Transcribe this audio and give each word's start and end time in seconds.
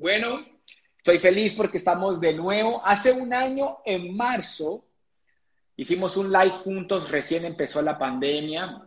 Bueno, 0.00 0.40
estoy 0.96 1.18
feliz 1.18 1.52
porque 1.54 1.76
estamos 1.76 2.18
de 2.18 2.32
nuevo. 2.32 2.80
Hace 2.82 3.12
un 3.12 3.34
año, 3.34 3.80
en 3.84 4.16
marzo, 4.16 4.86
hicimos 5.76 6.16
un 6.16 6.32
live 6.32 6.52
juntos, 6.52 7.10
recién 7.10 7.44
empezó 7.44 7.82
la 7.82 7.98
pandemia. 7.98 8.80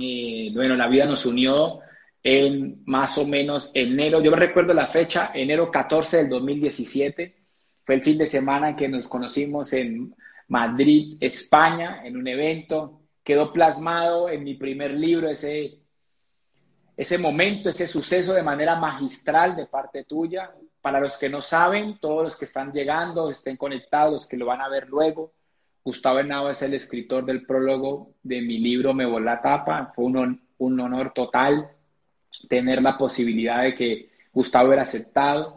Eh, 0.00 0.50
bueno, 0.54 0.76
la 0.76 0.86
vida 0.86 1.06
nos 1.06 1.26
unió 1.26 1.80
en 2.22 2.84
más 2.86 3.18
o 3.18 3.26
menos 3.26 3.72
enero, 3.74 4.22
yo 4.22 4.30
me 4.30 4.36
recuerdo 4.36 4.74
la 4.74 4.86
fecha, 4.86 5.32
enero 5.34 5.72
14 5.72 6.18
del 6.18 6.28
2017. 6.28 7.34
Fue 7.82 7.96
el 7.96 8.02
fin 8.04 8.16
de 8.16 8.26
semana 8.26 8.76
que 8.76 8.86
nos 8.86 9.08
conocimos 9.08 9.72
en 9.72 10.14
Madrid, 10.46 11.16
España, 11.18 12.02
en 12.04 12.16
un 12.16 12.28
evento. 12.28 13.00
Quedó 13.24 13.52
plasmado 13.52 14.28
en 14.28 14.44
mi 14.44 14.54
primer 14.54 14.92
libro 14.92 15.28
ese 15.28 15.77
ese 16.98 17.16
momento, 17.16 17.68
ese 17.68 17.86
suceso 17.86 18.34
de 18.34 18.42
manera 18.42 18.74
magistral 18.74 19.54
de 19.54 19.66
parte 19.66 20.02
tuya. 20.02 20.50
Para 20.82 20.98
los 20.98 21.16
que 21.16 21.28
no 21.28 21.40
saben, 21.40 21.96
todos 22.00 22.24
los 22.24 22.36
que 22.36 22.44
están 22.44 22.72
llegando, 22.72 23.30
estén 23.30 23.56
conectados, 23.56 24.12
los 24.12 24.26
que 24.26 24.36
lo 24.36 24.46
van 24.46 24.60
a 24.60 24.68
ver 24.68 24.88
luego. 24.88 25.32
Gustavo 25.84 26.18
Henao 26.18 26.50
es 26.50 26.60
el 26.62 26.74
escritor 26.74 27.24
del 27.24 27.46
prólogo 27.46 28.14
de 28.24 28.42
mi 28.42 28.58
libro 28.58 28.94
Me 28.94 29.06
voló 29.06 29.26
la 29.26 29.40
tapa. 29.40 29.92
Fue 29.94 30.06
un, 30.06 30.42
un 30.58 30.80
honor 30.80 31.12
total 31.14 31.70
tener 32.48 32.82
la 32.82 32.98
posibilidad 32.98 33.62
de 33.62 33.76
que 33.76 34.10
Gustavo 34.32 34.72
era 34.72 34.82
aceptado. 34.82 35.56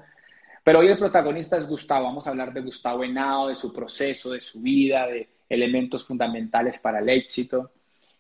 Pero 0.64 0.78
hoy 0.78 0.90
el 0.90 1.00
protagonista 1.00 1.58
es 1.58 1.68
Gustavo. 1.68 2.06
Vamos 2.06 2.28
a 2.28 2.30
hablar 2.30 2.54
de 2.54 2.62
Gustavo 2.62 3.04
Henao, 3.04 3.48
de 3.48 3.56
su 3.56 3.74
proceso, 3.74 4.34
de 4.34 4.42
su 4.42 4.62
vida, 4.62 5.08
de 5.08 5.28
elementos 5.50 6.06
fundamentales 6.06 6.78
para 6.78 7.00
el 7.00 7.10
éxito. 7.10 7.72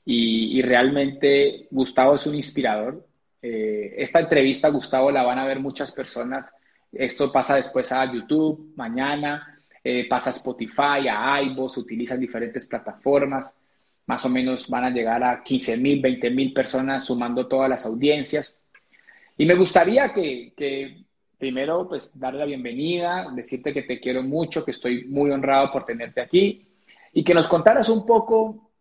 Y, 0.03 0.57
y 0.57 0.63
realmente 0.63 1.67
Gustavo 1.69 2.15
es 2.15 2.25
un 2.25 2.33
inspirador. 2.33 3.10
Eh, 3.41 3.95
esta 3.97 4.19
entrevista, 4.19 4.69
Gustavo, 4.69 5.11
la 5.11 5.23
van 5.23 5.39
a 5.39 5.45
ver 5.45 5.59
muchas 5.59 5.91
personas. 5.91 6.51
Esto 6.91 7.31
pasa 7.31 7.55
después 7.55 7.91
a 7.91 8.11
YouTube, 8.11 8.73
mañana, 8.75 9.59
eh, 9.83 10.07
pasa 10.07 10.29
a 10.29 10.33
Spotify, 10.33 11.07
a 11.09 11.41
iVoox, 11.41 11.77
utilizan 11.77 12.19
diferentes 12.19 12.67
plataformas. 12.67 13.53
Más 14.05 14.25
o 14.25 14.29
menos 14.29 14.67
van 14.67 14.85
a 14.85 14.89
llegar 14.89 15.23
a 15.23 15.41
15 15.43 15.77
mil, 15.77 16.01
20 16.01 16.29
mil 16.29 16.53
personas 16.53 17.05
sumando 17.05 17.47
todas 17.47 17.69
las 17.69 17.85
audiencias. 17.85 18.55
Y 19.37 19.45
me 19.45 19.55
gustaría 19.55 20.13
que, 20.13 20.53
que 20.55 21.03
primero, 21.37 21.87
pues, 21.87 22.17
darle 22.19 22.39
la 22.39 22.45
bienvenida, 22.45 23.27
decirte 23.33 23.73
que 23.73 23.83
te 23.83 23.99
quiero 23.99 24.21
mucho, 24.21 24.63
que 24.63 24.71
estoy 24.71 25.05
muy 25.05 25.31
honrado 25.31 25.71
por 25.71 25.85
tenerte 25.85 26.21
aquí 26.21 26.67
y 27.13 27.23
que 27.23 27.33
nos 27.33 27.47
contaras 27.47 27.89
un 27.89 28.05
poco 28.05 28.71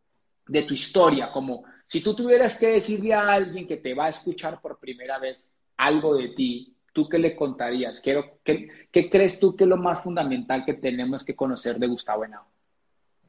de 0.47 0.63
tu 0.63 0.75
historia, 0.75 1.31
como 1.31 1.65
si 1.91 2.01
tú 2.01 2.15
tuvieras 2.15 2.57
que 2.57 2.69
decirle 2.69 3.13
a 3.13 3.33
alguien 3.33 3.67
que 3.67 3.77
te 3.77 3.95
va 3.95 4.05
a 4.05 4.11
escuchar 4.11 4.61
por 4.61 4.79
primera 4.79 5.19
vez 5.19 5.53
algo 5.77 6.15
de 6.15 6.29
ti, 6.29 6.77
¿tú 6.93 7.09
qué 7.09 7.19
le 7.19 7.35
contarías? 7.35 8.01
Quiero, 8.01 8.39
¿qué, 8.45 9.11
crees 9.11 9.41
tú 9.41 9.57
que 9.57 9.65
es 9.65 9.69
lo 9.69 9.77
más 9.77 10.01
fundamental 10.01 10.65
que 10.65 10.75
tenemos 10.75 11.25
que 11.25 11.35
conocer 11.35 11.81
de 11.81 11.89
Gustavo 11.89 12.25
Henao? 12.25 12.47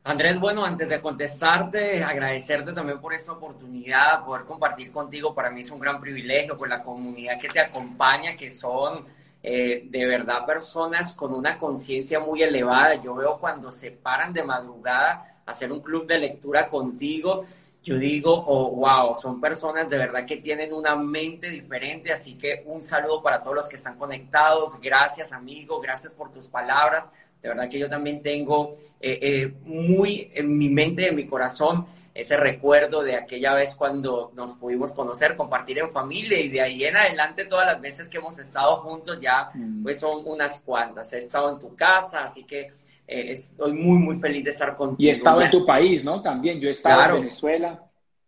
Andrés, 0.04 0.40
bueno, 0.40 0.64
antes 0.64 0.90
de 0.90 1.02
contestarte, 1.02 2.04
agradecerte 2.04 2.72
también 2.72 3.02
por 3.02 3.16
esta 3.16 3.32
oportunidad, 3.32 4.24
poder 4.24 4.46
compartir 4.46 4.92
contigo. 4.92 5.34
Para 5.34 5.50
mí 5.50 5.62
es 5.62 5.72
un 5.72 5.80
gran 5.80 6.00
privilegio 6.00 6.56
con 6.56 6.70
la 6.70 6.84
comunidad 6.84 7.40
que 7.40 7.50
te 7.50 7.62
acompaña, 7.62 8.36
que 8.36 8.52
son 8.52 9.08
eh, 9.42 9.88
de 9.90 10.06
verdad 10.06 10.46
personas 10.46 11.16
con 11.16 11.34
una 11.34 11.58
conciencia 11.58 12.20
muy 12.20 12.44
elevada. 12.44 13.02
Yo 13.02 13.16
veo 13.16 13.40
cuando 13.40 13.72
se 13.72 13.90
paran 13.90 14.32
de 14.32 14.44
madrugada 14.44 15.42
a 15.48 15.52
hacer 15.52 15.72
un 15.72 15.82
club 15.82 16.06
de 16.06 16.20
lectura 16.20 16.70
contigo 16.70 17.44
yo 17.84 17.98
digo, 17.98 18.32
oh, 18.48 18.70
wow, 18.76 19.16
son 19.16 19.42
personas 19.42 19.90
de 19.90 19.98
verdad 19.98 20.26
que 20.26 20.38
tienen 20.38 20.72
una 20.72 20.96
mente 20.96 21.50
diferente, 21.50 22.14
así 22.14 22.36
que 22.36 22.64
un 22.68 22.82
saludo 22.82 23.24
para 23.24 23.42
todos 23.42 23.56
los 23.56 23.68
que 23.68 23.78
están 23.78 23.98
conectados, 23.98 24.80
gracias 24.80 25.32
amigo, 25.32 25.80
gracias 25.82 26.14
por 26.14 26.32
tus 26.32 26.48
palabras, 26.48 27.10
de 27.42 27.50
verdad 27.50 27.70
que 27.70 27.80
yo 27.80 27.90
también 27.90 28.22
tengo 28.22 28.78
eh, 29.00 29.18
eh, 29.22 29.54
muy 29.66 30.30
en 30.34 30.58
mi 30.58 30.70
mente, 30.70 31.08
en 31.08 31.16
mi 31.16 31.26
corazón, 31.26 31.88
ese 32.14 32.36
recuerdo 32.36 33.04
de 33.04 33.16
aquella 33.16 33.54
vez 33.54 33.74
cuando 33.74 34.32
nos 34.36 34.52
pudimos 34.54 34.92
conocer, 34.92 35.36
compartir 35.36 35.80
en 35.80 35.92
familia 35.92 36.40
y 36.40 36.50
de 36.50 36.62
ahí 36.62 36.84
en 36.84 36.98
adelante 36.98 37.46
todas 37.46 37.66
las 37.66 37.80
veces 37.80 38.10
que 38.10 38.18
hemos 38.18 38.38
estado 38.38 38.78
juntos 38.82 39.18
ya 39.22 39.50
mm. 39.54 39.82
pues 39.82 40.00
son 40.00 40.22
unas 40.26 40.60
cuantas. 40.60 41.14
He 41.14 41.20
estado 41.20 41.54
en 41.54 41.60
tu 41.60 41.74
casa, 41.74 42.26
así 42.26 42.44
que 42.44 42.70
eh, 43.12 43.34
estoy 43.34 43.74
muy, 43.74 43.98
muy 43.98 44.18
feliz 44.18 44.46
de 44.46 44.52
estar 44.52 44.76
contigo. 44.78 45.06
Y 45.06 45.10
he 45.10 45.12
estado 45.12 45.42
en 45.42 45.52
tu 45.52 45.66
país, 45.66 46.04
¿no? 46.04 46.22
También, 46.22 46.62
yo 46.62 46.70
he 46.70 46.72
estado 46.72 47.04
en 47.04 47.22
Venezuela. 47.24 47.84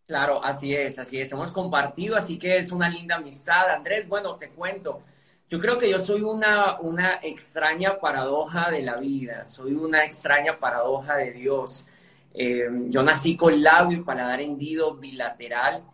Claro, 0.06 0.44
así 0.44 0.76
es, 0.76 1.00
así 1.00 1.22
es. 1.22 1.32
Hemos 1.32 1.54
compartido, 1.54 2.18
así 2.18 2.38
que 2.38 2.58
es 2.58 2.72
una 2.72 2.90
linda 2.90 3.16
amistad. 3.16 3.70
Andrés, 3.70 4.08
bueno, 4.08 4.36
te 4.36 4.50
cuento. 4.50 5.02
Yo 5.50 5.60
creo 5.60 5.78
que 5.78 5.90
yo 5.90 6.00
soy 6.00 6.22
una, 6.22 6.80
una 6.82 7.20
extraña 7.22 7.98
paradoja 7.98 8.70
de 8.72 8.82
la 8.82 8.98
vida, 8.98 9.48
soy 9.48 9.74
una 9.74 10.04
extraña 10.04 10.60
paradoja 10.60 11.16
de 11.16 11.32
Dios. 11.32 11.88
Eh, 12.34 12.66
yo 12.88 13.04
nací 13.04 13.38
con 13.38 13.62
labio 13.64 14.00
y 14.00 14.04
paladar 14.04 14.42
hendido 14.42 14.96
bilateral. 14.96 15.86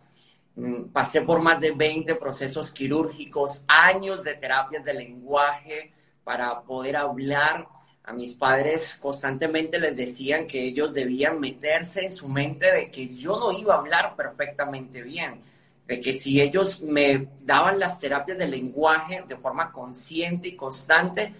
Mm, 0.56 0.86
pasé 0.86 1.20
por 1.20 1.40
más 1.40 1.60
de 1.60 1.70
20 1.70 2.16
procesos 2.16 2.72
quirúrgicos, 2.72 3.62
años 3.68 4.24
de 4.24 4.34
terapias 4.34 4.82
de 4.82 4.94
lenguaje 4.94 5.92
para 6.24 6.62
poder 6.62 6.96
hablar 6.96 7.68
a 8.10 8.12
mis 8.12 8.34
padres 8.34 8.96
constantemente 9.00 9.78
les 9.78 9.96
decían 9.96 10.48
que 10.48 10.64
ellos 10.64 10.92
debían 10.92 11.38
meterse 11.38 12.04
en 12.04 12.10
su 12.10 12.28
mente 12.28 12.72
de 12.72 12.90
que 12.90 13.14
yo 13.14 13.38
no 13.38 13.52
iba 13.52 13.74
a 13.74 13.78
hablar 13.78 14.16
perfectamente 14.16 15.00
bien, 15.02 15.40
de 15.86 16.00
que 16.00 16.12
si 16.12 16.40
ellos 16.40 16.80
me 16.80 17.28
daban 17.40 17.78
las 17.78 18.00
terapias 18.00 18.36
de 18.36 18.48
lenguaje 18.48 19.22
de 19.28 19.36
forma 19.36 19.70
consciente 19.70 20.48
y 20.48 20.56
constante, 20.56 21.32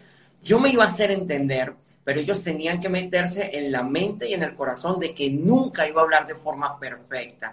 yo 0.45 0.61
me 0.61 0.71
iba 0.71 0.85
a 0.85 0.87
hacer 0.87 1.11
entender, 1.11 1.75
pero 2.05 2.21
ellos 2.21 2.41
tenían 2.43 2.81
que 2.81 2.89
meterse 2.89 3.51
en 3.53 3.73
la 3.73 3.83
mente 3.83 4.29
y 4.29 4.35
en 4.35 4.45
el 4.45 4.55
corazón 4.55 5.01
de 5.01 5.13
que 5.13 5.29
nunca 5.29 5.89
iba 5.89 6.03
a 6.03 6.05
hablar 6.05 6.27
de 6.29 6.37
forma 6.37 6.79
perfecta. 6.79 7.53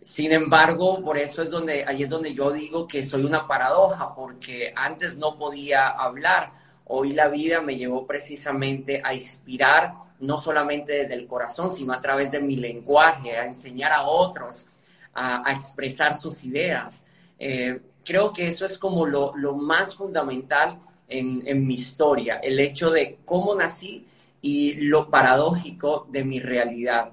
Sin 0.00 0.32
embargo, 0.32 1.02
por 1.04 1.18
eso 1.18 1.42
es 1.42 1.50
donde, 1.50 1.84
ahí 1.86 2.04
es 2.04 2.08
donde 2.08 2.32
yo 2.32 2.50
digo 2.50 2.88
que 2.88 3.02
soy 3.02 3.22
una 3.22 3.46
paradoja, 3.46 4.14
porque 4.14 4.72
antes 4.74 5.18
no 5.18 5.36
podía 5.36 5.88
hablar, 5.88 6.59
Hoy 6.92 7.12
la 7.12 7.28
vida 7.28 7.60
me 7.60 7.76
llevó 7.76 8.04
precisamente 8.04 9.00
a 9.04 9.14
inspirar, 9.14 9.94
no 10.18 10.38
solamente 10.38 10.92
desde 10.92 11.14
el 11.14 11.28
corazón, 11.28 11.72
sino 11.72 11.92
a 11.92 12.00
través 12.00 12.32
de 12.32 12.40
mi 12.40 12.56
lenguaje, 12.56 13.36
a 13.36 13.46
enseñar 13.46 13.92
a 13.92 14.02
otros 14.02 14.66
a, 15.14 15.52
expresar 15.52 16.16
sus 16.16 16.42
ideas. 16.44 17.04
Eh, 17.38 17.80
creo 18.04 18.32
que 18.32 18.48
eso 18.48 18.66
es 18.66 18.76
como 18.76 19.06
lo, 19.06 19.32
más 19.54 19.94
fundamental 19.94 20.80
en, 21.08 21.42
en, 21.46 21.64
mi 21.64 21.74
historia, 21.74 22.36
el 22.42 22.58
hecho 22.58 22.90
de 22.90 23.18
cómo 23.24 23.54
nací 23.54 24.04
y 24.42 24.74
lo 24.74 25.08
paradójico 25.08 26.08
de 26.10 26.24
mi 26.24 26.40
realidad. 26.40 27.12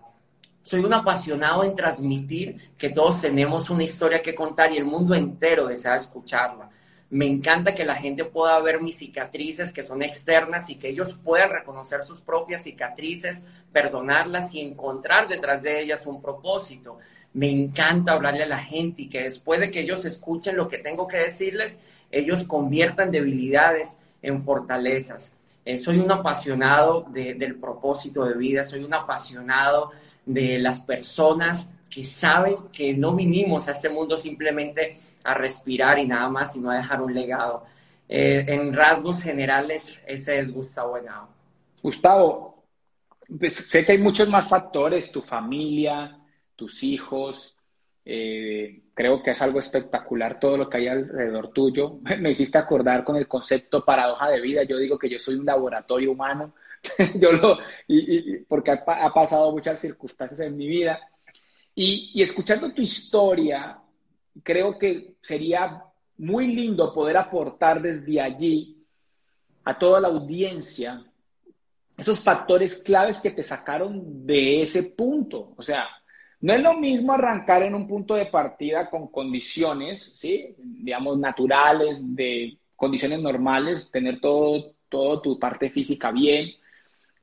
Soy 0.63 0.81
un 0.81 0.93
apasionado 0.93 1.63
en 1.63 1.75
transmitir 1.75 2.73
que 2.77 2.89
todos 2.89 3.21
tenemos 3.21 3.69
una 3.69 3.83
historia 3.83 4.23
que 4.23 4.33
contar 4.33 4.71
y 4.71 4.77
el 4.77 4.85
mundo 4.85 5.13
entero 5.13 5.67
desea 5.67 5.95
escucharla. 5.95 6.69
Me 7.09 7.25
encanta 7.25 7.73
que 7.73 7.85
la 7.85 7.95
gente 7.95 8.25
pueda 8.25 8.59
ver 8.59 8.81
mis 8.81 8.97
cicatrices 8.97 9.71
que 9.71 9.83
son 9.83 10.01
externas 10.01 10.69
y 10.69 10.75
que 10.75 10.89
ellos 10.89 11.17
puedan 11.23 11.51
reconocer 11.51 12.03
sus 12.03 12.19
propias 12.19 12.63
cicatrices, 12.63 13.43
perdonarlas 13.71 14.53
y 14.53 14.59
encontrar 14.59 15.29
detrás 15.29 15.61
de 15.63 15.81
ellas 15.81 16.05
un 16.05 16.21
propósito. 16.21 16.97
Me 17.33 17.49
encanta 17.49 18.11
hablarle 18.11 18.43
a 18.43 18.47
la 18.47 18.59
gente 18.59 19.03
y 19.03 19.09
que 19.09 19.23
después 19.23 19.59
de 19.61 19.71
que 19.71 19.81
ellos 19.81 20.03
escuchen 20.03 20.57
lo 20.57 20.67
que 20.67 20.79
tengo 20.79 21.07
que 21.07 21.17
decirles, 21.17 21.79
ellos 22.11 22.43
conviertan 22.43 23.09
debilidades 23.09 23.97
en 24.21 24.43
fortalezas. 24.43 25.33
Eh, 25.63 25.77
soy 25.77 25.99
un 25.99 26.11
apasionado 26.11 27.05
del 27.09 27.55
propósito 27.55 28.25
de 28.25 28.35
vida, 28.35 28.63
soy 28.63 28.83
un 28.83 28.93
apasionado 28.93 29.91
de 30.25 30.59
las 30.59 30.81
personas 30.81 31.69
que 31.89 32.03
saben 32.03 32.69
que 32.71 32.93
no 32.93 33.15
vinimos 33.15 33.67
a 33.67 33.71
este 33.71 33.89
mundo 33.89 34.17
simplemente 34.17 34.97
a 35.23 35.33
respirar 35.33 35.99
y 35.99 36.07
nada 36.07 36.29
más, 36.29 36.53
sino 36.53 36.69
a 36.69 36.77
dejar 36.77 37.01
un 37.01 37.13
legado. 37.13 37.65
Eh, 38.09 38.45
en 38.47 38.73
rasgos 38.73 39.21
generales, 39.21 39.99
ese 40.05 40.39
es 40.39 40.51
Gustavo 40.53 40.97
Henao. 40.97 41.27
Gustavo, 41.81 42.63
pues, 43.39 43.53
sé 43.53 43.85
que 43.85 43.93
hay 43.93 43.97
muchos 43.97 44.29
más 44.29 44.47
factores, 44.47 45.11
tu 45.11 45.21
familia, 45.21 46.17
tus 46.55 46.83
hijos, 46.83 47.53
Eh, 48.09 48.83
creo 48.93 49.21
que 49.21 49.31
es 49.31 49.41
algo 49.41 49.59
espectacular 49.59 50.39
todo 50.39 50.55
lo 50.55 50.69
que 50.69 50.77
hay 50.77 50.87
alrededor 50.87 51.49
tuyo. 51.49 51.99
Me 52.19 52.31
hiciste 52.31 52.57
acordar 52.57 53.03
con 53.03 53.17
el 53.17 53.27
concepto 53.27 53.83
paradoja 53.83 54.29
de 54.29 54.39
vida. 54.39 54.63
Yo 54.63 54.77
digo 54.77 54.97
que 54.97 55.09
yo 55.09 55.19
soy 55.19 55.35
un 55.35 55.45
laboratorio 55.45 56.13
humano, 56.13 56.53
yo 57.15 57.33
lo, 57.33 57.57
y, 57.87 58.37
porque 58.45 58.71
ha, 58.71 59.13
pasado 59.13 59.51
muchas 59.51 59.79
circunstancias 59.79 60.39
en 60.39 60.55
mi 60.55 60.67
vida. 60.67 60.99
Y, 61.79 62.23
escuchando 62.23 62.73
tu 62.73 62.81
historia, 62.81 63.79
creo 64.41 64.79
que 64.79 65.13
sería 65.21 65.83
muy 66.17 66.47
lindo 66.47 66.91
poder 66.91 67.17
aportar 67.17 67.79
desde 67.83 68.19
allí 68.19 68.83
a 69.63 69.77
toda 69.77 69.99
la 69.99 70.07
audiencia 70.07 71.05
esos 71.95 72.19
factores 72.19 72.81
claves 72.81 73.19
que 73.19 73.29
te 73.29 73.43
sacaron 73.43 74.25
de 74.25 74.63
ese 74.63 74.83
punto. 74.83 75.53
O 75.55 75.61
sea, 75.61 75.85
no 76.41 76.53
es 76.53 76.61
lo 76.63 76.73
mismo 76.73 77.13
arrancar 77.13 77.61
en 77.61 77.75
un 77.75 77.87
punto 77.87 78.15
de 78.15 78.25
partida 78.25 78.89
con 78.89 79.09
condiciones, 79.09 80.01
¿sí? 80.15 80.55
digamos, 80.57 81.19
naturales, 81.19 82.15
de 82.15 82.57
condiciones 82.75 83.21
normales, 83.21 83.91
tener 83.91 84.19
todo, 84.19 84.73
todo 84.89 85.21
tu 85.21 85.37
parte 85.37 85.69
física 85.69 86.09
bien, 86.09 86.55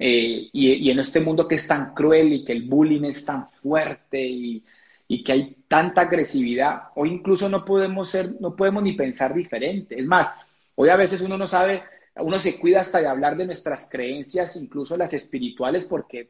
eh, 0.06 0.50
y, 0.52 0.90
en 0.90 0.98
este 0.98 1.18
mundo 1.18 1.48
que 1.48 1.54
es 1.54 1.66
tan 1.66 1.94
cruel 1.94 2.30
y 2.30 2.44
que 2.44 2.52
el 2.52 2.64
bullying 2.64 3.04
es 3.04 3.24
tan 3.24 3.50
fuerte 3.50 4.22
y, 4.22 4.62
y, 5.08 5.24
que 5.24 5.32
hay 5.32 5.56
tanta 5.66 6.02
agresividad, 6.02 6.88
hoy 6.96 7.08
incluso 7.08 7.48
no 7.48 7.64
podemos 7.64 8.10
ser, 8.10 8.34
no 8.38 8.54
podemos 8.54 8.82
ni 8.82 8.92
pensar 8.92 9.32
diferente. 9.32 9.98
Es 9.98 10.04
más, 10.04 10.28
hoy 10.74 10.90
a 10.90 10.96
veces 10.96 11.22
uno 11.22 11.38
no 11.38 11.46
sabe, 11.46 11.84
uno 12.16 12.38
se 12.38 12.58
cuida 12.60 12.82
hasta 12.82 13.00
de 13.00 13.06
hablar 13.06 13.34
de 13.34 13.46
nuestras 13.46 13.88
creencias, 13.88 14.56
incluso 14.56 14.94
las 14.98 15.14
espirituales, 15.14 15.86
porque 15.86 16.28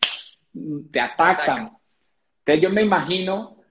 te 0.93 1.01
atacan. 1.01 1.77
Entonces 2.45 2.63
yo 2.63 2.71
me 2.71 2.83
imagino, 2.83 3.41
o 3.41 3.65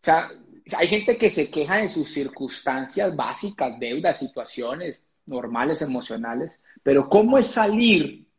sea, 0.00 0.30
hay 0.78 0.86
gente 0.86 1.18
que 1.18 1.28
se 1.28 1.50
queja 1.50 1.76
de 1.76 1.88
sus 1.88 2.08
circunstancias 2.08 3.14
básicas, 3.14 3.78
deudas, 3.78 4.18
situaciones 4.18 5.04
normales, 5.26 5.82
emocionales, 5.82 6.62
pero 6.82 7.10
¿cómo 7.10 7.36
es 7.36 7.48
salir 7.48 8.31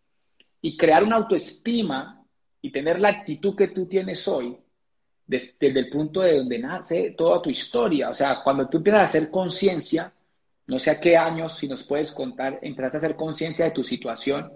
y 0.63 0.75
crear 0.75 1.03
una 1.03 1.17
autoestima 1.17 2.25
y 2.59 2.71
tener 2.71 2.99
la 2.99 3.09
actitud 3.09 3.55
que 3.55 3.67
tú 3.67 3.85
tienes 3.85 4.27
hoy 4.27 4.57
desde, 5.27 5.67
el 5.67 5.89
punto 5.89 6.21
de 6.21 6.39
donde 6.39 6.57
nace 6.57 7.11
toda 7.11 7.39
tu 7.39 7.51
historia? 7.51 8.09
O 8.09 8.15
sea, 8.15 8.41
cuando 8.43 8.67
tú 8.67 8.77
empiezas 8.77 9.01
a 9.01 9.05
hacer 9.05 9.29
conciencia, 9.29 10.11
no 10.65 10.79
sé 10.79 10.89
a 10.89 10.99
qué 10.99 11.15
años, 11.15 11.55
si 11.55 11.67
nos 11.67 11.83
puedes 11.83 12.11
contar, 12.11 12.57
empiezas 12.63 12.95
a 12.95 12.97
hacer 12.97 13.15
conciencia 13.15 13.65
de 13.65 13.71
tu 13.71 13.83
situación, 13.83 14.51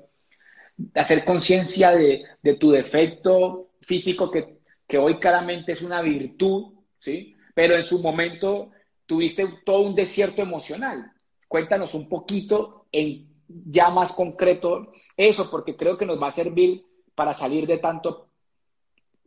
hacer 0.96 1.24
conciencia 1.24 1.92
de, 1.92 2.24
de 2.42 2.56
tu 2.56 2.72
defecto 2.72 3.70
físico 3.82 4.32
que 4.32 4.58
que 4.88 4.98
hoy 4.98 5.20
claramente 5.20 5.74
es 5.74 5.82
una 5.82 6.02
virtud, 6.02 6.74
¿sí? 7.00 7.36
Pero 7.54 7.76
en 7.76 7.84
su 7.84 8.00
momento 8.02 8.72
tuviste 9.06 9.48
todo 9.66 9.82
un 9.82 9.96
desierto 9.96 10.42
emocional. 10.42 11.12
Cuéntanos 11.48 11.94
un 11.94 12.08
poquito 12.08 12.88
en 12.92 13.28
ya 13.48 13.90
más 13.90 14.14
concreto 14.14 14.92
eso, 15.16 15.50
porque 15.50 15.76
creo 15.76 15.98
que 15.98 16.06
nos 16.06 16.22
va 16.22 16.28
a 16.28 16.32
servir 16.32 16.86
para 17.16 17.34
salir 17.34 17.66
de 17.66 17.78
tanto 17.78 18.28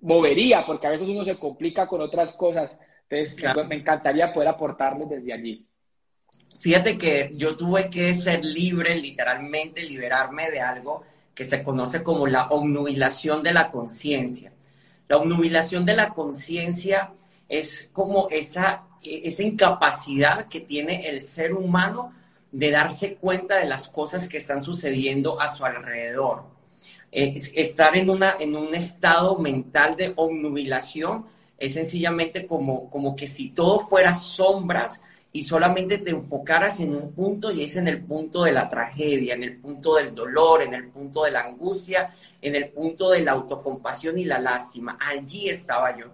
movería, 0.02 0.64
porque 0.64 0.86
a 0.86 0.90
veces 0.90 1.08
uno 1.08 1.24
se 1.24 1.38
complica 1.38 1.86
con 1.86 2.00
otras 2.00 2.32
cosas. 2.32 2.78
Entonces, 3.08 3.44
me 3.68 3.76
encantaría 3.76 4.32
poder 4.32 4.48
aportarles 4.48 5.08
desde 5.08 5.32
allí. 5.32 5.66
Fíjate 6.60 6.96
que 6.98 7.32
yo 7.36 7.56
tuve 7.56 7.88
que 7.88 8.14
ser 8.14 8.44
libre, 8.44 8.94
literalmente 8.94 9.82
liberarme 9.82 10.50
de 10.50 10.60
algo 10.60 11.02
que 11.34 11.44
se 11.44 11.62
conoce 11.62 12.02
como 12.02 12.26
la 12.26 12.48
obnubilación 12.48 13.42
de 13.42 13.52
la 13.52 13.70
conciencia. 13.70 14.52
La 15.08 15.16
obnubilación 15.16 15.84
de 15.84 15.96
la 15.96 16.10
conciencia 16.10 17.12
es 17.48 17.90
como 17.92 18.28
esa, 18.30 18.84
esa 19.02 19.42
incapacidad 19.42 20.48
que 20.48 20.60
tiene 20.60 21.08
el 21.08 21.22
ser 21.22 21.54
humano 21.54 22.14
de 22.52 22.70
darse 22.70 23.14
cuenta 23.16 23.58
de 23.58 23.66
las 23.66 23.88
cosas 23.88 24.28
que 24.28 24.38
están 24.38 24.62
sucediendo 24.62 25.40
a 25.40 25.48
su 25.48 25.64
alrededor. 25.64 26.44
estar 27.12 27.96
en, 27.96 28.10
una, 28.10 28.36
en 28.38 28.56
un 28.56 28.74
estado 28.74 29.38
mental 29.38 29.96
de 29.96 30.12
obnubilación 30.16 31.26
es 31.58 31.74
sencillamente 31.74 32.46
como, 32.46 32.88
como 32.88 33.14
que 33.14 33.26
si 33.26 33.50
todo 33.50 33.80
fuera 33.80 34.14
sombras 34.14 35.02
y 35.32 35.44
solamente 35.44 35.98
te 35.98 36.10
enfocaras 36.10 36.80
en 36.80 36.94
un 36.94 37.12
punto 37.12 37.52
y 37.52 37.62
es 37.62 37.76
en 37.76 37.86
el 37.86 38.02
punto 38.02 38.42
de 38.42 38.52
la 38.52 38.68
tragedia, 38.68 39.34
en 39.34 39.44
el 39.44 39.56
punto 39.58 39.94
del 39.94 40.14
dolor, 40.14 40.62
en 40.62 40.74
el 40.74 40.88
punto 40.88 41.24
de 41.24 41.30
la 41.30 41.42
angustia, 41.42 42.10
en 42.42 42.56
el 42.56 42.70
punto 42.70 43.10
de 43.10 43.20
la 43.20 43.32
autocompasión 43.32 44.18
y 44.18 44.24
la 44.24 44.40
lástima. 44.40 44.98
Allí 45.00 45.48
estaba 45.48 45.96
yo. 45.96 46.06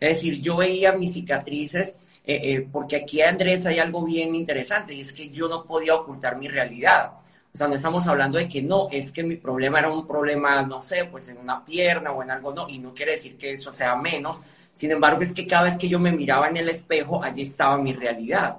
Es 0.00 0.16
decir, 0.16 0.40
yo 0.40 0.56
veía 0.56 0.92
mis 0.92 1.12
cicatrices, 1.12 1.96
eh, 2.24 2.54
eh, 2.54 2.68
porque 2.70 2.96
aquí, 2.96 3.20
Andrés, 3.20 3.66
hay 3.66 3.78
algo 3.78 4.04
bien 4.04 4.34
interesante 4.34 4.94
y 4.94 5.00
es 5.00 5.12
que 5.12 5.30
yo 5.30 5.48
no 5.48 5.64
podía 5.64 5.94
ocultar 5.94 6.36
mi 6.36 6.48
realidad. 6.48 7.12
O 7.54 7.58
sea, 7.58 7.68
no 7.68 7.74
estamos 7.74 8.06
hablando 8.06 8.38
de 8.38 8.48
que 8.48 8.62
no, 8.62 8.88
es 8.90 9.12
que 9.12 9.22
mi 9.22 9.36
problema 9.36 9.80
era 9.80 9.92
un 9.92 10.06
problema, 10.06 10.62
no 10.62 10.82
sé, 10.82 11.04
pues 11.06 11.28
en 11.28 11.38
una 11.38 11.64
pierna 11.64 12.12
o 12.12 12.22
en 12.22 12.30
algo, 12.30 12.54
no, 12.54 12.68
y 12.68 12.78
no 12.78 12.94
quiere 12.94 13.12
decir 13.12 13.36
que 13.36 13.52
eso 13.52 13.72
sea 13.72 13.94
menos, 13.96 14.42
sin 14.72 14.90
embargo, 14.90 15.20
es 15.22 15.34
que 15.34 15.46
cada 15.46 15.64
vez 15.64 15.76
que 15.76 15.88
yo 15.88 15.98
me 15.98 16.12
miraba 16.12 16.48
en 16.48 16.56
el 16.56 16.68
espejo, 16.70 17.22
allí 17.22 17.42
estaba 17.42 17.76
mi 17.76 17.92
realidad. 17.92 18.58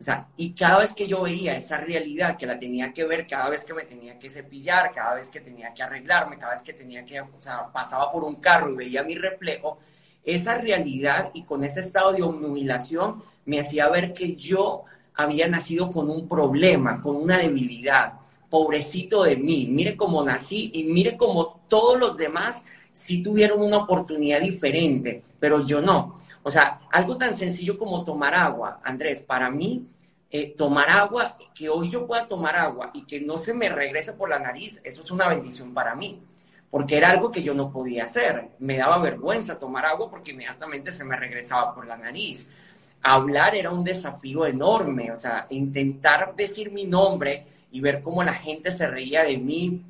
O 0.00 0.02
sea, 0.02 0.26
y 0.36 0.54
cada 0.54 0.78
vez 0.78 0.94
que 0.94 1.06
yo 1.06 1.22
veía 1.22 1.56
esa 1.56 1.76
realidad 1.76 2.38
que 2.38 2.46
la 2.46 2.58
tenía 2.58 2.92
que 2.92 3.04
ver, 3.04 3.26
cada 3.26 3.50
vez 3.50 3.64
que 3.64 3.74
me 3.74 3.84
tenía 3.84 4.18
que 4.18 4.30
cepillar, 4.30 4.92
cada 4.94 5.14
vez 5.16 5.28
que 5.28 5.40
tenía 5.40 5.74
que 5.74 5.82
arreglarme, 5.82 6.38
cada 6.38 6.52
vez 6.52 6.62
que 6.62 6.72
tenía 6.72 7.04
que, 7.04 7.20
o 7.20 7.28
sea, 7.38 7.66
pasaba 7.70 8.10
por 8.10 8.24
un 8.24 8.36
carro 8.36 8.70
y 8.70 8.76
veía 8.76 9.02
mi 9.02 9.14
reflejo, 9.16 9.78
esa 10.24 10.58
realidad 10.58 11.30
y 11.34 11.42
con 11.42 11.64
ese 11.64 11.80
estado 11.80 12.12
de 12.12 12.22
obnubilación 12.22 13.22
me 13.46 13.60
hacía 13.60 13.88
ver 13.88 14.12
que 14.12 14.36
yo 14.36 14.84
había 15.14 15.48
nacido 15.48 15.90
con 15.90 16.08
un 16.10 16.28
problema, 16.28 17.00
con 17.00 17.16
una 17.16 17.38
debilidad. 17.38 18.14
Pobrecito 18.48 19.24
de 19.24 19.36
mí, 19.36 19.66
mire 19.70 19.96
cómo 19.96 20.24
nací 20.24 20.70
y 20.74 20.84
mire 20.84 21.16
cómo 21.16 21.60
todos 21.68 21.98
los 21.98 22.16
demás 22.16 22.64
sí 22.92 23.22
tuvieron 23.22 23.62
una 23.62 23.78
oportunidad 23.78 24.40
diferente, 24.40 25.22
pero 25.38 25.66
yo 25.66 25.80
no. 25.80 26.20
O 26.42 26.50
sea, 26.50 26.80
algo 26.90 27.16
tan 27.16 27.34
sencillo 27.34 27.76
como 27.76 28.02
tomar 28.02 28.34
agua, 28.34 28.80
Andrés, 28.82 29.22
para 29.22 29.50
mí, 29.50 29.86
eh, 30.30 30.54
tomar 30.56 30.88
agua, 30.88 31.36
que 31.54 31.68
hoy 31.68 31.90
yo 31.90 32.06
pueda 32.06 32.26
tomar 32.26 32.56
agua 32.56 32.90
y 32.94 33.04
que 33.04 33.20
no 33.20 33.36
se 33.36 33.52
me 33.52 33.68
regrese 33.68 34.12
por 34.14 34.28
la 34.28 34.38
nariz, 34.38 34.80
eso 34.84 35.02
es 35.02 35.10
una 35.10 35.28
bendición 35.28 35.74
para 35.74 35.94
mí, 35.94 36.20
porque 36.70 36.96
era 36.96 37.10
algo 37.10 37.30
que 37.30 37.42
yo 37.42 37.52
no 37.52 37.70
podía 37.70 38.04
hacer. 38.04 38.50
Me 38.60 38.78
daba 38.78 38.98
vergüenza 38.98 39.58
tomar 39.58 39.84
agua 39.86 40.08
porque 40.08 40.30
inmediatamente 40.30 40.92
se 40.92 41.04
me 41.04 41.16
regresaba 41.16 41.74
por 41.74 41.86
la 41.86 41.96
nariz. 41.96 42.48
Hablar 43.02 43.54
era 43.56 43.70
un 43.70 43.82
desafío 43.82 44.46
enorme, 44.46 45.10
o 45.10 45.16
sea, 45.16 45.46
intentar 45.50 46.34
decir 46.36 46.70
mi 46.70 46.84
nombre 46.84 47.46
y 47.72 47.80
ver 47.80 48.00
cómo 48.02 48.22
la 48.22 48.34
gente 48.34 48.70
se 48.70 48.86
reía 48.86 49.24
de 49.24 49.38
mí, 49.38 49.82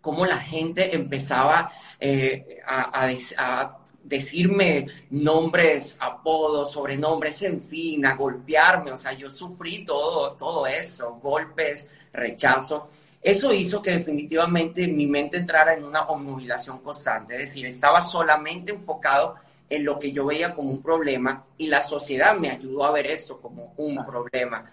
cómo 0.00 0.26
la 0.26 0.38
gente 0.38 0.94
empezaba 0.94 1.70
eh, 2.00 2.58
a, 2.66 3.78
decirme 4.02 4.86
nombres, 5.10 5.98
apodos, 6.00 6.72
sobrenombres, 6.72 7.42
en 7.42 7.62
fin, 7.62 8.06
a 8.06 8.14
golpearme. 8.16 8.90
O 8.92 8.98
sea, 8.98 9.12
yo 9.12 9.30
sufrí 9.30 9.84
todo, 9.84 10.32
todo 10.32 10.66
eso, 10.66 11.18
golpes, 11.22 11.88
rechazo. 12.12 12.88
Eso 13.22 13.52
hizo 13.52 13.82
que 13.82 13.92
definitivamente 13.92 14.86
mi 14.86 15.06
mente 15.06 15.36
entrara 15.36 15.74
en 15.74 15.84
una 15.84 16.02
obnubilación 16.02 16.78
constante, 16.80 17.34
es 17.34 17.40
decir, 17.40 17.66
estaba 17.66 18.00
solamente 18.00 18.72
enfocado 18.72 19.34
en 19.68 19.84
lo 19.84 19.98
que 19.98 20.12
yo 20.12 20.26
veía 20.26 20.54
como 20.54 20.70
un 20.70 20.82
problema 20.82 21.44
y 21.58 21.66
la 21.66 21.80
sociedad 21.80 22.36
me 22.36 22.50
ayudó 22.50 22.84
a 22.84 22.92
ver 22.92 23.06
eso 23.08 23.40
como 23.40 23.74
un 23.76 24.04
problema. 24.06 24.70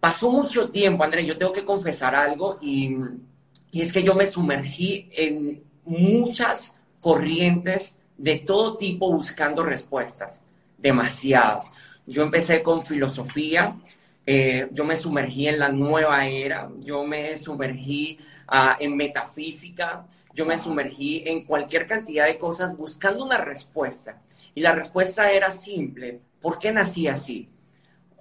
Pasó 0.00 0.30
mucho 0.30 0.70
tiempo, 0.70 1.04
Andrés, 1.04 1.26
yo 1.26 1.36
tengo 1.36 1.52
que 1.52 1.64
confesar 1.64 2.14
algo 2.14 2.58
y 2.60 2.96
y 3.72 3.82
es 3.82 3.92
que 3.92 4.02
yo 4.02 4.14
me 4.14 4.26
sumergí 4.26 5.08
en 5.12 5.62
muchas 5.84 6.74
corrientes 7.00 7.94
de 8.16 8.38
todo 8.38 8.76
tipo 8.76 9.12
buscando 9.12 9.62
respuestas, 9.62 10.40
demasiadas. 10.76 11.70
Yo 12.06 12.22
empecé 12.22 12.62
con 12.62 12.84
filosofía, 12.84 13.76
eh, 14.26 14.68
yo 14.72 14.84
me 14.84 14.96
sumergí 14.96 15.48
en 15.48 15.58
la 15.58 15.70
nueva 15.70 16.26
era, 16.26 16.70
yo 16.78 17.04
me 17.04 17.36
sumergí 17.36 18.18
ah, 18.48 18.76
en 18.78 18.96
metafísica, 18.96 20.06
yo 20.34 20.46
me 20.46 20.58
sumergí 20.58 21.22
en 21.26 21.44
cualquier 21.44 21.86
cantidad 21.86 22.26
de 22.26 22.38
cosas 22.38 22.76
buscando 22.76 23.24
una 23.24 23.38
respuesta. 23.38 24.20
Y 24.54 24.60
la 24.60 24.72
respuesta 24.72 25.30
era 25.30 25.52
simple, 25.52 26.20
¿por 26.40 26.58
qué 26.58 26.72
nací 26.72 27.08
así? 27.08 27.48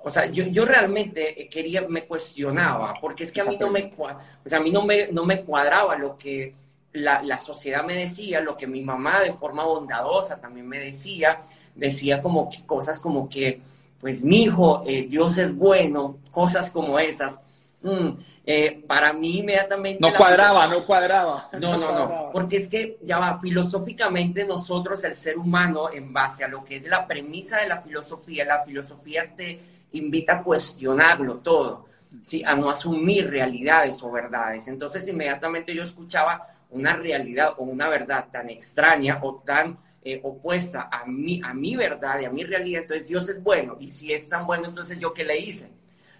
O 0.04 0.10
sea, 0.10 0.28
yo, 0.28 0.46
yo 0.46 0.66
realmente 0.66 1.50
quería, 1.52 1.82
me 1.88 2.06
cuestionaba, 2.06 2.94
porque 3.02 3.26
es 3.26 3.32
que 3.32 3.42
a 3.42 3.46
mí 3.46 3.58
no 3.60 3.70
me, 3.70 3.92
o 3.98 4.50
sea, 4.50 4.60
a 4.60 4.62
mí 4.62 4.72
no 4.72 4.86
me, 4.86 5.08
no 5.12 5.26
me 5.26 5.42
cuadraba 5.42 5.98
lo 5.98 6.18
que 6.18 6.56
la, 6.94 7.22
la, 7.22 7.38
sociedad 7.38 7.84
me 7.84 7.96
decía, 7.96 8.40
lo 8.40 8.56
que 8.56 8.66
mi 8.66 8.82
mamá 8.82 9.20
de 9.20 9.34
forma 9.34 9.66
bondadosa 9.66 10.40
también 10.40 10.68
me 10.68 10.80
decía, 10.80 11.44
decía 11.76 12.22
como 12.22 12.50
cosas 12.66 13.00
como 13.00 13.28
que, 13.28 13.62
pues 14.00 14.24
mi 14.24 14.44
hijo, 14.44 14.84
eh, 14.88 15.08
Dios 15.10 15.38
es 15.38 15.56
bueno, 15.56 16.18
cosas 16.32 16.72
como 16.72 16.98
esas. 17.00 17.40
mm, 17.82 18.10
eh, 18.52 18.84
para 18.88 19.14
mí 19.14 19.40
inmediatamente... 19.40 20.00
No 20.02 20.16
cuadraba, 20.16 20.68
no 20.68 20.84
cuadraba. 20.84 21.50
No, 21.60 21.78
no, 21.78 21.94
no, 21.94 22.30
porque 22.34 22.58
es 22.58 22.68
que 22.68 22.98
ya 23.04 23.20
va, 23.20 23.40
filosóficamente 23.40 24.44
nosotros, 24.44 25.04
el 25.04 25.14
ser 25.14 25.38
humano, 25.38 25.92
en 25.94 26.12
base 26.12 26.44
a 26.44 26.48
lo 26.48 26.64
que 26.64 26.78
es 26.78 26.84
la 26.88 27.06
premisa 27.06 27.58
de 27.58 27.68
la 27.68 27.82
filosofía, 27.82 28.46
la 28.46 28.64
filosofía 28.64 29.36
te 29.36 29.60
invita 29.92 30.38
a 30.38 30.44
cuestionarlo 30.44 31.38
todo, 31.38 31.86
¿sí? 32.24 32.44
a 32.44 32.56
no 32.56 32.72
asumir 32.72 33.30
realidades 33.30 34.02
o 34.02 34.12
verdades. 34.12 34.68
Entonces 34.68 35.08
inmediatamente 35.08 35.76
yo 35.76 35.84
escuchaba 35.84 36.48
una 36.72 36.96
realidad 36.96 37.54
o 37.58 37.64
una 37.64 37.88
verdad 37.88 38.30
tan 38.32 38.50
extraña 38.50 39.20
o 39.22 39.44
tan 39.46 39.78
eh, 40.14 40.20
opuesta 40.24 40.90
a 40.92 41.06
mi, 41.06 41.42
a 41.44 41.54
mi 41.54 41.76
verdad 41.76 42.20
y 42.20 42.26
a 42.26 42.30
mi 42.30 42.44
realidad, 42.44 42.84
entonces 42.84 43.08
Dios 43.08 43.30
es 43.30 43.42
bueno. 43.42 43.78
Y 43.80 43.88
si 43.88 44.14
es 44.14 44.28
tan 44.30 44.46
bueno, 44.46 44.68
entonces 44.68 45.00
yo 45.00 45.14
qué 45.14 45.24
le 45.24 45.38
hice. 45.38 45.70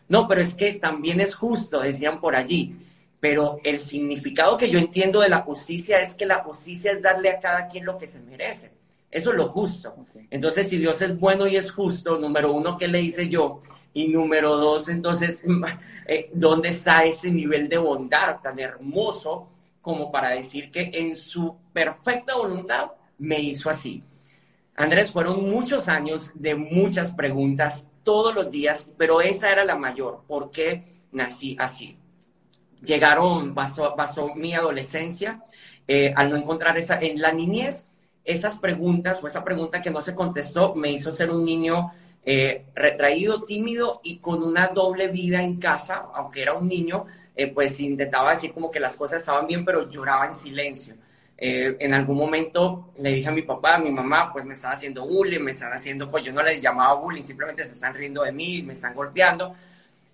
No, 0.08 0.28
pero 0.28 0.42
es 0.42 0.56
que 0.56 0.74
también 0.74 1.22
es 1.22 1.36
justo, 1.36 1.80
decían 1.80 2.20
por 2.20 2.36
allí. 2.36 2.76
Pero 3.20 3.60
el 3.64 3.80
significado 3.80 4.58
que 4.58 4.70
yo 4.70 4.80
entiendo 4.80 5.20
de 5.20 5.30
la 5.30 5.42
justicia 5.42 6.02
es 6.02 6.16
que 6.16 6.26
la 6.26 6.44
justicia 6.44 6.94
es 6.94 7.02
darle 7.02 7.30
a 7.30 7.40
cada 7.40 7.68
quien 7.68 7.86
lo 7.86 7.98
que 7.98 8.08
se 8.08 8.20
merece. 8.20 8.72
Eso 9.12 9.32
es 9.32 9.38
lo 9.38 9.50
justo. 9.50 9.94
Entonces, 10.30 10.68
si 10.70 10.78
Dios 10.78 11.02
es 11.02 11.18
bueno 11.20 11.48
y 11.48 11.58
es 11.58 11.72
justo, 11.72 12.18
número 12.18 12.54
uno, 12.54 12.78
¿qué 12.78 12.88
le 12.88 13.02
hice 13.02 13.28
yo? 13.28 13.62
Y 13.94 14.08
número 14.08 14.56
dos, 14.56 14.88
entonces, 14.90 15.44
eh, 16.08 16.30
¿dónde 16.34 16.70
está 16.70 17.04
ese 17.04 17.30
nivel 17.32 17.68
de 17.68 17.78
bondad 17.78 18.40
tan 18.42 18.60
hermoso 18.60 19.50
como 19.82 20.12
para 20.12 20.32
decir 20.32 20.70
que 20.70 20.92
en 20.94 21.16
su 21.16 21.56
perfecta 21.74 22.36
voluntad 22.36 22.92
me 23.20 23.40
hizo 23.40 23.70
así? 23.70 24.04
Andrés, 24.76 25.12
fueron 25.12 25.50
muchos 25.50 25.90
años 25.90 26.32
de 26.36 26.56
muchas 26.56 27.12
preguntas 27.12 27.90
todos 28.04 28.34
los 28.34 28.50
días, 28.50 28.90
pero 28.98 29.22
esa 29.22 29.52
era 29.52 29.66
la 29.66 29.76
mayor. 29.76 30.24
¿Por 30.28 30.52
qué 30.52 30.84
nací 31.12 31.56
así? 31.60 31.98
Llegaron, 32.82 33.54
pasó, 33.54 33.94
pasó 33.96 34.34
mi 34.36 34.54
adolescencia, 34.56 35.44
eh, 35.88 36.14
al 36.16 36.30
no 36.30 36.38
encontrar 36.38 36.78
esa, 36.78 36.98
en 37.00 37.22
la 37.22 37.34
niñez, 37.34 37.88
esas 38.24 38.58
preguntas 38.58 39.22
o 39.22 39.28
esa 39.28 39.44
pregunta 39.44 39.82
que 39.82 39.92
no 39.92 40.02
se 40.02 40.16
contestó 40.16 40.76
me 40.76 40.92
hizo 40.92 41.12
ser 41.12 41.30
un 41.30 41.44
niño 41.44 41.92
eh, 42.24 42.68
retraído, 42.76 43.44
tímido 43.44 44.00
y 44.04 44.18
con 44.18 44.44
una 44.44 44.68
doble 44.68 45.08
vida 45.08 45.42
en 45.42 45.60
casa, 45.60 46.06
aunque 46.14 46.42
era 46.42 46.54
un 46.54 46.68
niño, 46.68 47.06
eh, 47.36 47.48
pues 47.48 47.80
intentaba 47.80 48.32
decir 48.32 48.54
como 48.54 48.70
que 48.70 48.80
las 48.80 48.96
cosas 48.96 49.20
estaban 49.20 49.48
bien, 49.48 49.66
pero 49.66 49.90
lloraba 49.90 50.26
en 50.28 50.36
silencio. 50.36 50.96
Eh, 51.42 51.78
en 51.80 51.94
algún 51.94 52.18
momento 52.18 52.92
le 52.98 53.14
dije 53.14 53.30
a 53.30 53.32
mi 53.32 53.44
papá, 53.44 53.76
a 53.76 53.80
mi 53.80 53.90
mamá, 53.92 54.30
pues 54.34 54.44
me 54.44 54.56
están 54.56 54.74
haciendo 54.74 55.06
bullying, 55.06 55.40
me 55.40 55.52
están 55.52 55.72
haciendo, 55.72 56.12
pues 56.12 56.26
yo 56.26 56.34
no 56.34 56.44
les 56.44 56.62
llamaba 56.62 56.96
bullying, 56.96 57.24
simplemente 57.24 57.64
se 57.64 57.76
están 57.76 57.94
riendo 57.94 58.24
de 58.24 58.34
mí, 58.34 58.62
me 58.62 58.74
están 58.74 58.94
golpeando. 58.94 59.56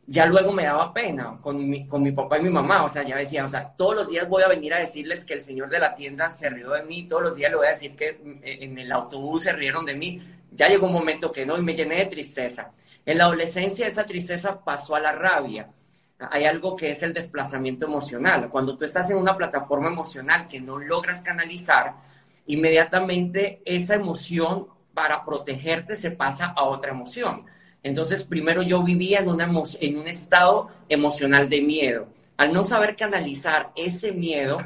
Ya 0.06 0.28
luego 0.28 0.52
me 0.52 0.66
daba 0.66 0.94
pena 0.94 1.36
con 1.42 1.68
mi, 1.68 1.88
con 1.88 2.04
mi 2.04 2.12
papá 2.12 2.38
y 2.38 2.44
mi 2.44 2.52
mamá, 2.52 2.84
o 2.86 2.90
sea, 2.90 3.02
ya 3.02 3.18
decía, 3.18 3.44
o 3.44 3.50
sea, 3.50 3.74
todos 3.76 3.96
los 3.96 4.08
días 4.08 4.30
voy 4.30 4.44
a 4.44 4.48
venir 4.48 4.72
a 4.76 4.78
decirles 4.78 5.26
que 5.26 5.34
el 5.34 5.42
señor 5.42 5.68
de 5.68 5.80
la 5.80 5.96
tienda 5.96 6.30
se 6.30 6.48
rió 6.48 6.70
de 6.74 6.84
mí, 6.84 7.08
todos 7.08 7.24
los 7.24 7.36
días 7.36 7.50
le 7.50 7.58
voy 7.58 7.68
a 7.68 7.72
decir 7.72 7.96
que 7.96 8.10
eh, 8.44 8.60
en 8.62 8.78
el 8.78 8.92
autobús 8.92 9.46
se 9.46 9.54
rieron 9.54 9.84
de 9.84 9.96
mí. 9.96 10.22
Ya 10.52 10.68
llegó 10.68 10.86
un 10.86 10.94
momento 10.94 11.32
que 11.32 11.44
no, 11.44 11.58
y 11.58 11.62
me 11.64 11.74
llené 11.74 11.96
de 11.96 12.06
tristeza. 12.06 12.72
En 13.04 13.18
la 13.18 13.24
adolescencia 13.26 13.88
esa 13.88 14.06
tristeza 14.06 14.64
pasó 14.64 14.96
a 14.96 15.00
la 15.00 15.12
rabia 15.12 15.70
hay 16.20 16.46
algo 16.46 16.76
que 16.76 16.92
es 16.92 17.04
el 17.04 17.14
desplazamiento 17.14 17.86
emocional. 17.86 18.50
Cuando 18.50 18.76
tú 18.76 18.86
estás 18.86 19.10
en 19.10 19.18
una 19.18 19.36
plataforma 19.36 19.88
emocional 19.88 20.48
que 20.48 20.62
no 20.62 20.78
logras 20.78 21.22
canalizar, 21.22 21.96
inmediatamente 22.48 23.62
esa 23.66 23.96
emoción 23.96 24.68
para 24.94 25.26
protegerte 25.26 25.96
se 25.96 26.12
pasa 26.12 26.54
a 26.56 26.64
otra 26.64 26.92
emoción. 26.92 27.46
Entonces, 27.84 28.24
primero 28.24 28.64
yo 28.64 28.82
vivía 28.82 29.20
en, 29.20 29.28
una 29.28 29.46
en 29.46 29.98
un 29.98 30.08
estado 30.08 30.70
emocional 30.90 31.50
de 31.50 31.62
miedo. 31.62 32.08
Al 32.38 32.52
no 32.52 32.64
saber 32.64 32.96
canalizar 32.96 33.72
ese 33.76 34.12
miedo, 34.12 34.58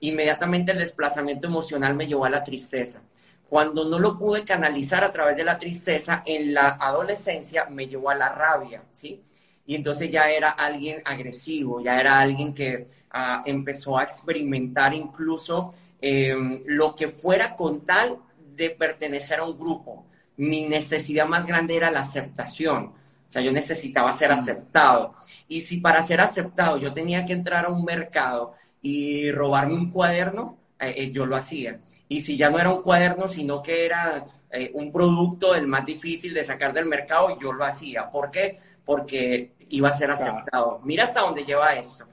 inmediatamente 0.00 0.72
el 0.72 0.78
desplazamiento 0.78 1.46
emocional 1.46 1.94
me 1.94 2.06
llevó 2.06 2.26
a 2.26 2.30
la 2.30 2.44
tristeza. 2.44 3.02
Cuando 3.48 3.88
no 3.88 3.98
lo 3.98 4.16
pude 4.16 4.44
canalizar 4.44 5.02
a 5.02 5.12
través 5.12 5.36
de 5.36 5.44
la 5.44 5.58
tristeza, 5.58 6.22
en 6.24 6.54
la 6.54 6.76
adolescencia 6.80 7.64
me 7.64 7.88
llevó 7.88 8.10
a 8.10 8.14
la 8.14 8.28
rabia, 8.28 8.84
¿sí? 8.92 9.20
Y 9.70 9.76
entonces 9.76 10.10
ya 10.10 10.28
era 10.28 10.50
alguien 10.50 11.00
agresivo, 11.04 11.80
ya 11.80 12.00
era 12.00 12.18
alguien 12.18 12.52
que 12.52 12.88
ah, 13.12 13.44
empezó 13.46 13.96
a 13.96 14.02
experimentar 14.02 14.92
incluso 14.92 15.72
em, 16.00 16.62
lo 16.66 16.92
que 16.92 17.06
fuera 17.10 17.54
con 17.54 17.86
tal 17.86 18.18
de 18.56 18.70
pertenecer 18.70 19.38
a 19.38 19.44
un 19.44 19.56
grupo. 19.56 20.06
Mi 20.38 20.64
necesidad 20.64 21.24
más 21.24 21.46
grande 21.46 21.76
era 21.76 21.88
la 21.92 22.00
aceptación. 22.00 22.86
O 22.86 22.94
sea, 23.28 23.42
yo 23.42 23.52
necesitaba 23.52 24.12
ser 24.12 24.30
mm. 24.30 24.38
aceptado. 24.40 25.14
Y 25.46 25.60
si 25.60 25.76
para 25.76 26.02
ser 26.02 26.20
aceptado 26.20 26.76
yo 26.76 26.92
tenía 26.92 27.24
que 27.24 27.34
entrar 27.34 27.66
a 27.66 27.68
un 27.68 27.84
mercado 27.84 28.54
y 28.82 29.30
robarme 29.30 29.74
un 29.74 29.92
cuaderno, 29.92 30.58
eh, 30.80 30.94
eh, 30.96 31.12
yo 31.12 31.26
lo 31.26 31.36
hacía. 31.36 31.78
Y 32.08 32.22
si 32.22 32.36
ya 32.36 32.50
no 32.50 32.58
era 32.58 32.74
un 32.74 32.82
cuaderno, 32.82 33.28
sino 33.28 33.62
que 33.62 33.86
era 33.86 34.26
eh, 34.50 34.72
un 34.74 34.90
producto 34.90 35.54
el 35.54 35.68
más 35.68 35.86
difícil 35.86 36.34
de 36.34 36.42
sacar 36.42 36.72
del 36.72 36.86
mercado, 36.86 37.38
yo 37.38 37.52
lo 37.52 37.64
hacía. 37.64 38.10
¿Por 38.10 38.32
qué? 38.32 38.58
Porque 38.84 39.59
iba 39.70 39.88
a 39.88 39.94
ser 39.94 40.10
aceptado. 40.10 40.80
Mira 40.84 41.04
hasta 41.04 41.20
dónde 41.20 41.44
lleva 41.44 41.74
eso. 41.74 42.06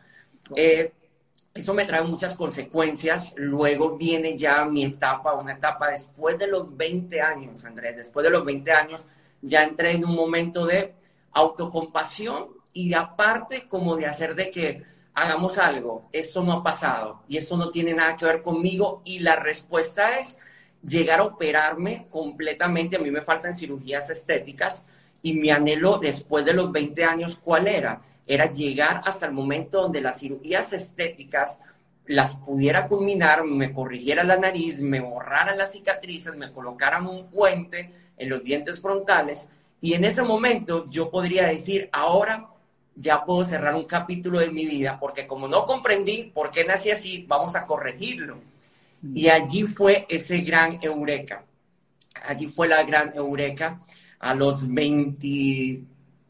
Eh, 0.55 0.93
eso 1.53 1.73
me 1.73 1.85
trae 1.85 2.03
muchas 2.03 2.35
consecuencias. 2.35 3.33
Luego 3.35 3.97
viene 3.97 4.37
ya 4.37 4.63
mi 4.65 4.85
etapa, 4.85 5.33
una 5.33 5.53
etapa 5.53 5.89
después 5.89 6.37
de 6.37 6.47
los 6.47 6.75
20 6.75 7.21
años, 7.21 7.65
Andrés. 7.65 7.97
Después 7.97 8.23
de 8.23 8.29
los 8.29 8.45
20 8.45 8.71
años 8.71 9.05
ya 9.41 9.63
entré 9.63 9.91
en 9.91 10.05
un 10.05 10.15
momento 10.15 10.65
de 10.65 10.93
autocompasión 11.33 12.49
y 12.73 12.93
aparte 12.93 13.67
como 13.67 13.95
de 13.95 14.05
hacer 14.05 14.35
de 14.35 14.51
que 14.51 14.83
hagamos 15.15 15.57
algo. 15.57 16.09
Eso 16.11 16.43
no 16.43 16.53
ha 16.53 16.63
pasado 16.63 17.23
y 17.27 17.37
eso 17.37 17.57
no 17.57 17.71
tiene 17.71 17.93
nada 17.93 18.15
que 18.15 18.25
ver 18.25 18.41
conmigo 18.43 19.01
y 19.03 19.19
la 19.19 19.35
respuesta 19.35 20.19
es 20.19 20.37
llegar 20.83 21.19
a 21.19 21.23
operarme 21.23 22.07
completamente. 22.09 22.97
A 22.97 22.99
mí 22.99 23.09
me 23.09 23.23
faltan 23.23 23.53
cirugías 23.53 24.11
estéticas 24.11 24.85
y 25.27 25.33
mi 25.33 25.49
anhelo 25.49 25.99
después 25.99 26.45
de 26.45 26.53
los 26.53 26.71
20 26.71 27.03
años, 27.03 27.37
¿cuál 27.43 27.67
era? 27.67 28.01
Era 28.25 28.53
llegar 28.53 29.01
hasta 29.03 29.25
el 29.25 29.33
momento 29.33 29.81
donde 29.81 29.99
las 29.99 30.19
cirugías 30.21 30.71
estéticas 30.71 31.59
las 32.05 32.37
pudiera 32.37 32.87
culminar, 32.87 33.43
me 33.43 33.73
corrigiera 33.73 34.23
la 34.23 34.37
nariz, 34.37 34.79
me 34.79 35.01
borraran 35.01 35.57
las 35.57 35.73
cicatrices, 35.73 36.33
me 36.37 36.53
colocaran 36.53 37.05
un 37.05 37.29
puente 37.29 37.91
en 38.15 38.29
los 38.29 38.41
dientes 38.41 38.79
frontales 38.79 39.49
y 39.81 39.95
en 39.95 40.05
ese 40.05 40.21
momento 40.21 40.89
yo 40.89 41.11
podría 41.11 41.47
decir, 41.47 41.89
ahora 41.91 42.47
ya 42.95 43.25
puedo 43.25 43.43
cerrar 43.43 43.75
un 43.75 43.83
capítulo 43.83 44.39
de 44.39 44.49
mi 44.49 44.65
vida 44.65 44.97
porque 44.97 45.27
como 45.27 45.49
no 45.49 45.65
comprendí 45.65 46.31
por 46.33 46.51
qué 46.51 46.63
nací 46.63 46.89
así, 46.89 47.25
vamos 47.27 47.53
a 47.57 47.65
corregirlo. 47.65 48.37
Y 49.13 49.27
allí 49.27 49.63
fue 49.63 50.05
ese 50.07 50.37
gran 50.37 50.79
eureka. 50.81 51.43
Allí 52.25 52.47
fue 52.47 52.69
la 52.69 52.81
gran 52.83 53.13
eureka 53.13 53.81
a 54.19 54.33
los 54.33 54.67
20, 54.67 55.81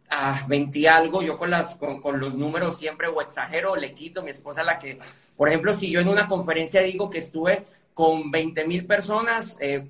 a 0.09 0.45
20 0.47 0.89
algo, 0.89 1.21
yo 1.21 1.37
con, 1.37 1.49
las, 1.51 1.75
con, 1.75 2.19
los 2.19 2.35
números 2.35 2.77
siempre 2.77 3.07
o 3.07 3.21
exagero 3.21 3.73
o 3.73 3.75
le 3.75 3.93
quito, 3.93 4.23
mi 4.23 4.31
esposa 4.31 4.63
la 4.63 4.79
que, 4.79 4.99
por 5.35 5.49
ejemplo, 5.49 5.73
si 5.73 5.91
yo 5.91 5.99
en 5.99 6.09
una 6.09 6.27
conferencia 6.27 6.81
digo 6.81 7.09
que 7.09 7.19
estuve 7.19 7.65
con 7.93 8.29
20 8.29 8.65
mil 8.67 8.85
personas, 8.85 9.57
eh, 9.59 9.87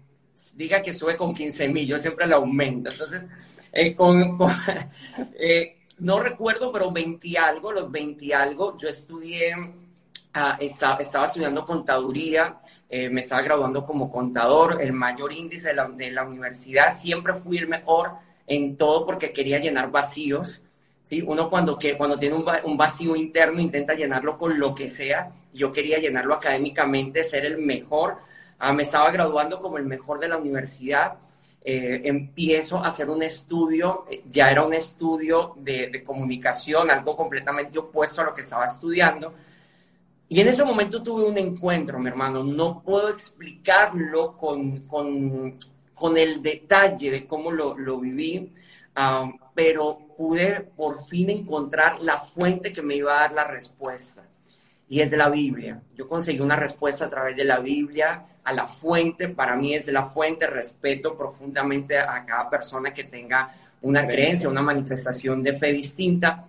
diga 0.55 0.81
que 0.81 0.91
estuve 0.91 1.15
con 1.15 1.33
15 1.33 1.67
mil, 1.69 1.87
yo 1.87 1.99
siempre 1.99 2.27
la 2.27 2.37
aumento. 2.37 2.89
Entonces, 2.91 3.23
eh, 3.71 3.93
con, 3.95 4.37
eh, 5.39 5.77
no 5.99 6.19
recuerdo, 6.19 6.71
pero 6.71 6.91
20 6.91 7.37
algo, 7.37 7.71
los 7.71 7.91
20 7.91 8.33
algo, 8.33 8.77
yo 8.77 8.87
estudié, 8.87 9.53
ah, 10.33 10.57
estaba, 10.59 10.97
estaba 10.97 11.25
estudiando 11.25 11.65
contaduría, 11.65 12.59
eh, 12.89 13.09
me 13.09 13.21
estaba 13.21 13.41
graduando 13.41 13.85
como 13.85 14.09
contador, 14.09 14.81
el 14.81 14.93
mayor 14.93 15.33
índice 15.33 15.69
de 15.69 15.75
la, 15.75 15.89
de 15.89 16.11
la, 16.11 16.23
universidad, 16.23 16.93
siempre 16.93 17.33
fui 17.33 17.57
el 17.57 17.67
mejor 17.67 18.13
en 18.45 18.77
todo 18.77 19.05
porque 19.05 19.33
quería 19.33 19.59
llenar 19.59 19.91
vacíos, 19.91 20.63
¿sí? 21.03 21.21
Uno 21.25 21.49
cuando, 21.49 21.77
que, 21.77 21.97
cuando 21.97 22.17
tiene 22.17 22.37
un, 22.37 22.77
vacío 22.77 23.15
interno 23.15 23.59
intenta 23.59 23.93
llenarlo 23.93 24.37
con 24.37 24.57
lo 24.57 24.73
que 24.73 24.87
sea, 24.87 25.31
yo 25.51 25.71
quería 25.71 25.99
llenarlo 25.99 26.33
académicamente, 26.35 27.25
ser 27.25 27.45
el 27.45 27.57
mejor, 27.57 28.17
ah, 28.59 28.71
me 28.71 28.83
estaba 28.83 29.11
graduando 29.11 29.61
como 29.61 29.77
el 29.77 29.85
mejor 29.85 30.19
de 30.19 30.29
la 30.29 30.37
universidad, 30.37 31.15
eh, 31.65 32.01
empiezo 32.05 32.81
a 32.81 32.87
hacer 32.87 33.09
un 33.09 33.21
estudio, 33.21 34.05
eh, 34.09 34.23
ya 34.31 34.49
era 34.49 34.63
un 34.63 34.73
estudio 34.73 35.55
de, 35.57 35.89
de 35.89 36.03
comunicación, 36.05 36.89
algo 36.89 37.17
completamente 37.17 37.77
opuesto 37.77 38.21
a 38.21 38.25
lo 38.25 38.33
que 38.33 38.43
estaba 38.43 38.63
estudiando, 38.63 39.33
y 40.29 40.41
en 40.41 40.47
ese 40.49 40.63
momento 40.65 41.01
tuve 41.01 41.23
un 41.23 41.37
encuentro, 41.37 41.99
mi 41.99 42.09
hermano. 42.09 42.43
No 42.43 42.81
puedo 42.83 43.09
explicarlo 43.09 44.35
con, 44.35 44.81
con, 44.81 45.57
con 45.93 46.17
el 46.17 46.41
detalle 46.41 47.11
de 47.11 47.25
cómo 47.25 47.49
lo, 47.49 47.77
lo 47.77 47.99
viví, 47.99 48.51
um, 48.97 49.37
pero 49.53 49.99
pude 50.17 50.61
por 50.75 51.05
fin 51.05 51.29
encontrar 51.29 52.01
la 52.01 52.19
fuente 52.19 52.73
que 52.73 52.81
me 52.81 52.95
iba 52.95 53.17
a 53.17 53.21
dar 53.21 53.33
la 53.33 53.43
respuesta. 53.45 54.23
Y 54.89 54.99
es 54.99 55.11
la 55.13 55.29
Biblia. 55.29 55.81
Yo 55.95 56.07
conseguí 56.07 56.39
una 56.39 56.55
respuesta 56.55 57.05
a 57.05 57.09
través 57.09 57.35
de 57.35 57.45
la 57.45 57.59
Biblia, 57.59 58.25
a 58.43 58.53
la 58.53 58.67
fuente. 58.67 59.29
Para 59.29 59.55
mí 59.55 59.75
es 59.75 59.87
la 59.87 60.05
fuente. 60.05 60.47
Respeto 60.47 61.17
profundamente 61.17 61.97
a 61.97 62.25
cada 62.25 62.49
persona 62.49 62.93
que 62.93 63.03
tenga 63.05 63.53
una 63.81 64.05
creencia, 64.05 64.49
una 64.49 64.61
manifestación 64.61 65.43
de 65.43 65.55
fe 65.55 65.73
distinta 65.73 66.47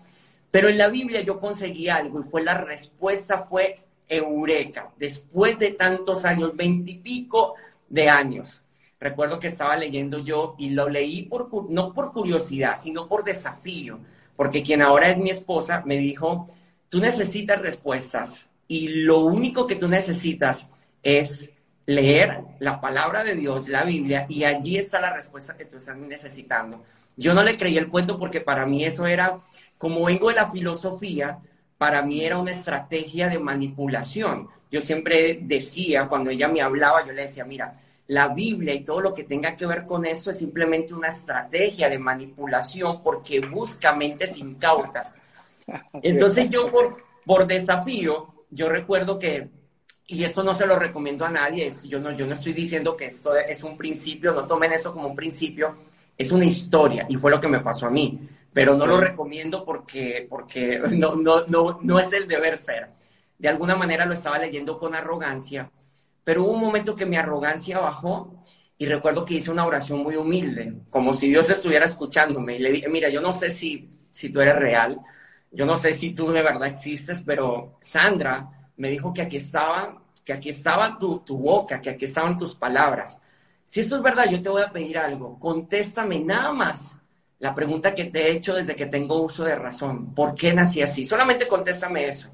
Pero 0.51 0.69
en 0.69 0.79
la 0.79 0.89
Biblia 0.89 1.21
yo 1.21 1.39
conseguí 1.39 1.89
algo 1.89 2.21
y 2.21 2.31
fue 2.31 2.43
la 2.43 2.55
respuesta 2.55 3.45
fue 3.45 3.81
eureka, 4.09 4.91
después 4.97 5.59
de 5.59 5.73
tantos 5.73 6.25
años, 6.25 6.57
veintipico 6.57 7.55
de 7.89 8.09
años. 8.09 8.63
Recuerdo 9.01 9.39
que 9.39 9.49
estaba 9.49 9.77
leyendo 9.77 10.19
yo 10.19 10.57
y 10.59 10.71
lo 10.71 10.89
leí 10.89 11.23
por, 11.23 11.71
no 11.71 11.93
por 11.93 12.13
curiosidad, 12.13 12.77
sino 12.81 13.07
por 13.07 13.23
desafío, 13.23 14.01
porque 14.35 14.63
quien 14.63 14.83
ahora 14.83 15.11
es 15.11 15.19
mi 15.19 15.31
esposa 15.31 15.83
me 15.85 15.99
dijo, 15.99 16.49
tú 16.89 17.01
necesitas 17.01 17.61
respuestas 17.61 18.49
y 18.67 18.89
lo 18.89 19.21
único 19.21 19.67
que 19.67 19.77
tú 19.77 19.89
necesitas 19.89 20.69
es 21.03 21.53
leer 21.87 22.43
la 22.59 22.81
palabra 22.81 23.25
de 23.25 23.35
Dios, 23.35 23.69
la 23.69 23.85
Biblia, 23.85 24.27
y 24.29 24.45
allí 24.45 24.77
está 24.77 25.01
la 25.01 25.15
respuesta 25.15 25.57
que 25.57 25.65
tú 25.65 25.79
estás 25.79 25.97
necesitando. 25.97 26.83
Yo 27.17 27.35
no 27.35 27.43
le 27.43 27.57
creí 27.57 27.79
el 27.79 27.89
cuento 27.89 28.19
porque 28.19 28.41
para 28.41 28.67
mí 28.67 28.85
eso 28.85 29.07
era, 29.07 29.41
como 29.79 30.05
vengo 30.05 30.29
de 30.29 30.35
la 30.35 30.51
filosofía, 30.51 31.39
para 31.79 32.03
mí 32.03 32.25
era 32.25 32.39
una 32.39 32.51
estrategia 32.51 33.29
de 33.29 33.39
manipulación. 33.39 34.49
Yo 34.71 34.81
siempre 34.81 35.39
decía, 35.41 36.09
cuando 36.09 36.31
ella 36.31 36.49
me 36.49 36.61
hablaba, 36.61 37.07
yo 37.07 37.13
le 37.13 37.23
decía, 37.23 37.45
mira, 37.45 37.81
la 38.09 38.29
Biblia 38.29 38.75
y 38.75 38.85
todo 38.85 39.01
lo 39.01 39.15
que 39.15 39.25
tenga 39.25 39.55
que 39.55 39.67
ver 39.67 39.85
con 39.85 40.05
eso 40.05 40.31
es 40.31 40.39
simplemente 40.39 40.95
una 40.95 41.09
estrategia 41.09 41.89
de 41.89 41.99
manipulación 41.99 43.03
porque 43.03 43.41
busca 43.41 43.95
mentes 43.95 44.37
incautas. 44.37 45.19
Entonces 46.03 46.51
yo 46.51 46.71
por, 46.71 47.05
por 47.25 47.47
desafío, 47.47 48.35
yo 48.51 48.69
recuerdo 48.69 49.19
que, 49.19 49.49
y 50.07 50.25
esto 50.25 50.43
no 50.43 50.55
se 50.55 50.67
lo 50.67 50.79
recomiendo 50.79 51.27
a 51.27 51.31
nadie, 51.31 51.67
es, 51.67 51.85
yo, 51.85 52.01
no, 52.01 52.11
yo 52.13 52.27
no 52.27 52.33
estoy 52.33 52.55
diciendo 52.55 52.97
que 52.97 53.07
esto 53.07 53.37
es 53.37 53.63
un 53.63 53.77
principio, 53.77 54.33
no 54.33 54.47
tomen 54.47 54.73
eso 54.73 54.93
como 54.93 55.09
un 55.09 55.17
principio, 55.17 55.77
es 56.17 56.33
una 56.33 56.47
historia 56.47 57.07
y 57.09 57.17
fue 57.17 57.31
lo 57.31 57.39
que 57.39 57.49
me 57.49 57.61
pasó 57.61 57.87
a 57.87 57.91
mí, 57.91 58.19
pero 58.53 58.77
no 58.77 58.87
lo 58.87 58.99
recomiendo 58.99 59.65
porque, 59.65 60.27
porque 60.29 60.79
no, 60.91 61.15
no, 61.17 61.47
no, 61.47 61.79
no 61.83 61.99
es 61.99 62.13
el 62.13 62.27
deber 62.27 62.59
ser. 62.59 62.91
De 63.39 63.49
alguna 63.49 63.77
manera 63.77 64.05
lo 64.05 64.15
estaba 64.15 64.39
leyendo 64.39 64.79
con 64.79 64.95
arrogancia, 64.95 65.71
pero 66.25 66.43
hubo 66.43 66.53
un 66.53 66.61
momento 66.61 66.95
que 66.95 67.07
mi 67.07 67.17
arrogancia 67.17 67.79
bajó 67.79 68.43
y 68.77 68.87
recuerdo 68.87 69.25
que 69.25 69.35
hice 69.35 69.51
una 69.51 69.67
oración 69.67 70.01
muy 70.01 70.17
humilde, 70.17 70.75
como 70.91 71.13
si 71.13 71.29
Dios 71.29 71.49
estuviera 71.51 71.87
escuchándome 71.87 72.57
y 72.57 72.59
le 72.61 72.73
dije, 72.73 72.89
mira, 72.89 73.09
yo 73.09 73.21
no 73.21 73.33
sé 73.33 73.51
si, 73.51 73.89
si 74.11 74.31
tú 74.31 74.41
eres 74.41 74.57
real, 74.57 75.01
yo 75.51 75.65
no 75.65 75.77
sé 75.77 75.95
si 75.95 76.15
tú 76.15 76.31
de 76.31 76.43
verdad 76.43 76.69
existes, 76.69 77.23
pero 77.23 77.79
Sandra 77.81 78.49
me 78.77 78.91
dijo 78.91 79.13
que 79.13 79.23
aquí 79.23 79.39
estaba, 79.39 80.03
que 80.25 80.33
aquí 80.33 80.51
estaba 80.51 80.99
tu, 80.99 81.21
tu 81.21 81.39
boca, 81.39 81.81
que 81.81 81.91
aquí 81.91 82.05
estaban 82.05 82.37
tus 82.37 82.55
palabras. 82.55 83.21
Si 83.65 83.81
eso 83.81 83.97
es 83.97 84.03
verdad, 84.03 84.27
yo 84.31 84.41
te 84.41 84.49
voy 84.49 84.63
a 84.63 84.71
pedir 84.71 84.99
algo. 84.99 85.39
Contéstame 85.39 86.21
nada 86.21 86.53
más 86.53 86.98
la 87.41 87.55
pregunta 87.55 87.95
que 87.95 88.07
te 88.07 88.27
he 88.27 88.33
hecho 88.33 88.55
desde 88.55 88.75
que 88.75 88.87
tengo 88.87 89.23
uso 89.23 89.45
de 89.45 89.55
razón. 89.55 90.15
¿Por 90.15 90.35
qué 90.35 90.53
nací 90.53 90.83
así? 90.83 91.07
Solamente 91.07 91.47
contéstame 91.47 92.09
eso. 92.09 92.31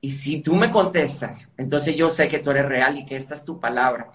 Y 0.00 0.12
si 0.12 0.42
tú 0.42 0.54
me 0.54 0.70
contestas, 0.70 1.48
entonces 1.56 1.96
yo 1.96 2.10
sé 2.10 2.28
que 2.28 2.40
tú 2.40 2.50
eres 2.50 2.66
real 2.66 2.98
y 2.98 3.04
que 3.04 3.16
esta 3.16 3.34
es 3.34 3.44
tu 3.44 3.58
palabra. 3.58 4.12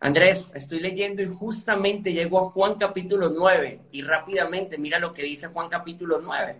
Andrés, 0.00 0.52
estoy 0.54 0.78
leyendo 0.78 1.22
y 1.22 1.26
justamente 1.26 2.12
llegó 2.12 2.38
a 2.38 2.50
Juan 2.50 2.76
capítulo 2.76 3.30
9 3.30 3.80
y 3.90 4.02
rápidamente 4.02 4.78
mira 4.78 5.00
lo 5.00 5.12
que 5.12 5.24
dice 5.24 5.48
Juan 5.48 5.68
capítulo 5.68 6.20
9. 6.22 6.56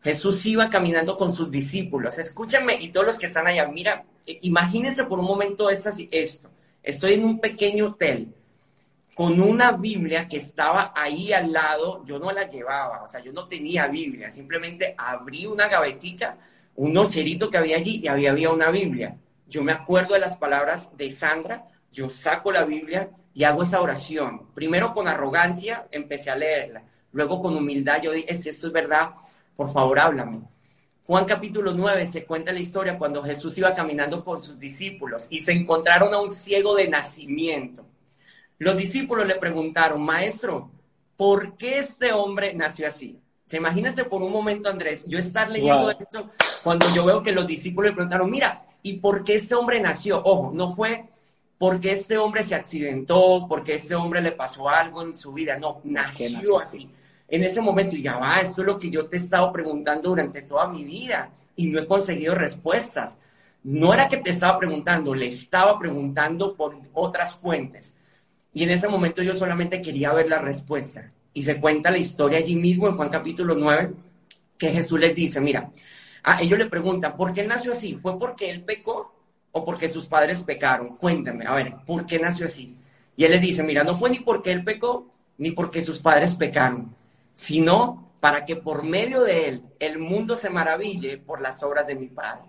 Jesús 0.00 0.46
iba 0.46 0.70
caminando 0.70 1.16
con 1.16 1.32
sus 1.32 1.50
discípulos. 1.50 2.18
Escúchame 2.18 2.80
y 2.80 2.90
todos 2.90 3.06
los 3.06 3.18
que 3.18 3.26
están 3.26 3.48
allá, 3.48 3.66
mira, 3.66 4.04
imagínense 4.42 5.04
por 5.04 5.18
un 5.18 5.24
momento 5.24 5.68
esto. 5.70 6.50
Estoy 6.84 7.14
en 7.14 7.24
un 7.24 7.40
pequeño 7.40 7.88
hotel 7.88 8.32
con 9.18 9.40
una 9.40 9.72
Biblia 9.72 10.28
que 10.28 10.36
estaba 10.36 10.92
ahí 10.94 11.32
al 11.32 11.52
lado. 11.52 12.04
Yo 12.06 12.20
no 12.20 12.30
la 12.30 12.48
llevaba, 12.48 13.02
o 13.02 13.08
sea, 13.08 13.18
yo 13.18 13.32
no 13.32 13.48
tenía 13.48 13.88
Biblia. 13.88 14.30
Simplemente 14.30 14.94
abrí 14.96 15.44
una 15.44 15.66
gavetita, 15.66 16.38
un 16.76 16.92
nocherito 16.92 17.50
que 17.50 17.58
había 17.58 17.78
allí 17.78 18.00
y 18.00 18.06
había, 18.06 18.30
había 18.30 18.50
una 18.50 18.70
Biblia. 18.70 19.16
Yo 19.48 19.64
me 19.64 19.72
acuerdo 19.72 20.14
de 20.14 20.20
las 20.20 20.36
palabras 20.36 20.96
de 20.96 21.10
Sandra. 21.10 21.66
Yo 21.90 22.08
saco 22.08 22.52
la 22.52 22.62
Biblia 22.64 23.10
y 23.34 23.42
hago 23.42 23.64
esa 23.64 23.80
oración. 23.80 24.52
Primero 24.54 24.92
con 24.92 25.08
arrogancia 25.08 25.88
empecé 25.90 26.30
a 26.30 26.36
leerla. 26.36 26.84
Luego 27.10 27.40
con 27.40 27.56
humildad 27.56 28.00
yo 28.00 28.12
dije, 28.12 28.32
si 28.36 28.50
esto 28.50 28.68
es 28.68 28.72
verdad, 28.72 29.14
por 29.56 29.72
favor, 29.72 29.98
háblame. 29.98 30.42
Juan 31.02 31.24
capítulo 31.24 31.72
9 31.72 32.06
se 32.06 32.24
cuenta 32.24 32.52
la 32.52 32.60
historia 32.60 32.96
cuando 32.96 33.24
Jesús 33.24 33.58
iba 33.58 33.74
caminando 33.74 34.24
con 34.24 34.40
sus 34.40 34.60
discípulos 34.60 35.26
y 35.28 35.40
se 35.40 35.50
encontraron 35.50 36.14
a 36.14 36.20
un 36.20 36.30
ciego 36.30 36.76
de 36.76 36.86
nacimiento. 36.86 37.84
Los 38.58 38.76
discípulos 38.76 39.26
le 39.26 39.36
preguntaron, 39.36 40.02
maestro, 40.02 40.70
¿por 41.16 41.56
qué 41.56 41.78
este 41.78 42.12
hombre 42.12 42.54
nació 42.54 42.88
así? 42.88 43.18
Se 43.46 43.56
imagínate 43.56 44.04
por 44.04 44.22
un 44.22 44.32
momento, 44.32 44.68
Andrés, 44.68 45.04
yo 45.06 45.18
estar 45.18 45.48
leyendo 45.50 45.90
esto 45.90 46.30
cuando 46.62 46.86
yo 46.94 47.04
veo 47.04 47.22
que 47.22 47.32
los 47.32 47.46
discípulos 47.46 47.90
le 47.90 47.94
preguntaron, 47.94 48.30
mira, 48.30 48.64
¿y 48.82 48.94
por 48.94 49.24
qué 49.24 49.36
este 49.36 49.54
hombre 49.54 49.80
nació? 49.80 50.20
Ojo, 50.22 50.50
no 50.52 50.74
fue 50.74 51.04
porque 51.56 51.92
este 51.92 52.18
hombre 52.18 52.44
se 52.44 52.54
accidentó, 52.54 53.46
porque 53.48 53.76
este 53.76 53.94
hombre 53.94 54.20
le 54.20 54.32
pasó 54.32 54.68
algo 54.68 55.02
en 55.02 55.14
su 55.14 55.32
vida, 55.32 55.58
no, 55.58 55.80
nació 55.84 56.58
así 56.60 56.88
en 57.28 57.44
ese 57.44 57.60
momento, 57.60 57.94
y 57.94 58.02
ya 58.02 58.16
va, 58.16 58.40
esto 58.40 58.62
es 58.62 58.66
lo 58.66 58.78
que 58.78 58.90
yo 58.90 59.06
te 59.06 59.16
he 59.16 59.20
estado 59.20 59.52
preguntando 59.52 60.08
durante 60.08 60.42
toda 60.42 60.66
mi 60.66 60.82
vida 60.82 61.30
y 61.56 61.66
no 61.66 61.80
he 61.80 61.86
conseguido 61.86 62.34
respuestas. 62.34 63.18
No 63.64 63.92
era 63.92 64.08
que 64.08 64.16
te 64.16 64.30
estaba 64.30 64.58
preguntando, 64.58 65.14
le 65.14 65.28
estaba 65.28 65.78
preguntando 65.78 66.54
por 66.54 66.78
otras 66.94 67.34
fuentes. 67.34 67.94
Y 68.52 68.64
en 68.64 68.70
ese 68.70 68.88
momento 68.88 69.22
yo 69.22 69.34
solamente 69.34 69.82
quería 69.82 70.12
ver 70.12 70.28
la 70.28 70.38
respuesta. 70.38 71.10
Y 71.34 71.42
se 71.42 71.60
cuenta 71.60 71.90
la 71.90 71.98
historia 71.98 72.38
allí 72.38 72.56
mismo 72.56 72.88
en 72.88 72.96
Juan 72.96 73.10
capítulo 73.10 73.54
9, 73.54 73.92
que 74.56 74.70
Jesús 74.70 74.98
les 74.98 75.14
dice, 75.14 75.40
mira, 75.40 75.70
a 76.22 76.42
ellos 76.42 76.58
le 76.58 76.66
preguntan, 76.66 77.16
¿por 77.16 77.32
qué 77.32 77.46
nació 77.46 77.72
así? 77.72 77.94
¿Fue 77.94 78.18
porque 78.18 78.50
él 78.50 78.64
pecó 78.64 79.14
o 79.52 79.64
porque 79.64 79.88
sus 79.88 80.06
padres 80.06 80.42
pecaron? 80.42 80.96
Cuéntame, 80.96 81.46
a 81.46 81.54
ver, 81.54 81.74
¿por 81.86 82.06
qué 82.06 82.18
nació 82.18 82.46
así? 82.46 82.76
Y 83.16 83.24
él 83.24 83.32
le 83.32 83.38
dice, 83.38 83.62
mira, 83.62 83.84
no 83.84 83.96
fue 83.96 84.10
ni 84.10 84.20
porque 84.20 84.50
él 84.52 84.64
pecó, 84.64 85.06
ni 85.38 85.52
porque 85.52 85.82
sus 85.82 86.00
padres 86.00 86.34
pecaron, 86.34 86.94
sino 87.32 88.08
para 88.20 88.44
que 88.44 88.56
por 88.56 88.82
medio 88.82 89.22
de 89.22 89.48
él 89.48 89.62
el 89.78 89.98
mundo 89.98 90.34
se 90.34 90.50
maraville 90.50 91.18
por 91.18 91.40
las 91.40 91.62
obras 91.62 91.86
de 91.86 91.94
mi 91.94 92.08
Padre. 92.08 92.48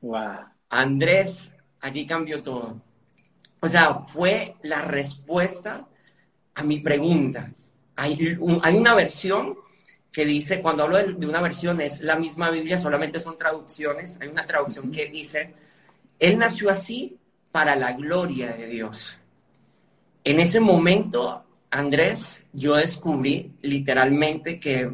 Wow. 0.00 0.46
Andrés, 0.68 1.50
allí 1.80 2.06
cambió 2.06 2.42
todo. 2.42 2.80
O 3.60 3.68
sea, 3.68 3.94
fue 3.94 4.56
la 4.62 4.82
respuesta 4.82 5.86
a 6.54 6.62
mi 6.62 6.80
pregunta. 6.80 7.52
Hay, 7.96 8.36
una 8.40 8.94
versión 8.94 9.56
que 10.10 10.24
dice, 10.24 10.60
cuando 10.60 10.84
hablo 10.84 10.96
de, 10.96 11.12
de, 11.14 11.26
una 11.26 11.40
versión, 11.40 11.80
es 11.80 12.00
la 12.00 12.16
misma 12.16 12.50
Biblia, 12.50 12.78
solamente 12.78 13.20
son 13.20 13.38
traducciones. 13.38 14.18
Hay 14.20 14.28
una 14.28 14.46
traducción 14.46 14.90
que 14.90 15.06
dice, 15.06 15.54
Él 16.18 16.38
nació 16.38 16.70
así 16.70 17.18
para 17.52 17.76
la 17.76 17.92
gloria 17.92 18.52
de 18.52 18.66
Dios. 18.66 19.16
En 20.24 20.40
ese 20.40 20.60
momento 20.60 21.44
Andrés, 21.70 22.42
yo 22.52 22.74
descubrí 22.74 23.52
literalmente 23.62 24.58
que 24.58 24.90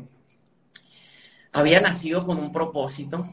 había 1.52 1.80
nacido 1.80 2.22
con 2.22 2.38
un 2.38 2.52
propósito 2.52 3.32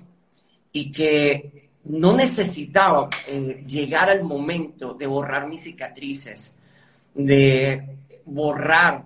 y 0.72 0.92
que 0.92 1.63
no 1.86 2.16
necesitaba 2.16 3.10
eh, 3.28 3.64
llegar 3.68 4.10
al 4.10 4.24
momento 4.24 4.94
de 4.94 5.08
borrar 5.08 5.48
mis 5.48 5.64
cicatrices, 5.64 6.54
de 7.14 7.98
borrar 8.26 9.04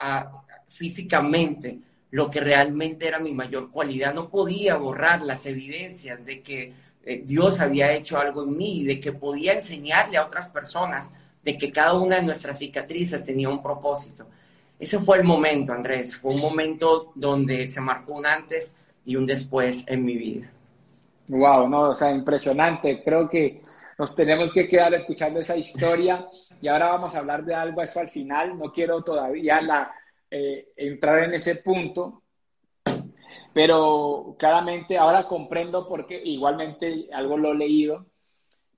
ah, 0.00 0.42
físicamente 0.68 1.78
lo 2.10 2.30
que 2.30 2.40
realmente 2.40 3.06
era 3.06 3.18
mi 3.18 3.32
mayor 3.32 3.70
cualidad. 3.70 4.14
No 4.14 4.28
podía 4.28 4.76
borrar 4.76 5.22
las 5.22 5.46
evidencias 5.46 6.24
de 6.24 6.42
que 6.42 6.72
eh, 7.04 7.22
Dios 7.24 7.60
había 7.60 7.92
hecho 7.92 8.18
algo 8.18 8.42
en 8.42 8.56
mí, 8.56 8.84
de 8.84 8.98
que 8.98 9.12
podía 9.12 9.52
enseñarle 9.52 10.16
a 10.16 10.26
otras 10.26 10.48
personas 10.48 11.12
de 11.42 11.56
que 11.56 11.70
cada 11.70 11.94
una 11.94 12.16
de 12.16 12.22
nuestras 12.22 12.58
cicatrices 12.58 13.24
tenía 13.24 13.48
un 13.48 13.62
propósito. 13.62 14.26
Ese 14.78 14.98
fue 14.98 15.18
el 15.18 15.24
momento, 15.24 15.72
Andrés, 15.72 16.16
fue 16.16 16.34
un 16.34 16.40
momento 16.40 17.12
donde 17.14 17.68
se 17.68 17.80
marcó 17.80 18.14
un 18.14 18.26
antes 18.26 18.74
y 19.04 19.14
un 19.14 19.26
después 19.26 19.84
en 19.86 20.04
mi 20.04 20.16
vida. 20.16 20.50
Wow, 21.28 21.68
no, 21.68 21.90
o 21.90 21.94
sea, 21.94 22.10
impresionante. 22.10 23.02
Creo 23.02 23.28
que 23.28 23.62
nos 23.98 24.14
tenemos 24.14 24.52
que 24.52 24.68
quedar 24.68 24.94
escuchando 24.94 25.40
esa 25.40 25.56
historia 25.56 26.26
y 26.60 26.68
ahora 26.68 26.88
vamos 26.88 27.14
a 27.14 27.18
hablar 27.18 27.44
de 27.44 27.54
algo 27.54 27.82
eso 27.82 28.00
al 28.00 28.08
final. 28.08 28.58
No 28.58 28.72
quiero 28.72 29.02
todavía 29.02 29.60
la, 29.60 29.92
eh, 30.30 30.68
entrar 30.76 31.24
en 31.24 31.34
ese 31.34 31.56
punto, 31.56 32.22
pero 33.52 34.36
claramente 34.38 34.98
ahora 34.98 35.24
comprendo 35.24 35.88
porque 35.88 36.20
igualmente 36.22 37.08
algo 37.12 37.36
lo 37.36 37.52
he 37.52 37.56
leído 37.56 38.06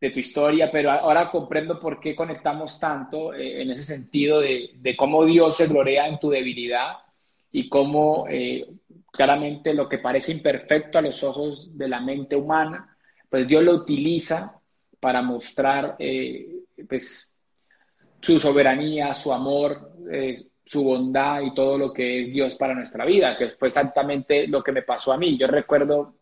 de 0.01 0.11
tu 0.11 0.21
historia, 0.21 0.71
pero 0.71 0.93
ahora 0.93 1.31
comprendo 1.31 1.81
por 1.81 1.99
qué 2.01 2.15
conectamos 2.15 2.79
tanto 2.79 3.35
eh, 3.35 3.63
en 3.63 3.71
ese 3.71 3.83
sentido 3.83 4.41
de, 4.41 4.71
de, 4.77 4.97
cómo 4.97 5.25
Dios 5.25 5.57
se 5.57 5.67
glorea 5.67 6.07
en 6.07 6.21
tu 6.21 6.31
debilidad 6.31 6.99
y 7.51 7.69
cómo 7.69 8.27
eh, 8.29 8.69
claramente 9.11 9.75
lo 9.75 9.89
que 9.89 9.99
parece 9.99 10.33
imperfecto 10.33 10.99
a 10.99 11.03
los 11.03 11.23
ojos 11.23 11.77
de 11.77 11.89
la 11.89 12.01
mente 12.01 12.37
humana, 12.37 12.97
pues 13.29 13.47
Dios 13.47 13.63
lo 13.63 13.73
utiliza 13.73 14.61
para 15.01 15.23
mostrar 15.23 15.97
eh, 15.99 16.65
pues, 16.89 17.33
su 18.21 18.39
soberanía, 18.39 19.15
su 19.15 19.33
amor, 19.33 19.93
su 20.69 20.85
bondad 20.85 21.41
y 21.41 21.55
todo 21.55 21.79
lo 21.79 21.93
que 21.93 22.25
es 22.25 22.33
Dios 22.33 22.55
para 22.55 22.75
nuestra 22.75 23.07
vida, 23.07 23.37
que 23.39 23.49
fue 23.49 23.69
exactamente 23.69 24.47
lo 24.47 24.63
que 24.63 24.73
me 24.73 24.83
pasó 24.83 25.13
a 25.13 25.19
mí. 25.19 25.39
Yo 25.39 25.47
recuerdo, 25.47 26.17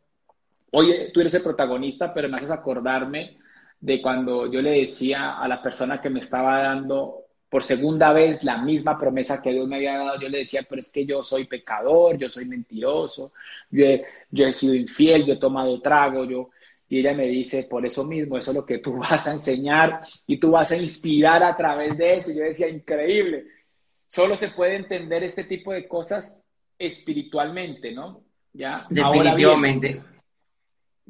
oye, 0.71 1.11
tú 1.13 1.21
eres 1.21 1.35
el 1.35 1.43
protagonista, 1.43 2.15
pero 2.15 2.29
me 2.29 2.37
haces 2.37 2.53
acordarme 2.53 3.39
de 3.81 4.01
cuando 4.01 4.51
yo 4.51 4.63
le 4.63 4.81
decía 4.81 5.39
a 5.39 5.49
la 5.49 5.61
persona 5.61 6.01
que 6.01 6.11
me 6.11 6.21
estaba 6.21 6.63
dando 6.63 7.26
por 7.57 7.63
segunda 7.63 8.13
vez 8.13 8.45
la 8.45 8.59
misma 8.59 8.99
promesa 8.99 9.41
que 9.41 9.51
Dios 9.51 9.67
me 9.67 9.77
había 9.77 9.97
dado, 9.97 10.21
yo 10.21 10.29
le 10.29 10.41
decía, 10.41 10.67
pero 10.69 10.79
es 10.79 10.93
que 10.93 11.07
yo 11.07 11.23
soy 11.23 11.47
pecador, 11.47 12.19
yo 12.19 12.29
soy 12.29 12.45
mentiroso, 12.45 13.33
yo 13.71 13.87
he, 13.87 14.05
yo 14.31 14.47
he 14.47 14.53
sido 14.53 14.75
infiel, 14.75 15.25
yo 15.25 15.33
he 15.33 15.39
tomado 15.39 15.81
trago, 15.81 16.27
yo... 16.27 16.51
Y 16.87 16.99
ella 16.99 17.15
me 17.15 17.27
dice, 17.27 17.63
por 17.63 17.87
eso 17.87 18.05
mismo, 18.05 18.37
eso 18.37 18.51
es 18.51 18.59
lo 18.59 18.67
que 18.67 18.77
tú 18.77 18.97
vas 18.99 19.27
a 19.27 19.33
enseñar 19.33 20.03
y 20.27 20.37
tú 20.37 20.51
vas 20.51 20.71
a 20.71 20.77
inspirar 20.77 21.43
a 21.43 21.57
través 21.57 21.97
de 21.97 22.17
eso. 22.17 22.31
Y 22.31 22.35
yo 22.35 22.43
decía, 22.43 22.69
increíble. 22.69 23.47
Solo 24.07 24.37
se 24.37 24.49
puede 24.49 24.77
entender 24.77 25.25
este 25.25 25.45
tipo 25.45 25.73
de 25.73 25.89
cosas 25.89 26.45
espiritualmente, 26.79 27.91
¿no? 27.91 28.23
Ya. 28.53 28.81
Definitivamente. 28.91 30.03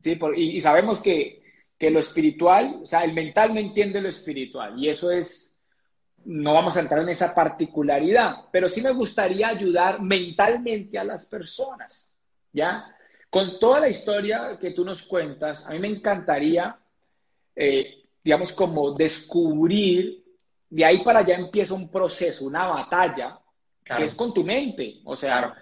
sí, 0.01 0.17
y, 0.37 0.59
y, 0.59 0.61
sabemos 0.61 1.01
que, 1.01 1.43
que 1.77 1.91
lo 1.91 1.99
espiritual, 1.99 2.83
o 2.85 2.87
sea, 2.87 3.03
el 3.03 3.15
mental 3.15 3.53
no 3.53 3.59
entiende 3.59 4.01
lo 4.01 4.09
espiritual. 4.09 4.79
Y 4.79 4.89
eso 4.89 5.11
es 5.11 5.46
no 6.27 6.55
vamos 6.55 6.77
a 6.77 6.81
entrar 6.81 7.03
en 7.03 7.09
esa 7.09 7.33
particularidad, 7.35 8.47
pero 8.51 8.69
sí 8.69 8.81
me 8.81 8.91
gustaría 8.91 9.49
ayudar 9.49 10.03
mentalmente 10.03 10.99
a 10.99 11.05
las 11.05 11.27
personas, 11.27 12.09
¿ya? 12.53 12.85
Con 13.31 13.61
toda 13.61 13.81
la 13.81 13.89
historia 13.89 14.59
que 14.61 14.73
tú 14.73 14.85
nos 14.85 15.03
cuentas, 15.03 15.65
a 15.65 15.71
mí 15.71 15.79
me 15.79 15.89
encantaría, 15.89 16.77
eh, 17.55 18.09
digamos, 18.25 18.53
como 18.53 18.93
descubrir, 18.93 20.25
de 20.69 20.85
ahí 20.85 21.05
para 21.05 21.21
allá 21.21 21.37
empieza 21.37 21.75
un 21.75 21.89
proceso, 21.89 22.47
una 22.47 22.67
batalla, 22.67 23.39
que 23.85 24.03
es 24.03 24.15
con 24.17 24.35
tu 24.35 24.43
mente, 24.43 25.01
o 25.05 25.15
sea, 25.15 25.55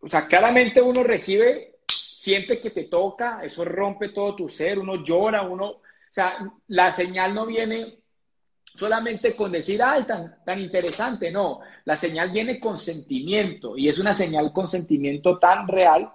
o 0.00 0.08
sea, 0.08 0.28
claramente 0.28 0.80
uno 0.80 1.02
recibe, 1.02 1.80
siente 1.88 2.60
que 2.60 2.70
te 2.70 2.84
toca, 2.84 3.40
eso 3.42 3.64
rompe 3.64 4.10
todo 4.10 4.36
tu 4.36 4.48
ser, 4.48 4.78
uno 4.78 5.02
llora, 5.02 5.42
uno, 5.42 5.66
o 5.66 5.82
sea, 6.08 6.38
la 6.68 6.92
señal 6.92 7.34
no 7.34 7.46
viene 7.46 7.98
solamente 8.74 9.34
con 9.34 9.52
decir, 9.52 9.82
ay, 9.82 10.04
tan, 10.04 10.36
tan 10.44 10.58
interesante, 10.60 11.30
no, 11.30 11.60
la 11.84 11.96
señal 11.96 12.30
viene 12.30 12.60
con 12.60 12.76
sentimiento 12.76 13.76
y 13.76 13.88
es 13.88 13.98
una 13.98 14.12
señal 14.12 14.52
con 14.52 14.68
sentimiento 14.68 15.38
tan 15.38 15.66
real 15.66 16.12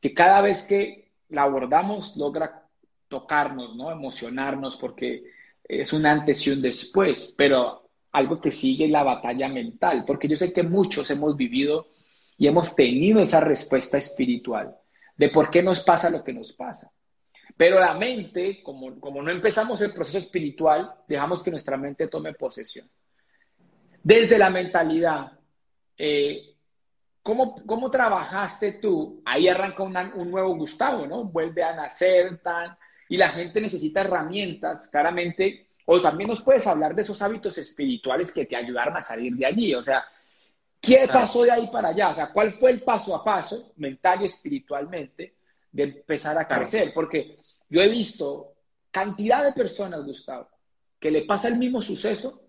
que 0.00 0.14
cada 0.14 0.40
vez 0.40 0.62
que 0.62 1.10
la 1.28 1.42
abordamos 1.42 2.16
logra 2.16 2.64
tocarnos, 3.08 3.76
¿no? 3.76 3.90
Emocionarnos 3.90 4.76
porque 4.76 5.24
es 5.64 5.92
un 5.92 6.06
antes 6.06 6.46
y 6.46 6.50
un 6.50 6.62
después, 6.62 7.34
pero 7.36 7.88
algo 8.12 8.40
que 8.40 8.50
sigue 8.50 8.88
la 8.88 9.02
batalla 9.02 9.48
mental, 9.48 10.04
porque 10.06 10.28
yo 10.28 10.36
sé 10.36 10.52
que 10.52 10.62
muchos 10.62 11.10
hemos 11.10 11.36
vivido 11.36 11.88
y 12.36 12.46
hemos 12.46 12.74
tenido 12.74 13.20
esa 13.20 13.40
respuesta 13.40 13.98
espiritual 13.98 14.76
de 15.16 15.28
por 15.28 15.50
qué 15.50 15.62
nos 15.62 15.80
pasa 15.80 16.10
lo 16.10 16.24
que 16.24 16.32
nos 16.32 16.52
pasa. 16.54 16.90
Pero 17.56 17.78
la 17.78 17.94
mente, 17.94 18.62
como, 18.62 18.98
como 19.00 19.22
no 19.22 19.30
empezamos 19.30 19.80
el 19.80 19.92
proceso 19.92 20.18
espiritual, 20.18 20.94
dejamos 21.06 21.42
que 21.42 21.50
nuestra 21.50 21.76
mente 21.76 22.08
tome 22.08 22.34
posesión. 22.34 22.88
Desde 24.02 24.38
la 24.38 24.50
mentalidad, 24.50 25.32
eh, 25.96 26.54
¿cómo, 27.22 27.64
¿cómo, 27.66 27.90
trabajaste 27.90 28.72
tú? 28.72 29.22
Ahí 29.24 29.48
arranca 29.48 29.82
un 29.82 30.30
nuevo 30.30 30.56
Gustavo, 30.56 31.06
¿no? 31.06 31.24
Vuelve 31.24 31.62
a 31.62 31.74
nacer, 31.74 32.38
tan, 32.38 32.76
y 33.08 33.16
la 33.16 33.28
gente 33.30 33.60
necesita 33.60 34.00
herramientas, 34.00 34.88
claramente, 34.88 35.66
o 35.84 36.00
también 36.00 36.30
nos 36.30 36.40
puedes 36.42 36.66
hablar 36.66 36.94
de 36.94 37.02
esos 37.02 37.20
hábitos 37.20 37.58
espirituales 37.58 38.32
que 38.32 38.46
te 38.46 38.56
ayudaron 38.56 38.96
a 38.96 39.00
salir 39.00 39.34
de 39.34 39.44
allí, 39.44 39.74
o 39.74 39.82
sea, 39.82 40.04
¿qué 40.80 41.08
pasó 41.12 41.42
de 41.42 41.50
ahí 41.50 41.68
para 41.72 41.88
allá? 41.88 42.10
O 42.10 42.14
sea, 42.14 42.32
¿cuál 42.32 42.52
fue 42.52 42.70
el 42.70 42.82
paso 42.82 43.14
a 43.14 43.24
paso, 43.24 43.72
mental 43.76 44.22
y 44.22 44.26
espiritualmente, 44.26 45.34
de 45.72 45.82
empezar 45.84 46.36
a 46.38 46.46
crecer? 46.46 46.92
Porque 46.94 47.36
yo 47.68 47.82
he 47.82 47.88
visto 47.88 48.54
cantidad 48.90 49.44
de 49.44 49.52
personas, 49.52 50.04
Gustavo, 50.04 50.48
que 50.98 51.10
le 51.10 51.22
pasa 51.22 51.48
el 51.48 51.56
mismo 51.56 51.80
suceso, 51.80 52.42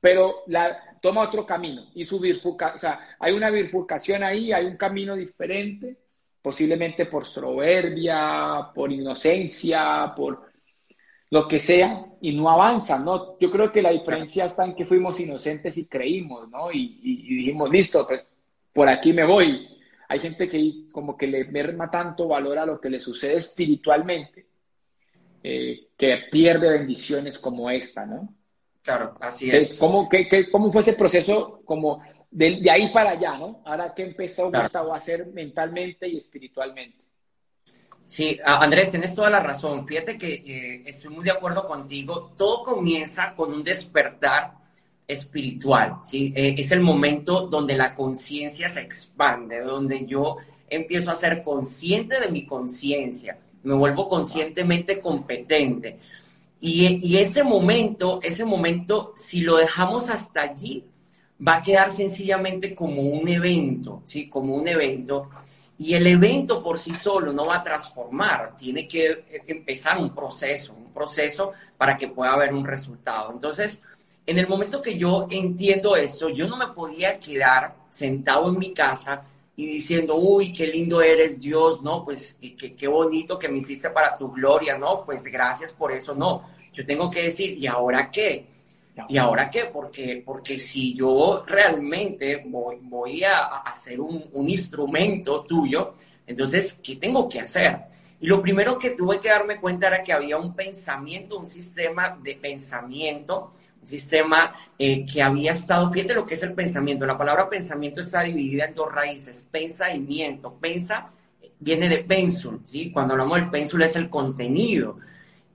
pero 0.00 0.42
la, 0.46 0.98
toma 1.00 1.22
otro 1.22 1.46
camino 1.46 1.90
y 1.94 2.04
su 2.04 2.18
bifurcación, 2.18 2.76
o 2.76 2.78
sea, 2.78 3.16
hay 3.18 3.32
una 3.32 3.50
bifurcación 3.50 4.22
ahí, 4.24 4.52
hay 4.52 4.66
un 4.66 4.76
camino 4.76 5.14
diferente, 5.14 5.96
posiblemente 6.42 7.06
por 7.06 7.26
soberbia, 7.26 8.70
por 8.74 8.92
inocencia, 8.92 10.12
por 10.16 10.50
lo 11.30 11.48
que 11.48 11.58
sea, 11.58 12.06
y 12.20 12.32
no 12.32 12.50
avanzan, 12.50 13.04
¿no? 13.04 13.38
Yo 13.38 13.50
creo 13.50 13.72
que 13.72 13.82
la 13.82 13.90
diferencia 13.90 14.46
está 14.46 14.64
en 14.64 14.74
que 14.74 14.84
fuimos 14.84 15.18
inocentes 15.20 15.76
y 15.78 15.88
creímos, 15.88 16.48
¿no? 16.48 16.70
Y, 16.70 17.00
y 17.02 17.36
dijimos, 17.36 17.70
listo, 17.70 18.06
pues 18.06 18.26
por 18.72 18.88
aquí 18.88 19.12
me 19.12 19.24
voy. 19.24 19.73
Hay 20.14 20.20
gente 20.20 20.48
que 20.48 20.70
como 20.92 21.16
que 21.16 21.26
le 21.26 21.44
merma 21.46 21.90
tanto 21.90 22.28
valor 22.28 22.56
a 22.56 22.64
lo 22.64 22.80
que 22.80 22.88
le 22.88 23.00
sucede 23.00 23.34
espiritualmente, 23.34 24.46
eh, 25.42 25.88
que 25.96 26.28
pierde 26.30 26.70
bendiciones 26.70 27.36
como 27.36 27.68
esta, 27.68 28.06
¿no? 28.06 28.32
Claro, 28.80 29.16
así 29.20 29.50
es. 29.50 29.74
¿cómo, 29.74 30.08
¿Cómo 30.52 30.70
fue 30.70 30.82
ese 30.82 30.92
proceso 30.92 31.62
como 31.64 32.00
de, 32.30 32.62
ahí 32.70 32.90
para 32.92 33.10
allá, 33.10 33.36
¿no? 33.36 33.60
Ahora, 33.64 33.92
¿qué 33.92 34.04
empezó 34.04 34.52
Gustavo 34.52 34.94
a 34.94 34.98
hacer 34.98 35.26
mentalmente 35.26 36.06
y 36.06 36.18
espiritualmente? 36.18 37.02
Sí, 38.06 38.38
Andrés, 38.44 38.92
tienes 38.92 39.16
toda 39.16 39.30
la 39.30 39.40
razón. 39.40 39.84
Fíjate 39.84 40.16
que 40.16 40.32
eh, 40.32 40.82
estoy 40.86 41.12
muy 41.12 41.24
de 41.24 41.32
acuerdo 41.32 41.66
contigo. 41.66 42.32
Todo 42.36 42.62
comienza 42.62 43.34
con 43.34 43.52
un 43.52 43.64
despertar 43.64 44.52
espiritual, 45.06 46.00
¿sí? 46.04 46.32
Eh, 46.34 46.54
es 46.58 46.70
el 46.70 46.80
momento 46.80 47.46
donde 47.46 47.74
la 47.76 47.94
conciencia 47.94 48.68
se 48.68 48.80
expande, 48.80 49.60
donde 49.60 50.06
yo 50.06 50.36
empiezo 50.68 51.10
a 51.10 51.14
ser 51.14 51.42
consciente 51.42 52.18
de 52.20 52.28
mi 52.28 52.46
conciencia, 52.46 53.38
me 53.62 53.74
vuelvo 53.74 54.08
conscientemente 54.08 55.00
competente. 55.00 55.98
Y, 56.60 57.18
ese 57.18 57.44
momento, 57.44 58.20
ese 58.22 58.44
momento, 58.46 59.12
si 59.16 59.42
lo 59.42 59.56
dejamos 59.56 60.08
hasta 60.08 60.40
allí, 60.40 60.82
va 61.46 61.56
a 61.56 61.62
quedar 61.62 61.92
sencillamente 61.92 62.74
como 62.74 63.02
un 63.02 63.28
evento, 63.28 64.00
¿sí? 64.04 64.30
Como 64.30 64.54
un 64.54 64.66
evento. 64.66 65.28
Y 65.76 65.92
el 65.92 66.06
evento 66.06 66.62
por 66.62 66.78
sí 66.78 66.94
solo 66.94 67.34
no 67.34 67.46
va 67.46 67.56
a 67.56 67.62
transformar, 67.62 68.56
tiene 68.56 68.88
que 68.88 69.24
empezar 69.46 69.98
un 69.98 70.14
proceso, 70.14 70.72
un 70.72 70.90
proceso 70.90 71.52
para 71.76 71.98
que 71.98 72.08
pueda 72.08 72.32
haber 72.32 72.54
un 72.54 72.64
resultado. 72.64 73.30
Entonces, 73.32 73.82
en 74.26 74.38
el 74.38 74.48
momento 74.48 74.80
que 74.80 74.96
yo 74.96 75.26
entiendo 75.30 75.96
eso, 75.96 76.28
yo 76.28 76.46
no 76.46 76.56
me 76.56 76.68
podía 76.68 77.18
quedar 77.18 77.74
sentado 77.90 78.48
en 78.48 78.58
mi 78.58 78.72
casa 78.72 79.22
y 79.56 79.66
diciendo, 79.66 80.16
uy, 80.16 80.52
qué 80.52 80.66
lindo 80.66 81.00
eres 81.00 81.40
Dios, 81.40 81.82
¿no? 81.82 82.04
Pues 82.04 82.36
qué, 82.40 82.74
qué 82.74 82.88
bonito 82.88 83.38
que 83.38 83.48
me 83.48 83.58
hiciste 83.58 83.90
para 83.90 84.16
tu 84.16 84.32
gloria, 84.32 84.76
¿no? 84.76 85.04
Pues 85.04 85.24
gracias 85.24 85.72
por 85.72 85.92
eso, 85.92 86.14
no. 86.14 86.48
Yo 86.72 86.84
tengo 86.84 87.10
que 87.10 87.24
decir, 87.24 87.56
¿y 87.56 87.66
ahora 87.66 88.10
qué? 88.10 88.46
¿Y 89.08 89.16
ahora 89.16 89.50
qué? 89.50 89.66
Porque, 89.66 90.22
porque 90.24 90.58
si 90.58 90.94
yo 90.94 91.44
realmente 91.46 92.42
voy, 92.46 92.78
voy 92.82 93.24
a 93.24 93.58
hacer 93.58 94.00
un, 94.00 94.24
un 94.32 94.48
instrumento 94.48 95.42
tuyo, 95.42 95.94
entonces, 96.26 96.78
¿qué 96.82 96.96
tengo 96.96 97.28
que 97.28 97.40
hacer? 97.40 97.78
Y 98.20 98.26
lo 98.26 98.40
primero 98.40 98.78
que 98.78 98.90
tuve 98.90 99.20
que 99.20 99.28
darme 99.28 99.60
cuenta 99.60 99.88
era 99.88 100.02
que 100.02 100.12
había 100.12 100.36
un 100.36 100.54
pensamiento, 100.54 101.38
un 101.38 101.46
sistema 101.46 102.18
de 102.22 102.36
pensamiento 102.36 103.52
sistema 103.86 104.54
eh, 104.78 105.04
que 105.04 105.22
había 105.22 105.52
estado, 105.52 105.90
fíjate 105.90 106.14
lo 106.14 106.26
que 106.26 106.34
es 106.34 106.42
el 106.42 106.54
pensamiento, 106.54 107.06
la 107.06 107.18
palabra 107.18 107.48
pensamiento 107.48 108.00
está 108.00 108.22
dividida 108.22 108.64
en 108.64 108.74
dos 108.74 108.92
raíces, 108.92 109.46
pensa 109.50 109.92
y 109.92 110.00
miento. 110.00 110.54
Pensa 110.54 111.10
viene 111.60 111.88
de 111.88 111.98
pensul, 111.98 112.60
¿sí? 112.64 112.90
Cuando 112.90 113.14
hablamos 113.14 113.38
del 113.38 113.50
pensul 113.50 113.82
es 113.82 113.96
el 113.96 114.10
contenido 114.10 114.98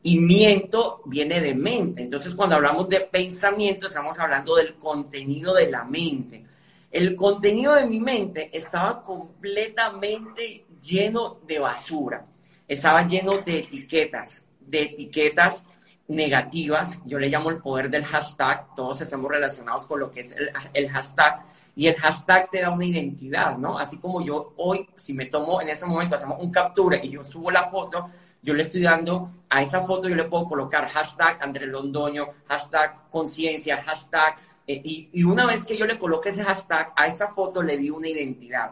y 0.01 0.19
miento 0.19 1.01
viene 1.05 1.41
de 1.41 1.53
mente. 1.53 2.01
Entonces, 2.01 2.33
cuando 2.33 2.55
hablamos 2.55 2.89
de 2.89 3.01
pensamiento, 3.01 3.87
estamos 3.87 4.17
hablando 4.19 4.55
del 4.55 4.75
contenido 4.75 5.53
de 5.53 5.69
la 5.69 5.83
mente. 5.83 6.45
El 6.89 7.15
contenido 7.15 7.75
de 7.75 7.85
mi 7.85 7.99
mente 7.99 8.49
estaba 8.51 9.03
completamente 9.03 10.65
lleno 10.81 11.37
de 11.45 11.59
basura, 11.59 12.25
estaba 12.69 13.05
lleno 13.05 13.39
de 13.39 13.59
etiquetas, 13.59 14.45
de 14.61 14.83
etiquetas 14.83 15.65
negativas, 16.07 16.99
yo 17.05 17.17
le 17.19 17.27
llamo 17.27 17.49
el 17.49 17.57
poder 17.57 17.89
del 17.89 18.05
hashtag, 18.05 18.73
todos 18.75 19.01
estamos 19.01 19.29
relacionados 19.29 19.85
con 19.87 19.99
lo 19.99 20.11
que 20.11 20.21
es 20.21 20.35
el, 20.73 20.89
hashtag, 20.89 21.43
y 21.75 21.87
el 21.87 21.95
hashtag 21.95 22.49
te 22.49 22.61
da 22.61 22.69
una 22.69 22.85
identidad, 22.85 23.57
¿no? 23.57 23.77
Así 23.77 23.97
como 23.97 24.21
yo 24.23 24.53
hoy, 24.57 24.87
si 24.95 25.13
me 25.13 25.25
tomo 25.25 25.61
en 25.61 25.69
ese 25.69 25.85
momento, 25.85 26.15
hacemos 26.15 26.41
un 26.41 26.51
captura 26.51 27.03
y 27.03 27.09
yo 27.09 27.23
subo 27.23 27.49
la 27.51 27.69
foto, 27.69 28.09
yo 28.41 28.53
le 28.53 28.63
estoy 28.63 28.83
dando 28.83 29.31
a 29.49 29.63
esa 29.63 29.81
foto, 29.85 30.07
yo 30.07 30.15
le 30.15 30.25
puedo 30.25 30.45
colocar 30.45 30.87
hashtag 30.89 31.41
Andrés 31.41 31.69
Londoño, 31.69 32.27
hashtag 32.47 33.09
conciencia, 33.09 33.81
hashtag, 33.83 34.35
eh, 34.67 34.79
y, 34.83 35.09
y 35.11 35.23
una 35.23 35.45
vez 35.45 35.65
que 35.65 35.75
yo 35.75 35.85
le 35.85 35.97
coloque 35.97 36.29
ese 36.29 36.43
hashtag, 36.43 36.93
a 36.95 37.07
esa 37.07 37.29
foto 37.29 37.63
le 37.63 37.77
di 37.77 37.89
una 37.89 38.07
identidad. 38.07 38.71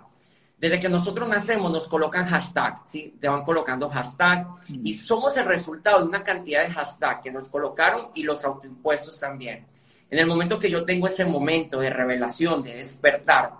Desde 0.57 0.79
que 0.79 0.89
nosotros 0.89 1.29
nacemos 1.29 1.71
nos 1.71 1.87
colocan 1.87 2.25
hashtag, 2.25 2.81
¿sí? 2.85 3.15
Te 3.21 3.27
van 3.27 3.43
colocando 3.43 3.87
hashtag 3.89 4.47
mm. 4.69 4.87
y 4.87 4.93
somos 4.95 5.37
el 5.37 5.45
resultado 5.45 5.99
de 5.99 6.05
una 6.05 6.23
cantidad 6.23 6.63
de 6.63 6.73
hashtag 6.73 7.21
que 7.21 7.31
nos 7.31 7.47
colocaron 7.47 8.07
y 8.15 8.23
los 8.23 8.43
autoimpuestos 8.43 9.19
también. 9.19 9.65
En 10.09 10.17
el 10.17 10.25
momento 10.25 10.57
que 10.57 10.71
yo 10.71 10.83
tengo 10.83 11.07
ese 11.07 11.25
momento 11.25 11.79
de 11.79 11.91
revelación, 11.91 12.63
de 12.63 12.77
despertar, 12.77 13.51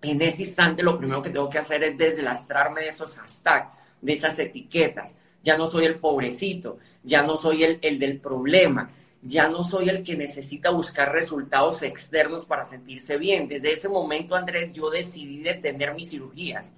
en 0.00 0.22
ese 0.22 0.44
instante 0.44 0.82
lo 0.82 0.96
primero 0.96 1.20
que 1.20 1.30
tengo 1.30 1.50
que 1.50 1.58
hacer 1.58 1.82
es 1.82 1.98
deslastrarme 1.98 2.82
de 2.82 2.88
esos 2.88 3.16
hashtags, 3.16 3.68
de 4.00 4.12
esas 4.14 4.38
etiquetas. 4.38 5.18
Ya 5.42 5.58
no 5.58 5.66
soy 5.66 5.84
el 5.84 5.98
pobrecito, 5.98 6.78
ya 7.02 7.22
no 7.22 7.36
soy 7.36 7.64
el, 7.64 7.78
el 7.82 7.98
del 7.98 8.18
problema, 8.18 8.90
ya 9.22 9.48
no 9.48 9.62
soy 9.62 9.88
el 9.88 10.02
que 10.02 10.16
necesita 10.16 10.70
buscar 10.70 11.12
resultados 11.12 11.82
externos 11.82 12.46
para 12.46 12.64
sentirse 12.64 13.18
bien. 13.18 13.48
Desde 13.48 13.72
ese 13.72 13.88
momento, 13.88 14.34
Andrés, 14.34 14.72
yo 14.72 14.88
decidí 14.90 15.42
detener 15.42 15.94
mis 15.94 16.10
cirugías. 16.10 16.72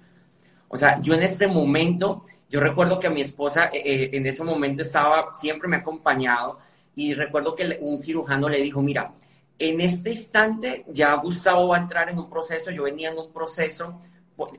O 0.67 0.77
sea, 0.77 0.99
yo 1.01 1.13
en 1.13 1.23
ese 1.23 1.47
momento, 1.47 2.25
yo 2.49 2.59
recuerdo 2.59 2.99
que 2.99 3.09
mi 3.09 3.21
esposa 3.21 3.65
eh, 3.67 3.81
eh, 3.85 4.09
en 4.13 4.25
ese 4.25 4.43
momento 4.43 4.81
estaba, 4.81 5.33
siempre 5.33 5.69
me 5.69 5.77
ha 5.77 5.79
acompañado 5.79 6.59
y 6.95 7.13
recuerdo 7.13 7.55
que 7.55 7.77
un 7.81 7.97
cirujano 7.97 8.49
le 8.49 8.61
dijo, 8.61 8.81
mira, 8.81 9.13
en 9.57 9.81
este 9.81 10.11
instante 10.11 10.83
ya 10.89 11.13
Gustavo 11.15 11.69
va 11.69 11.77
a 11.77 11.81
entrar 11.81 12.09
en 12.09 12.17
un 12.17 12.29
proceso, 12.29 12.71
yo 12.71 12.83
venía 12.83 13.11
en 13.11 13.17
un 13.17 13.31
proceso 13.31 14.01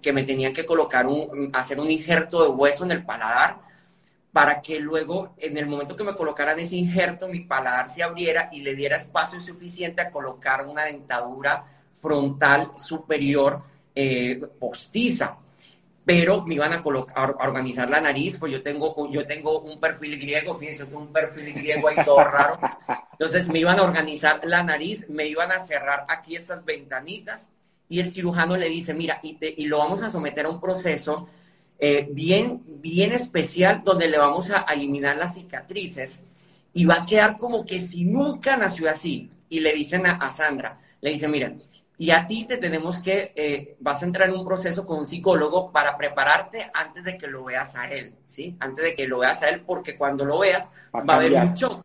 que 0.01 0.13
me 0.13 0.23
tenían 0.23 0.53
que 0.53 0.65
colocar 0.65 1.07
un, 1.07 1.51
hacer 1.53 1.81
un 1.81 1.91
injerto 1.91 2.43
de 2.45 2.49
hueso 2.49 2.85
en 2.85 2.93
el 2.93 3.05
paladar 3.05 3.59
para 4.35 4.61
que 4.61 4.81
luego, 4.81 5.37
en 5.39 5.57
el 5.57 5.67
momento 5.67 5.95
que 5.95 6.03
me 6.03 6.17
colocaran 6.17 6.59
ese 6.59 6.75
injerto, 6.75 7.29
mi 7.29 7.43
paladar 7.43 7.89
se 7.89 8.03
abriera 8.03 8.49
y 8.51 8.63
le 8.63 8.75
diera 8.75 8.97
espacio 8.97 9.41
suficiente 9.41 10.03
a 10.03 10.11
colocar 10.11 10.67
una 10.67 10.87
dentadura 10.87 11.65
frontal 12.03 12.73
superior 12.77 13.63
eh, 13.95 14.43
postiza. 14.59 15.37
Pero 16.05 16.45
me 16.45 16.57
iban 16.57 16.73
a, 16.73 16.83
colocar, 16.83 17.37
a 17.39 17.47
organizar 17.47 17.89
la 17.89 18.01
nariz, 18.01 18.37
pues 18.37 18.51
yo 18.51 18.61
tengo, 18.61 19.09
yo 19.09 19.25
tengo 19.25 19.61
un 19.61 19.79
perfil 19.79 20.19
griego, 20.19 20.59
fíjense, 20.59 20.83
un 20.83 21.13
perfil 21.13 21.55
griego 21.55 21.87
ahí 21.87 22.05
todo 22.05 22.25
raro. 22.25 22.59
Entonces 23.13 23.47
me 23.47 23.61
iban 23.61 23.79
a 23.79 23.85
organizar 23.85 24.41
la 24.43 24.65
nariz, 24.65 25.09
me 25.09 25.29
iban 25.29 25.53
a 25.53 25.61
cerrar 25.61 26.07
aquí 26.09 26.35
esas 26.35 26.65
ventanitas 26.65 27.53
y 27.89 28.01
el 28.01 28.11
cirujano 28.11 28.57
le 28.57 28.69
dice, 28.69 28.95
mira, 28.95 29.21
y, 29.23 29.39
y 29.41 29.67
lo 29.67 29.79
vamos 29.79 30.03
a 30.03 30.11
someter 30.11 30.47
a 30.47 30.49
un 30.49 30.61
proceso 30.61 31.29
eh, 31.79 32.07
bien, 32.11 32.63
bien 32.67 33.13
especial 33.13 33.83
donde 33.85 34.09
le 34.09 34.19
vamos 34.19 34.51
a 34.51 34.63
eliminar 34.73 35.17
las 35.17 35.35
cicatrices 35.35 36.23
y 36.73 36.85
va 36.85 37.03
a 37.03 37.07
quedar 37.07 37.37
como 37.37 37.65
que 37.65 37.81
si 37.81 38.05
nunca 38.05 38.57
nació 38.57 38.91
así. 38.91 39.31
Y 39.49 39.61
le 39.61 39.73
dicen 39.73 40.07
a, 40.07 40.33
Sandra, 40.33 40.81
le 41.01 41.11
dicen, 41.11 41.31
miren, 41.31 41.63
y 41.97 42.11
a 42.11 42.27
ti 42.27 42.45
te 42.45 42.57
tenemos 42.57 42.99
que, 43.01 43.33
eh, 43.37 43.77
vas 43.79 44.03
a 44.03 44.07
entrar 44.07 44.29
en 44.29 44.35
un 44.35 44.45
proceso 44.45 44.85
con 44.85 44.99
un 44.99 45.07
psicólogo 45.07 45.71
para 45.71 45.97
prepararte 45.97 46.69
antes 46.75 47.05
de 47.05 47.17
que 47.17 47.29
lo 47.29 47.45
veas 47.45 47.77
a 47.77 47.89
él, 47.89 48.15
¿sí? 48.27 48.57
Antes 48.59 48.85
de 48.85 48.95
que 48.97 49.07
lo 49.07 49.21
veas 49.21 49.43
a 49.43 49.49
él, 49.49 49.61
porque 49.61 49.97
cuando 49.97 50.25
lo 50.25 50.41
veas 50.41 50.71
va 50.93 51.15
a 51.15 51.17
haber 51.17 51.35
un 51.35 51.55
choque, 51.55 51.83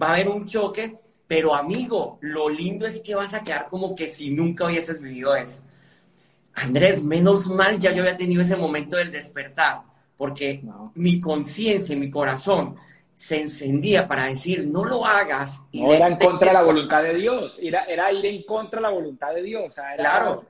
va 0.00 0.08
a 0.08 0.12
haber 0.14 0.28
un 0.28 0.46
choque, 0.46 0.98
pero 1.26 1.54
amigo, 1.54 2.18
lo 2.20 2.50
lindo 2.50 2.86
es 2.86 3.00
que 3.00 3.14
vas 3.14 3.32
a 3.32 3.42
quedar 3.42 3.68
como 3.68 3.94
que 3.94 4.08
si 4.08 4.30
nunca 4.30 4.66
hubieses 4.66 5.00
vivido 5.00 5.34
eso. 5.34 5.62
Andrés, 6.56 7.02
menos 7.02 7.46
mal 7.48 7.78
ya 7.78 7.92
yo 7.92 8.02
había 8.02 8.16
tenido 8.16 8.40
ese 8.40 8.56
momento 8.56 8.96
del 8.96 9.12
despertar, 9.12 9.82
porque 10.16 10.62
mi 10.94 11.20
conciencia 11.20 11.94
y 11.94 11.98
mi 11.98 12.10
corazón 12.10 12.76
se 13.14 13.42
encendía 13.42 14.08
para 14.08 14.24
decir, 14.24 14.66
no 14.66 14.84
lo 14.84 15.04
hagas. 15.04 15.60
Y 15.70 15.82
no 15.82 15.92
era 15.92 16.08
en 16.08 16.16
contra 16.16 16.48
de 16.48 16.54
la 16.54 16.62
voluntad 16.62 17.02
de 17.02 17.14
Dios, 17.14 17.58
era, 17.62 17.84
era 17.84 18.10
ir 18.10 18.24
en 18.24 18.42
contra 18.44 18.78
de 18.78 18.82
la 18.82 18.90
voluntad 18.90 19.34
de 19.34 19.42
Dios. 19.42 19.74
Claro, 19.96 20.46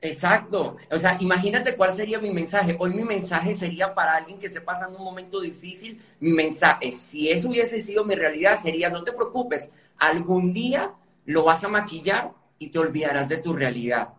exacto. 0.00 0.76
O 0.92 0.98
sea, 0.98 1.16
imagínate 1.18 1.74
cuál 1.74 1.92
sería 1.92 2.20
mi 2.20 2.30
mensaje. 2.30 2.76
Hoy 2.78 2.94
mi 2.94 3.02
mensaje 3.02 3.52
sería 3.52 3.92
para 3.92 4.14
alguien 4.14 4.38
que 4.38 4.48
se 4.48 4.60
pasa 4.60 4.86
en 4.86 4.94
un 4.94 5.02
momento 5.02 5.40
difícil, 5.40 6.00
mi 6.20 6.32
mensaje, 6.32 6.92
si 6.92 7.30
eso 7.30 7.48
hubiese 7.48 7.80
sido 7.80 8.04
mi 8.04 8.14
realidad, 8.14 8.60
sería, 8.62 8.90
no 8.90 9.02
te 9.02 9.12
preocupes, 9.12 9.70
algún 9.98 10.52
día 10.52 10.92
lo 11.24 11.42
vas 11.42 11.64
a 11.64 11.68
maquillar 11.68 12.30
y 12.60 12.68
te 12.68 12.78
olvidarás 12.78 13.28
de 13.28 13.38
tu 13.38 13.52
realidad. 13.52 14.10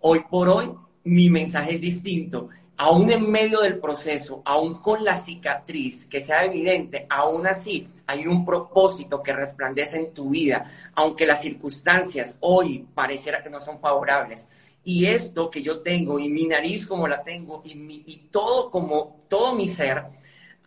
Hoy 0.00 0.20
por 0.30 0.48
hoy, 0.48 0.70
mi 1.04 1.28
mensaje 1.28 1.74
es 1.74 1.80
distinto. 1.80 2.48
Aún 2.76 3.10
en 3.10 3.28
medio 3.28 3.60
del 3.60 3.78
proceso, 3.80 4.42
aún 4.44 4.74
con 4.74 5.02
la 5.02 5.16
cicatriz 5.16 6.06
que 6.06 6.20
sea 6.20 6.44
evidente, 6.44 7.06
aún 7.10 7.44
así 7.48 7.88
hay 8.06 8.24
un 8.26 8.44
propósito 8.44 9.20
que 9.20 9.32
resplandece 9.32 9.98
en 9.98 10.14
tu 10.14 10.30
vida, 10.30 10.70
aunque 10.94 11.26
las 11.26 11.42
circunstancias 11.42 12.36
hoy 12.40 12.86
pareciera 12.94 13.42
que 13.42 13.50
no 13.50 13.60
son 13.60 13.80
favorables. 13.80 14.46
Y 14.84 15.06
esto 15.06 15.50
que 15.50 15.62
yo 15.62 15.80
tengo, 15.80 16.20
y 16.20 16.28
mi 16.28 16.46
nariz 16.46 16.86
como 16.86 17.08
la 17.08 17.22
tengo, 17.24 17.60
y, 17.64 17.74
mi, 17.74 18.28
todo 18.30 18.70
como 18.70 19.24
todo 19.28 19.56
mi 19.56 19.68
ser, 19.68 20.04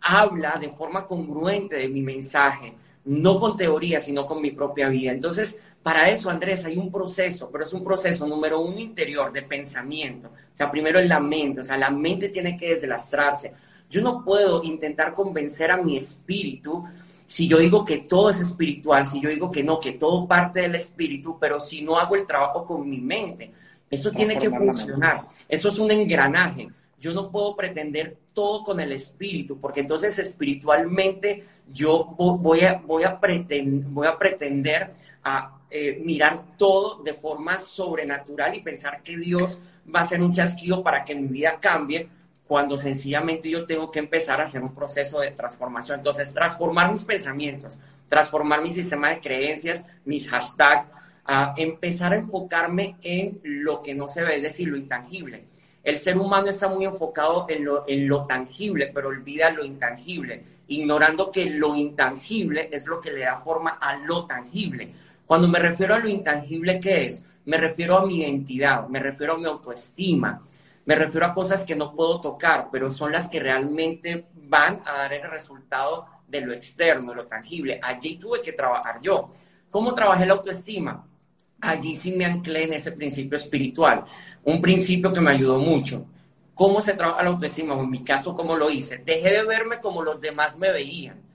habla 0.02 0.58
de 0.60 0.68
forma 0.68 1.06
congruente 1.06 1.76
de 1.76 1.88
mi 1.88 2.02
mensaje, 2.02 2.74
no 3.06 3.38
con 3.38 3.56
teoría, 3.56 3.98
sino 3.98 4.26
con 4.26 4.42
mi 4.42 4.50
propia 4.50 4.88
vida. 4.88 5.12
Entonces, 5.12 5.58
para 5.82 6.08
eso, 6.08 6.30
Andrés, 6.30 6.64
hay 6.64 6.76
un 6.76 6.92
proceso, 6.92 7.50
pero 7.50 7.64
es 7.64 7.72
un 7.72 7.82
proceso 7.82 8.26
número 8.26 8.60
uno 8.60 8.78
interior 8.78 9.32
de 9.32 9.42
pensamiento. 9.42 10.28
O 10.28 10.56
sea, 10.56 10.70
primero 10.70 11.00
en 11.00 11.08
la 11.08 11.18
mente, 11.18 11.62
o 11.62 11.64
sea, 11.64 11.76
la 11.76 11.90
mente 11.90 12.28
tiene 12.28 12.56
que 12.56 12.74
deslastrarse. 12.74 13.52
Yo 13.90 14.00
no 14.00 14.24
puedo 14.24 14.62
intentar 14.62 15.12
convencer 15.12 15.70
a 15.70 15.76
mi 15.76 15.96
espíritu 15.96 16.84
si 17.26 17.48
yo 17.48 17.58
digo 17.58 17.84
que 17.84 17.98
todo 17.98 18.30
es 18.30 18.40
espiritual, 18.40 19.06
si 19.06 19.20
yo 19.20 19.30
digo 19.30 19.50
que 19.50 19.64
no, 19.64 19.80
que 19.80 19.92
todo 19.92 20.28
parte 20.28 20.60
del 20.60 20.74
espíritu, 20.74 21.38
pero 21.40 21.60
si 21.60 21.82
no 21.82 21.98
hago 21.98 22.14
el 22.14 22.26
trabajo 22.26 22.64
con 22.64 22.88
mi 22.88 23.00
mente. 23.00 23.50
Eso 23.90 24.10
tiene 24.10 24.38
que 24.38 24.50
funcionar. 24.50 25.26
Eso 25.48 25.68
es 25.68 25.78
un 25.78 25.90
engranaje. 25.90 26.68
Yo 27.00 27.12
no 27.12 27.30
puedo 27.30 27.56
pretender 27.56 28.16
todo 28.32 28.62
con 28.62 28.80
el 28.80 28.92
espíritu, 28.92 29.58
porque 29.58 29.80
entonces 29.80 30.18
espiritualmente 30.18 31.44
yo 31.72 32.04
voy 32.16 32.60
a, 32.60 32.82
voy 32.86 33.02
a, 33.02 33.20
voy 33.24 34.06
a 34.06 34.18
pretender 34.18 34.92
a 35.24 35.58
eh, 35.70 36.00
mirar 36.04 36.56
todo 36.56 37.02
de 37.02 37.14
forma 37.14 37.58
sobrenatural 37.58 38.54
y 38.54 38.60
pensar 38.60 39.02
que 39.02 39.16
Dios 39.16 39.60
va 39.94 40.00
a 40.00 40.02
hacer 40.02 40.20
un 40.22 40.32
chasquido 40.32 40.82
para 40.82 41.04
que 41.04 41.14
mi 41.14 41.28
vida 41.28 41.58
cambie, 41.60 42.08
cuando 42.46 42.76
sencillamente 42.76 43.48
yo 43.48 43.64
tengo 43.64 43.90
que 43.90 44.00
empezar 44.00 44.40
a 44.40 44.44
hacer 44.44 44.62
un 44.62 44.74
proceso 44.74 45.20
de 45.20 45.30
transformación. 45.30 46.00
Entonces, 46.00 46.34
transformar 46.34 46.92
mis 46.92 47.04
pensamientos, 47.04 47.78
transformar 48.08 48.60
mi 48.60 48.70
sistema 48.70 49.10
de 49.10 49.20
creencias, 49.20 49.84
mis 50.04 50.28
hashtags, 50.28 50.88
a 51.24 51.54
empezar 51.56 52.12
a 52.12 52.16
enfocarme 52.16 52.96
en 53.02 53.40
lo 53.42 53.80
que 53.80 53.94
no 53.94 54.08
se 54.08 54.24
ve, 54.24 54.36
es 54.36 54.42
decir, 54.42 54.68
lo 54.68 54.76
intangible. 54.76 55.44
El 55.82 55.98
ser 55.98 56.18
humano 56.18 56.48
está 56.48 56.68
muy 56.68 56.84
enfocado 56.84 57.46
en 57.48 57.64
lo, 57.64 57.84
en 57.88 58.06
lo 58.06 58.26
tangible, 58.26 58.90
pero 58.92 59.08
olvida 59.08 59.50
lo 59.50 59.64
intangible, 59.64 60.44
ignorando 60.68 61.30
que 61.30 61.46
lo 61.46 61.74
intangible 61.74 62.68
es 62.70 62.86
lo 62.86 63.00
que 63.00 63.12
le 63.12 63.20
da 63.20 63.38
forma 63.38 63.78
a 63.80 63.96
lo 63.96 64.26
tangible. 64.26 64.92
Cuando 65.26 65.48
me 65.48 65.58
refiero 65.58 65.94
a 65.94 65.98
lo 65.98 66.08
intangible, 66.08 66.80
¿qué 66.80 67.06
es? 67.06 67.24
Me 67.44 67.56
refiero 67.56 67.98
a 67.98 68.06
mi 68.06 68.18
identidad, 68.20 68.88
me 68.88 69.00
refiero 69.00 69.34
a 69.34 69.38
mi 69.38 69.46
autoestima, 69.46 70.42
me 70.84 70.94
refiero 70.94 71.26
a 71.26 71.34
cosas 71.34 71.64
que 71.64 71.76
no 71.76 71.94
puedo 71.94 72.20
tocar, 72.20 72.68
pero 72.70 72.90
son 72.90 73.12
las 73.12 73.28
que 73.28 73.40
realmente 73.40 74.26
van 74.34 74.82
a 74.84 74.92
dar 74.98 75.12
el 75.12 75.30
resultado 75.30 76.06
de 76.26 76.40
lo 76.40 76.52
externo, 76.52 77.14
lo 77.14 77.26
tangible. 77.26 77.78
Allí 77.82 78.16
tuve 78.16 78.42
que 78.42 78.52
trabajar 78.52 79.00
yo. 79.00 79.32
¿Cómo 79.70 79.94
trabajé 79.94 80.26
la 80.26 80.34
autoestima? 80.34 81.06
Allí 81.60 81.96
sí 81.96 82.12
me 82.12 82.24
anclé 82.24 82.64
en 82.64 82.74
ese 82.74 82.92
principio 82.92 83.36
espiritual, 83.36 84.04
un 84.44 84.60
principio 84.60 85.12
que 85.12 85.20
me 85.20 85.32
ayudó 85.32 85.58
mucho. 85.58 86.04
¿Cómo 86.54 86.80
se 86.80 86.94
trabaja 86.94 87.22
la 87.22 87.30
autoestima? 87.30 87.74
En 87.74 87.90
mi 87.90 88.02
caso, 88.02 88.34
¿cómo 88.34 88.56
lo 88.56 88.68
hice? 88.68 88.98
Dejé 88.98 89.30
de 89.30 89.44
verme 89.44 89.80
como 89.80 90.02
los 90.02 90.20
demás 90.20 90.56
me 90.58 90.70
veían 90.70 91.31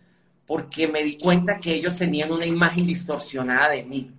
porque 0.47 0.87
me 0.87 1.03
di 1.03 1.17
cuenta 1.17 1.59
que 1.59 1.75
ellos 1.75 1.97
tenían 1.97 2.31
una 2.31 2.45
imagen 2.45 2.87
distorsionada 2.87 3.71
de 3.71 3.83
mí. 3.83 4.11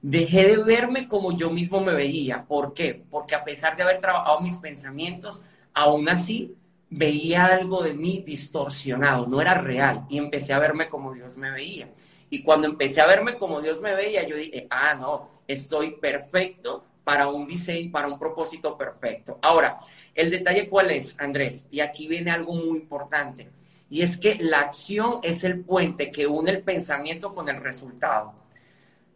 Dejé 0.00 0.48
de 0.48 0.56
verme 0.64 1.06
como 1.06 1.36
yo 1.36 1.50
mismo 1.50 1.80
me 1.80 1.92
veía. 1.92 2.44
¿Por 2.44 2.72
qué? 2.72 3.04
Porque 3.10 3.34
a 3.34 3.44
pesar 3.44 3.76
de 3.76 3.82
haber 3.82 4.00
trabajado 4.00 4.40
mis 4.40 4.56
pensamientos, 4.56 5.42
aún 5.74 6.08
así 6.08 6.54
veía 6.88 7.46
algo 7.46 7.82
de 7.82 7.92
mí 7.92 8.22
distorsionado, 8.26 9.26
no 9.26 9.40
era 9.40 9.54
real. 9.60 10.06
Y 10.08 10.16
empecé 10.16 10.54
a 10.54 10.58
verme 10.58 10.88
como 10.88 11.12
Dios 11.12 11.36
me 11.36 11.50
veía. 11.50 11.90
Y 12.30 12.42
cuando 12.42 12.66
empecé 12.66 13.02
a 13.02 13.06
verme 13.06 13.36
como 13.36 13.60
Dios 13.60 13.80
me 13.82 13.94
veía, 13.94 14.26
yo 14.26 14.36
dije, 14.36 14.66
ah, 14.70 14.94
no, 14.94 15.42
estoy 15.46 15.92
perfecto 15.96 16.84
para 17.04 17.28
un 17.28 17.46
diseño, 17.46 17.92
para 17.92 18.08
un 18.08 18.18
propósito 18.18 18.78
perfecto. 18.78 19.38
Ahora, 19.42 19.78
el 20.14 20.30
detalle 20.30 20.68
cuál 20.68 20.90
es, 20.90 21.20
Andrés, 21.20 21.66
y 21.70 21.80
aquí 21.80 22.08
viene 22.08 22.30
algo 22.30 22.54
muy 22.54 22.78
importante 22.78 23.50
y 23.88 24.02
es 24.02 24.18
que 24.18 24.36
la 24.36 24.60
acción 24.60 25.20
es 25.22 25.44
el 25.44 25.60
puente 25.60 26.10
que 26.10 26.26
une 26.26 26.50
el 26.50 26.62
pensamiento 26.62 27.34
con 27.34 27.48
el 27.48 27.60
resultado. 27.60 28.34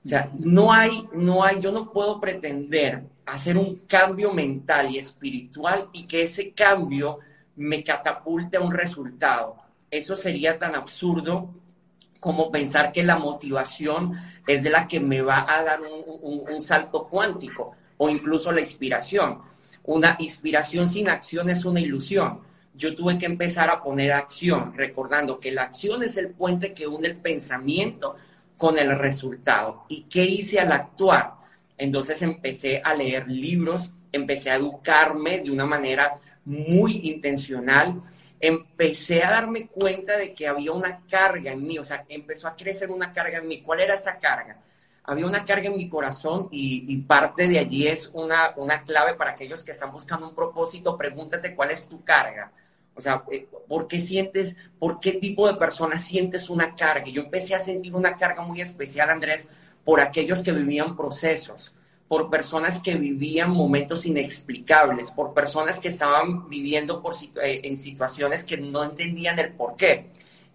O 0.04 0.09
sea, 0.09 0.30
no 0.38 0.72
hay, 0.72 1.06
no 1.12 1.44
hay, 1.44 1.61
yo 1.61 1.72
no 1.72 1.90
puedo 1.90 2.20
pretender 2.20 3.02
hacer 3.26 3.59
un 3.59 3.80
cambio 3.87 4.33
mental 4.33 4.90
y 4.90 4.98
espiritual 4.98 5.88
y 5.92 6.06
que 6.06 6.22
ese 6.22 6.52
cambio 6.52 7.18
me 7.56 7.83
catapulte 7.83 8.56
a 8.56 8.61
un 8.61 8.72
resultado. 8.72 9.56
Eso 9.90 10.16
sería 10.16 10.59
tan 10.59 10.74
absurdo 10.74 11.50
como 12.18 12.50
pensar 12.50 12.92
que 12.92 13.02
la 13.02 13.18
motivación 13.18 14.14
es 14.46 14.62
de 14.62 14.70
la 14.70 14.87
que 14.87 15.00
me 15.00 15.20
va 15.20 15.46
a 15.48 15.62
dar 15.62 15.80
un, 15.80 16.44
un 16.48 16.61
salto 16.61 17.06
cuántico 17.09 17.72
o 17.98 18.09
incluso 18.09 18.52
la 18.52 18.61
inspiración. 18.61 19.42
Una 19.85 20.16
inspiración 20.18 20.88
sin 20.88 21.09
acción 21.09 21.50
es 21.50 21.64
una 21.64 21.80
ilusión 21.80 22.49
yo 22.74 22.94
tuve 22.94 23.18
que 23.18 23.26
empezar 23.26 23.68
a 23.70 23.83
poner 23.83 24.12
acción, 24.12 24.72
recordando 24.76 25.40
que 25.40 25.52
la 25.52 25.64
acción 25.64 26.02
es 26.02 26.16
el 26.16 26.30
puente 26.30 26.72
que 26.72 26.87
une 26.87 27.09
el 27.09 27.16
pensamiento 27.16 28.16
con 28.56 28.78
el 28.78 28.96
resultado. 28.98 29.85
¿Y 29.88 30.02
qué 30.02 30.24
hice 30.24 30.61
al 30.61 30.72
actuar? 30.72 31.35
Entonces 31.76 32.20
empecé 32.22 32.80
a 32.85 32.94
leer 32.94 33.28
libros, 33.28 33.90
empecé 34.12 34.50
a 34.50 34.56
educarme 34.56 35.38
de 35.38 35.50
una 35.50 35.64
manera 35.64 36.18
muy 36.44 37.00
intencional, 37.04 38.02
empecé 38.38 39.22
a 39.22 39.30
darme 39.30 39.66
cuenta 39.66 40.16
de 40.16 40.33
que 40.35 40.46
había 40.48 40.72
una 40.72 41.00
carga 41.09 41.52
en 41.52 41.66
mí, 41.66 41.78
o 41.78 41.85
sea, 41.85 42.04
empezó 42.09 42.48
a 42.48 42.56
crecer 42.56 42.90
una 42.90 43.12
carga 43.12 43.38
en 43.38 43.48
mí. 43.48 43.61
¿Cuál 43.61 43.80
era 43.80 43.94
esa 43.94 44.18
carga? 44.18 44.59
Había 45.04 45.26
una 45.26 45.44
carga 45.44 45.68
en 45.68 45.76
mi 45.76 45.88
corazón 45.88 46.48
y, 46.50 46.96
parte 46.98 47.48
de 47.48 47.58
allí 47.58 47.88
es 47.88 48.10
una, 48.12 48.52
una 48.56 48.82
clave 48.82 49.14
para 49.14 49.32
aquellos 49.32 49.64
que 49.64 49.72
están 49.72 49.92
buscando 49.92 50.28
un 50.28 50.34
propósito. 50.34 50.96
Pregúntate 50.96 51.54
cuál 51.54 51.70
es 51.70 51.88
tu 51.88 52.04
carga. 52.04 52.52
O 52.94 53.00
sea, 53.00 53.24
eh, 53.32 53.48
¿por 53.66 53.88
qué 53.88 54.00
sientes, 54.00 54.54
por 54.78 55.00
qué 55.00 55.12
tipo 55.12 55.48
de 55.48 55.54
persona 55.54 55.98
sientes 55.98 56.50
una 56.50 56.74
carga? 56.74 57.06
Yo 57.06 57.22
empecé 57.22 57.54
a 57.54 57.60
sentir 57.60 57.94
una 57.94 58.16
carga 58.16 58.42
muy 58.42 58.60
especial, 58.60 59.10
Andrés, 59.10 59.48
por 59.84 60.00
aquellos 60.00 60.42
que 60.42 60.52
vivían 60.52 60.96
procesos, 60.96 61.74
por 62.08 62.28
personas 62.28 62.80
que 62.80 62.94
vivían 62.96 63.50
momentos 63.50 64.04
inexplicables, 64.04 65.10
por 65.12 65.32
personas 65.32 65.78
que 65.78 65.88
estaban 65.88 66.48
viviendo 66.48 67.00
por, 67.00 67.14
eh, 67.42 67.60
en 67.64 67.76
situaciones 67.78 68.44
que 68.44 68.58
no 68.58 68.84
entendían 68.84 69.38
el 69.38 69.52
por 69.52 69.76
qué. 69.76 70.10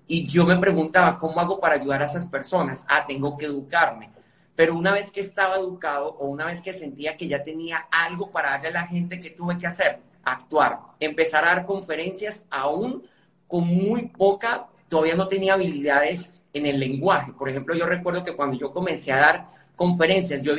Y 0.08 0.25
yo 0.27 0.45
me 0.45 0.58
preguntaba, 0.58 1.17
¿cómo 1.17 1.39
hago 1.39 1.60
para 1.60 1.75
ayudar 1.75 2.03
a 2.03 2.05
esas 2.05 2.27
personas? 2.27 2.86
Ah, 2.88 3.05
tengo 3.08 3.38
que 3.38 3.45
educarme. 3.45 4.12
Pero 4.56 4.76
una 4.76 4.94
vez 4.94 5.12
que 5.12 5.20
estaba 5.20 5.58
educado 5.58 6.08
o 6.08 6.28
una 6.28 6.46
vez 6.46 6.62
que 6.62 6.74
sentía 6.74 7.18
que 7.18 7.28
ya 7.28 7.44
tenía 7.44 7.88
algo 7.91 8.32
para 8.32 8.52
darle 8.52 8.70
a 8.70 8.72
la 8.72 8.88
gente, 8.88 9.20
¿qué 9.20 9.32
tuve 9.32 9.58
que 9.58 9.68
hacer? 9.68 10.00
Actuar. 10.24 10.80
Empezar 11.00 11.44
a 11.44 11.56
dar 11.56 11.65
conferencias 11.65 12.46
aún 12.50 13.04
con 13.48 13.68
muy 13.68 14.08
poca, 14.08 14.68
todavía 14.88 15.15
no 15.15 15.28
tenía 15.28 15.54
habilidades 15.54 16.34
en 16.54 16.65
el 16.65 16.80
lenguaje. 16.80 17.34
Por 17.34 17.50
ejemplo, 17.50 17.76
yo 17.76 17.86
recuerdo 17.86 18.24
que 18.24 18.36
cuando 18.36 18.58
yo 18.58 18.72
comencé 18.72 19.12
a 19.12 19.18
dar 19.18 19.48
conferencias, 19.76 20.41
yo, 20.41 20.54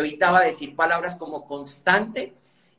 evitaba 0.00 0.40
decir 0.40 0.74
palabras 0.74 1.16
como 1.16 1.46
constante, 1.46 2.34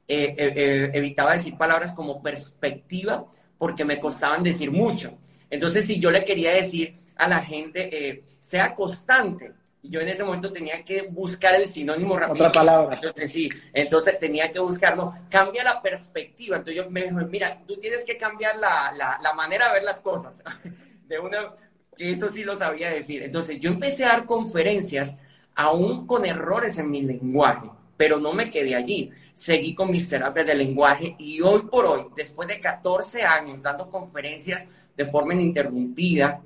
eh, 0.07 0.35
eh, 0.37 0.53
eh, 0.55 0.91
evitaba 0.93 1.33
decir 1.33 1.55
palabras 1.55 1.93
como 1.93 2.21
perspectiva, 2.21 3.25
porque 3.57 3.85
me 3.85 3.99
costaban 3.99 4.43
decir 4.43 4.71
mucho. 4.71 5.17
Entonces, 5.49 5.85
si 5.85 5.99
yo 5.99 6.09
le 6.09 6.25
quería 6.25 6.51
decir 6.51 6.97
a 7.15 7.27
la 7.27 7.41
gente, 7.41 8.23
sea 8.39 8.73
constante, 8.73 9.51
yo 9.83 9.99
en 9.99 10.07
ese 10.07 10.23
momento 10.23 10.51
tenía 10.51 10.83
que 10.83 11.03
buscar 11.03 11.55
el 11.55 11.67
sinónimo 11.67 12.17
rápido. 12.17 12.47
Otra 12.47 12.51
palabra. 12.51 12.95
Entonces, 12.95 13.31
sí, 13.31 13.49
entonces 13.73 14.17
tenía 14.17 14.51
que 14.51 14.59
buscarlo. 14.59 15.13
Cambia 15.29 15.63
la 15.63 15.81
perspectiva. 15.81 16.57
Entonces 16.57 16.83
yo 16.83 16.89
me 16.89 17.03
dijo, 17.03 17.17
mira, 17.29 17.61
tú 17.67 17.77
tienes 17.77 18.03
que 18.05 18.17
cambiar 18.17 18.57
la, 18.57 18.93
la, 18.95 19.19
la 19.21 19.33
manera 19.33 19.67
de 19.67 19.73
ver 19.73 19.83
las 19.83 19.99
cosas. 19.99 20.41
De 21.07 21.19
una, 21.19 21.53
que 21.97 22.11
eso 22.11 22.29
sí 22.29 22.43
lo 22.43 22.55
sabía 22.55 22.89
decir. 22.89 23.23
Entonces 23.23 23.59
yo 23.59 23.69
empecé 23.69 24.05
a 24.05 24.09
dar 24.09 24.25
conferencias 24.25 25.15
aún 25.53 26.07
con 26.07 26.25
errores 26.25 26.77
en 26.77 26.89
mi 26.89 27.01
lenguaje, 27.01 27.69
pero 27.97 28.19
no 28.19 28.33
me 28.33 28.49
quedé 28.49 28.75
allí. 28.75 29.11
Seguí 29.33 29.75
con 29.75 29.91
mis 29.91 30.09
terapias 30.09 30.45
de 30.45 30.55
lenguaje 30.55 31.15
y 31.19 31.41
hoy 31.41 31.63
por 31.63 31.85
hoy, 31.85 32.05
después 32.15 32.47
de 32.47 32.59
14 32.59 33.23
años 33.23 33.61
dando 33.61 33.89
conferencias 33.89 34.67
de 34.95 35.05
forma 35.07 35.33
ininterrumpida, 35.33 36.41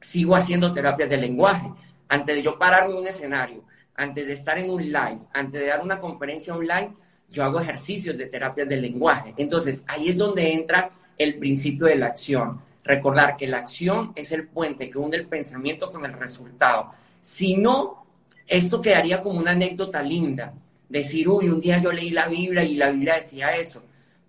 sigo 0.00 0.36
haciendo 0.36 0.72
terapias 0.72 1.08
de 1.08 1.16
lenguaje. 1.16 1.68
Antes 2.08 2.36
de 2.36 2.42
yo 2.42 2.58
pararme 2.58 2.92
en 2.92 2.98
un 2.98 3.06
escenario, 3.06 3.64
antes 3.96 4.26
de 4.26 4.32
estar 4.32 4.58
en 4.58 4.70
un 4.70 4.82
live, 4.82 5.18
antes 5.32 5.60
de 5.60 5.66
dar 5.66 5.82
una 5.82 5.98
conferencia 5.98 6.54
online, 6.54 6.94
yo 7.30 7.44
hago 7.44 7.60
ejercicios 7.60 8.16
de 8.16 8.26
terapias 8.26 8.68
de 8.68 8.76
lenguaje. 8.76 9.34
Entonces, 9.36 9.84
ahí 9.88 10.10
es 10.10 10.16
donde 10.16 10.52
entra 10.52 10.90
el 11.18 11.38
principio 11.38 11.86
de 11.86 11.96
la 11.96 12.06
acción. 12.06 12.60
Recordar 12.84 13.36
que 13.36 13.48
la 13.48 13.58
acción 13.58 14.12
es 14.14 14.30
el 14.32 14.46
puente 14.46 14.88
que 14.88 14.98
une 14.98 15.16
el 15.16 15.26
pensamiento 15.26 15.90
con 15.90 16.04
el 16.04 16.12
resultado. 16.12 16.92
Si 17.20 17.56
no, 17.56 18.06
esto 18.46 18.80
quedaría 18.80 19.20
como 19.20 19.40
una 19.40 19.52
anécdota 19.52 20.02
linda. 20.02 20.52
Decir, 20.88 21.28
uy, 21.28 21.48
un 21.48 21.60
día 21.60 21.78
yo 21.78 21.90
leí 21.90 22.10
la 22.10 22.28
Biblia 22.28 22.62
y 22.62 22.76
la 22.76 22.90
Biblia 22.90 23.16
decía 23.16 23.56
eso, 23.56 23.82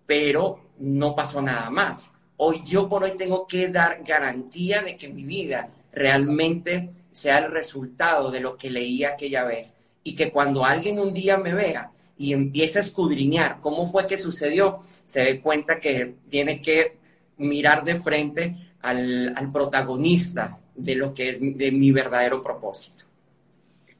pero 0.08 0.72
no 0.80 1.16
pasó 1.16 1.40
nada 1.42 1.70
más. 1.70 2.10
Hoy 2.38 2.64
yo 2.66 2.90
por 2.90 3.04
hoy 3.04 3.14
tengo 3.16 3.46
que 3.46 3.68
dar 3.68 4.02
garantía 4.04 4.82
de 4.82 4.98
que 4.98 5.08
mi 5.10 5.24
vida 5.24 5.70
realmente 5.92 6.90
sea 7.18 7.40
el 7.40 7.52
resultado 7.52 8.30
de 8.30 8.40
lo 8.40 8.56
que 8.56 8.70
leí 8.70 9.04
aquella 9.04 9.44
vez 9.44 9.76
y 10.04 10.14
que 10.14 10.32
cuando 10.32 10.64
alguien 10.64 11.00
un 11.00 11.16
día 11.16 11.36
me 11.36 11.52
vea 11.52 11.90
y 12.16 12.32
empiece 12.32 12.78
a 12.78 12.82
escudriñar 12.84 13.60
cómo 13.60 13.92
fue 13.92 14.06
que 14.06 14.18
sucedió, 14.18 14.82
se 15.04 15.22
dé 15.22 15.42
cuenta 15.42 15.80
que 15.80 16.14
tiene 16.30 16.62
que 16.62 16.98
mirar 17.38 17.84
de 17.84 18.00
frente 18.00 18.56
al, 18.82 19.34
al 19.36 19.52
protagonista 19.52 20.60
de 20.76 20.94
lo 20.94 21.12
que 21.12 21.30
es 21.30 21.40
de 21.40 21.72
mi 21.72 21.92
verdadero 21.92 22.44
propósito. 22.44 23.06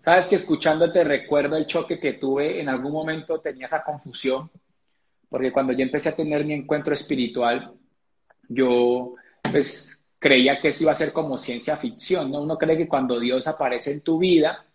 Sabes 0.04 0.28
que 0.28 0.36
escuchándote 0.36 1.04
recuerdo 1.04 1.58
el 1.58 1.66
choque 1.66 2.00
que 2.00 2.14
tuve, 2.14 2.62
en 2.62 2.70
algún 2.70 2.92
momento 2.92 3.40
tenía 3.40 3.66
esa 3.66 3.84
confusión, 3.84 4.52
porque 5.28 5.52
cuando 5.52 5.74
yo 5.74 5.82
empecé 5.82 6.10
a 6.10 6.16
tener 6.16 6.46
mi 6.46 6.54
encuentro 6.54 6.94
espiritual, 6.94 7.74
yo 8.48 9.16
pues 9.42 9.97
creía 10.20 10.60
que 10.60 10.70
eso 10.70 10.84
iba 10.84 10.92
a 10.92 10.96
ser 10.96 11.14
como 11.14 11.38
ciencia 11.38 11.78
ficción, 11.78 12.32
¿no? 12.32 12.42
Uno 12.42 12.58
cree 12.58 12.78
que 12.78 12.88
cuando 12.88 13.20
Dios 13.20 13.48
aparece 13.48 13.92
en 13.92 14.02
tu 14.02 14.18
vida, 14.18 14.66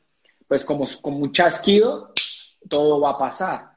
pues 0.47 0.65
como, 0.65 0.85
como 1.01 1.19
un 1.19 1.33
chasquido, 1.33 2.13
todo 2.69 3.01
va 3.01 3.11
a 3.11 3.19
pasar. 3.19 3.73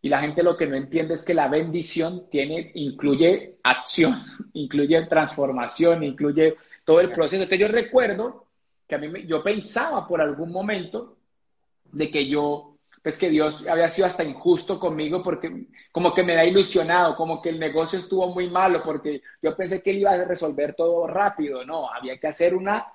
Y 0.00 0.08
la 0.08 0.20
gente 0.20 0.42
lo 0.42 0.56
que 0.56 0.66
no 0.66 0.76
entiende 0.76 1.14
es 1.14 1.24
que 1.24 1.32
la 1.32 1.48
bendición 1.48 2.28
tiene, 2.28 2.72
incluye 2.74 3.58
acción, 3.62 4.18
incluye 4.52 5.06
transformación, 5.06 6.02
incluye 6.02 6.56
todo 6.84 7.00
el 7.00 7.08
proceso. 7.08 7.42
Entonces 7.42 7.60
yo 7.60 7.68
recuerdo 7.68 8.46
que 8.86 8.96
a 8.96 8.98
mí 8.98 9.26
yo 9.26 9.42
pensaba 9.42 10.06
por 10.06 10.20
algún 10.20 10.50
momento 10.50 11.16
de 11.92 12.10
que 12.10 12.26
yo, 12.26 12.71
pues 13.02 13.18
que 13.18 13.30
Dios 13.30 13.66
había 13.66 13.88
sido 13.88 14.06
hasta 14.06 14.22
injusto 14.22 14.78
conmigo 14.78 15.22
porque 15.22 15.66
como 15.90 16.14
que 16.14 16.22
me 16.22 16.34
da 16.34 16.44
ilusionado, 16.44 17.16
como 17.16 17.42
que 17.42 17.48
el 17.48 17.58
negocio 17.58 17.98
estuvo 17.98 18.28
muy 18.28 18.48
malo 18.48 18.82
porque 18.82 19.22
yo 19.42 19.56
pensé 19.56 19.82
que 19.82 19.90
él 19.90 19.98
iba 19.98 20.12
a 20.12 20.24
resolver 20.24 20.74
todo 20.74 21.06
rápido, 21.06 21.64
no, 21.64 21.92
había 21.92 22.18
que 22.18 22.28
hacer 22.28 22.54
una 22.54 22.86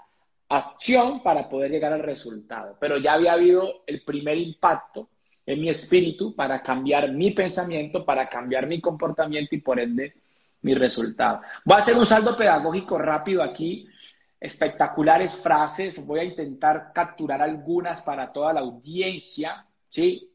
acción 0.50 1.22
para 1.22 1.50
poder 1.50 1.72
llegar 1.72 1.92
al 1.92 2.04
resultado, 2.04 2.78
pero 2.80 2.98
ya 2.98 3.14
había 3.14 3.34
habido 3.34 3.84
el 3.86 4.02
primer 4.04 4.38
impacto 4.38 5.10
en 5.46 5.62
mi 5.62 5.70
espíritu 5.70 6.34
para 6.36 6.62
cambiar 6.62 7.12
mi 7.12 7.32
pensamiento, 7.32 8.06
para 8.06 8.28
cambiar 8.30 8.68
mi 8.68 8.80
comportamiento 8.80 9.56
y 9.56 9.62
por 9.62 9.80
ende 9.80 10.14
mi 10.62 10.74
resultado. 10.74 11.42
Voy 11.66 11.76
a 11.76 11.80
hacer 11.80 11.96
un 11.96 12.06
saldo 12.06 12.36
pedagógico 12.36 12.98
rápido 12.98 13.44
aquí. 13.44 13.88
Espectaculares 14.40 15.36
frases, 15.36 16.06
voy 16.06 16.20
a 16.20 16.24
intentar 16.24 16.92
capturar 16.94 17.42
algunas 17.42 18.02
para 18.02 18.32
toda 18.32 18.54
la 18.54 18.60
audiencia, 18.60 19.66
¿sí? 19.88 20.32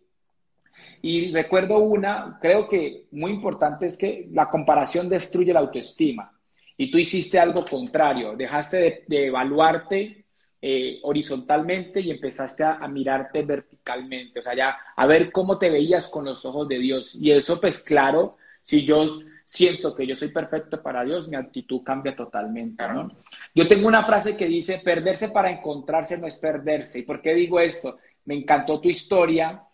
Y 1.02 1.32
recuerdo 1.32 1.78
una, 1.78 2.38
creo 2.40 2.68
que 2.68 3.06
muy 3.10 3.32
importante 3.32 3.86
es 3.86 3.98
que 3.98 4.28
la 4.32 4.48
comparación 4.48 5.08
destruye 5.08 5.52
la 5.52 5.60
autoestima. 5.60 6.32
Y 6.76 6.90
tú 6.90 6.98
hiciste 6.98 7.38
algo 7.38 7.64
contrario, 7.64 8.36
dejaste 8.36 9.04
de, 9.06 9.26
evaluarte 9.26 10.24
eh, 10.60 11.00
horizontalmente 11.02 12.00
y 12.00 12.10
empezaste 12.10 12.62
a, 12.62 12.74
a, 12.74 12.88
mirarte 12.88 13.42
verticalmente, 13.42 14.38
o 14.38 14.42
sea, 14.42 14.54
ya 14.54 14.76
a 14.96 15.06
ver 15.06 15.32
cómo 15.32 15.58
te 15.58 15.70
veías 15.70 16.06
con 16.08 16.24
los 16.24 16.44
ojos 16.44 16.68
de 16.68 16.78
Dios. 16.78 17.16
Y 17.16 17.32
eso, 17.32 17.60
pues 17.60 17.82
claro, 17.82 18.36
si 18.62 18.84
yo 18.84 19.06
siento 19.44 19.94
que 19.94 20.06
yo 20.06 20.14
soy 20.14 20.28
perfecto 20.28 20.82
para 20.82 21.04
Dios, 21.04 21.28
mi 21.28 21.36
actitud 21.36 21.82
cambia 21.82 22.16
totalmente, 22.16 22.88
¿no? 22.88 23.08
Yo 23.54 23.68
tengo 23.68 23.86
una 23.86 24.02
frase 24.02 24.34
que 24.34 24.46
dice, 24.46 24.80
perderse 24.82 25.28
para 25.28 25.50
encontrarse 25.50 26.16
no 26.16 26.26
es 26.26 26.38
perderse. 26.38 27.00
¿Y 27.00 27.02
por 27.02 27.20
qué 27.20 27.34
digo 27.34 27.60
esto? 27.60 27.98
Me 28.24 28.34
encantó 28.34 28.80
tu 28.80 28.88
historia 28.88 29.64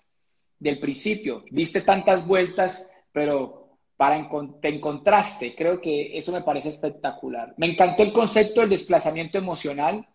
del 0.58 0.78
principio. 0.78 1.44
Diste 1.50 1.82
tantas 1.82 2.26
vueltas, 2.26 2.90
pero 3.12 3.76
para 3.96 4.28
te 4.60 4.68
encontraste. 4.68 5.54
Creo 5.54 5.80
que 5.80 6.16
eso 6.16 6.32
me 6.32 6.42
parece 6.42 6.68
espectacular. 6.68 7.54
Me 7.56 7.66
encantó 7.66 8.02
el 8.02 8.12
concepto 8.12 8.60
del 8.60 8.70
desplazamiento 8.70 9.38
emocional. 9.38 10.06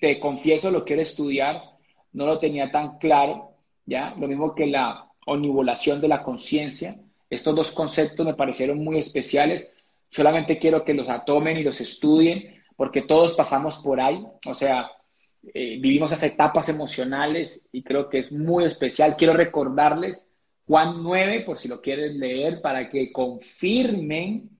Te 0.00 0.18
confieso, 0.18 0.70
lo 0.70 0.84
quiero 0.84 1.02
estudiar. 1.02 1.62
No 2.12 2.26
lo 2.26 2.38
tenía 2.38 2.70
tan 2.70 2.98
claro, 2.98 3.52
¿ya? 3.86 4.14
Lo 4.18 4.26
mismo 4.26 4.54
que 4.54 4.66
la 4.66 5.10
omnivolación 5.26 6.00
de 6.00 6.08
la 6.08 6.22
conciencia 6.22 6.96
estos 7.30 7.54
dos 7.54 7.70
conceptos 7.70 8.26
me 8.26 8.34
parecieron 8.34 8.82
muy 8.82 8.98
especiales. 8.98 9.72
Solamente 10.10 10.58
quiero 10.58 10.84
que 10.84 10.94
los 10.94 11.08
atomen 11.08 11.56
y 11.56 11.62
los 11.62 11.80
estudien, 11.80 12.60
porque 12.76 13.02
todos 13.02 13.34
pasamos 13.34 13.78
por 13.78 14.00
ahí. 14.00 14.26
O 14.44 14.52
sea, 14.52 14.90
eh, 15.42 15.78
vivimos 15.80 16.12
esas 16.12 16.30
etapas 16.30 16.68
emocionales 16.68 17.66
y 17.72 17.82
creo 17.82 18.08
que 18.08 18.18
es 18.18 18.32
muy 18.32 18.64
especial. 18.64 19.16
Quiero 19.16 19.32
recordarles 19.32 20.28
Juan 20.66 21.02
9, 21.02 21.40
por 21.40 21.58
si 21.58 21.68
lo 21.68 21.80
quieren 21.80 22.20
leer, 22.20 22.60
para 22.60 22.88
que 22.88 23.10
confirmen 23.10 24.50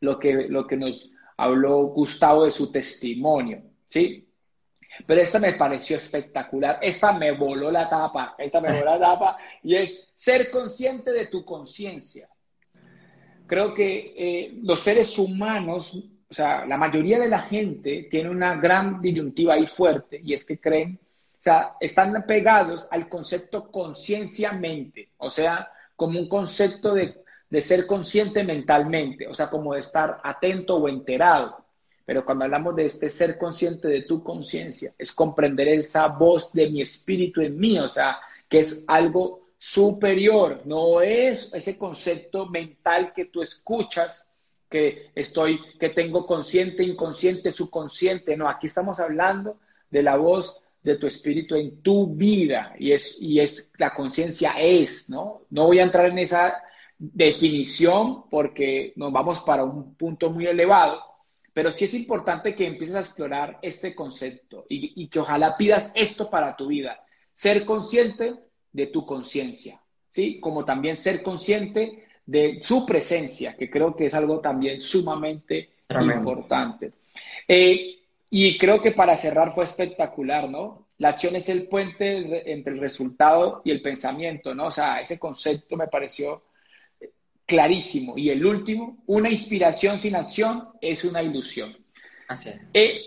lo, 0.00 0.18
que, 0.18 0.48
lo 0.48 0.66
que 0.66 0.76
nos 0.76 1.10
habló 1.36 1.82
Gustavo 1.88 2.44
de 2.44 2.50
su 2.50 2.72
testimonio. 2.72 3.62
¿sí? 3.88 4.28
Pero 5.06 5.20
esta 5.20 5.38
me 5.38 5.52
pareció 5.52 5.96
espectacular. 5.96 6.78
Esta 6.82 7.12
me 7.12 7.32
voló 7.32 7.70
la 7.70 7.88
tapa. 7.88 8.34
Esta 8.38 8.60
me 8.60 8.72
voló 8.72 8.86
la 8.86 8.98
tapa. 8.98 9.38
Y 9.62 9.76
es 9.76 10.08
ser 10.14 10.50
consciente 10.50 11.12
de 11.12 11.26
tu 11.26 11.44
conciencia. 11.44 12.28
Creo 13.46 13.72
que 13.72 14.14
eh, 14.16 14.58
los 14.62 14.80
seres 14.80 15.16
humanos 15.18 16.04
o 16.30 16.34
sea, 16.34 16.66
la 16.66 16.76
mayoría 16.76 17.18
de 17.18 17.28
la 17.28 17.40
gente 17.40 18.06
tiene 18.10 18.28
una 18.28 18.56
gran 18.56 19.00
disyuntiva 19.00 19.54
ahí 19.54 19.66
fuerte 19.66 20.20
y 20.22 20.34
es 20.34 20.44
que 20.44 20.60
creen, 20.60 20.98
o 21.02 21.36
sea, 21.42 21.76
están 21.80 22.24
pegados 22.26 22.86
al 22.90 23.08
concepto 23.08 23.70
conciencia-mente, 23.70 25.12
o 25.18 25.30
sea, 25.30 25.72
como 25.96 26.18
un 26.18 26.28
concepto 26.28 26.92
de, 26.92 27.22
de 27.48 27.60
ser 27.60 27.86
consciente 27.86 28.44
mentalmente, 28.44 29.26
o 29.26 29.34
sea, 29.34 29.48
como 29.48 29.72
de 29.72 29.80
estar 29.80 30.20
atento 30.22 30.76
o 30.76 30.88
enterado. 30.88 31.64
Pero 32.04 32.24
cuando 32.24 32.44
hablamos 32.44 32.76
de 32.76 32.86
este 32.86 33.08
ser 33.08 33.38
consciente 33.38 33.88
de 33.88 34.02
tu 34.02 34.22
conciencia, 34.22 34.94
es 34.98 35.12
comprender 35.12 35.68
esa 35.68 36.08
voz 36.08 36.52
de 36.52 36.70
mi 36.70 36.82
espíritu 36.82 37.40
en 37.40 37.58
mí, 37.58 37.78
o 37.78 37.88
sea, 37.88 38.18
que 38.48 38.60
es 38.60 38.84
algo 38.86 39.48
superior, 39.58 40.62
no 40.64 41.00
es 41.00 41.52
ese 41.52 41.76
concepto 41.76 42.46
mental 42.46 43.12
que 43.14 43.26
tú 43.26 43.42
escuchas, 43.42 44.27
que 44.68 45.10
estoy, 45.14 45.60
que 45.78 45.90
tengo 45.90 46.26
consciente, 46.26 46.82
inconsciente, 46.82 47.52
subconsciente, 47.52 48.36
no, 48.36 48.48
aquí 48.48 48.66
estamos 48.66 49.00
hablando 49.00 49.58
de 49.90 50.02
la 50.02 50.16
voz 50.16 50.60
de 50.82 50.96
tu 50.96 51.06
espíritu 51.06 51.54
en 51.54 51.82
tu 51.82 52.14
vida 52.14 52.74
y 52.78 52.92
es, 52.92 53.20
y 53.20 53.40
es 53.40 53.72
la 53.78 53.94
conciencia 53.94 54.54
es, 54.58 55.10
¿no? 55.10 55.42
No 55.50 55.66
voy 55.66 55.80
a 55.80 55.82
entrar 55.82 56.06
en 56.06 56.18
esa 56.18 56.62
definición 56.98 58.28
porque 58.28 58.92
nos 58.96 59.12
vamos 59.12 59.40
para 59.40 59.64
un 59.64 59.94
punto 59.94 60.30
muy 60.30 60.46
elevado, 60.46 61.02
pero 61.52 61.70
sí 61.70 61.84
es 61.84 61.94
importante 61.94 62.54
que 62.54 62.66
empieces 62.66 62.96
a 62.96 63.00
explorar 63.00 63.58
este 63.62 63.94
concepto 63.94 64.66
y, 64.68 65.08
que 65.08 65.20
ojalá 65.20 65.56
pidas 65.56 65.92
esto 65.94 66.30
para 66.30 66.56
tu 66.56 66.68
vida. 66.68 67.04
Ser 67.32 67.64
consciente 67.64 68.36
de 68.72 68.86
tu 68.86 69.06
conciencia, 69.06 69.80
¿sí? 70.10 70.40
Como 70.40 70.64
también 70.64 70.96
ser 70.96 71.22
consciente 71.22 72.07
de 72.28 72.58
su 72.62 72.84
presencia, 72.84 73.56
que 73.56 73.70
creo 73.70 73.96
que 73.96 74.04
es 74.04 74.12
algo 74.12 74.38
también 74.40 74.82
sumamente 74.82 75.70
importante. 75.88 76.92
Eh, 77.48 78.00
y 78.28 78.58
creo 78.58 78.82
que 78.82 78.92
para 78.92 79.16
cerrar 79.16 79.50
fue 79.52 79.64
espectacular, 79.64 80.50
¿no? 80.50 80.88
La 80.98 81.08
acción 81.08 81.36
es 81.36 81.48
el 81.48 81.68
puente 81.68 82.52
entre 82.52 82.74
el 82.74 82.80
resultado 82.80 83.62
y 83.64 83.70
el 83.70 83.80
pensamiento, 83.80 84.54
¿no? 84.54 84.66
O 84.66 84.70
sea, 84.70 85.00
ese 85.00 85.18
concepto 85.18 85.74
me 85.78 85.86
pareció 85.86 86.42
clarísimo. 87.46 88.18
Y 88.18 88.28
el 88.28 88.44
último, 88.44 88.98
una 89.06 89.30
inspiración 89.30 89.98
sin 89.98 90.14
acción 90.14 90.68
es 90.82 91.04
una 91.04 91.22
ilusión. 91.22 91.74
Así 92.28 92.50
eh, 92.74 93.00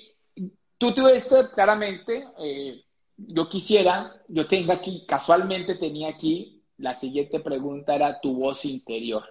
tú 0.79 0.95
te 0.95 1.15
esto 1.15 1.51
claramente. 1.51 2.25
Eh, 2.39 2.81
yo 3.17 3.47
quisiera, 3.47 4.15
yo 4.27 4.47
tengo 4.47 4.73
aquí, 4.73 5.05
casualmente 5.07 5.75
tenía 5.75 6.09
aquí, 6.09 6.60
la 6.81 6.93
siguiente 6.95 7.39
pregunta 7.39 7.95
era 7.95 8.19
tu 8.19 8.35
voz 8.35 8.65
interior. 8.65 9.23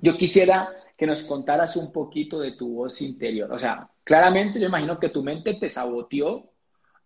Yo 0.00 0.16
quisiera 0.16 0.72
que 0.96 1.06
nos 1.06 1.22
contaras 1.22 1.76
un 1.76 1.92
poquito 1.92 2.38
de 2.38 2.52
tu 2.52 2.74
voz 2.74 3.02
interior. 3.02 3.52
O 3.52 3.58
sea, 3.58 3.90
claramente 4.04 4.60
yo 4.60 4.68
imagino 4.68 4.98
que 4.98 5.08
tu 5.08 5.22
mente 5.22 5.54
te 5.54 5.68
saboteó 5.68 6.52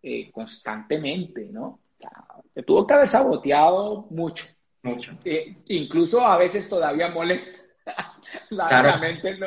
eh, 0.02 0.30
constantemente, 0.30 1.48
¿no? 1.50 1.64
O 1.64 1.80
sea, 1.98 2.10
te 2.52 2.62
tuvo 2.62 2.86
que 2.86 2.94
haber 2.94 3.08
saboteado 3.08 4.06
mucho. 4.10 4.44
Mucho. 4.82 5.12
Eh, 5.24 5.56
incluso 5.68 6.20
a 6.20 6.36
veces 6.36 6.68
todavía 6.68 7.08
molesta. 7.08 7.62
la, 8.50 8.98
mente 8.98 9.38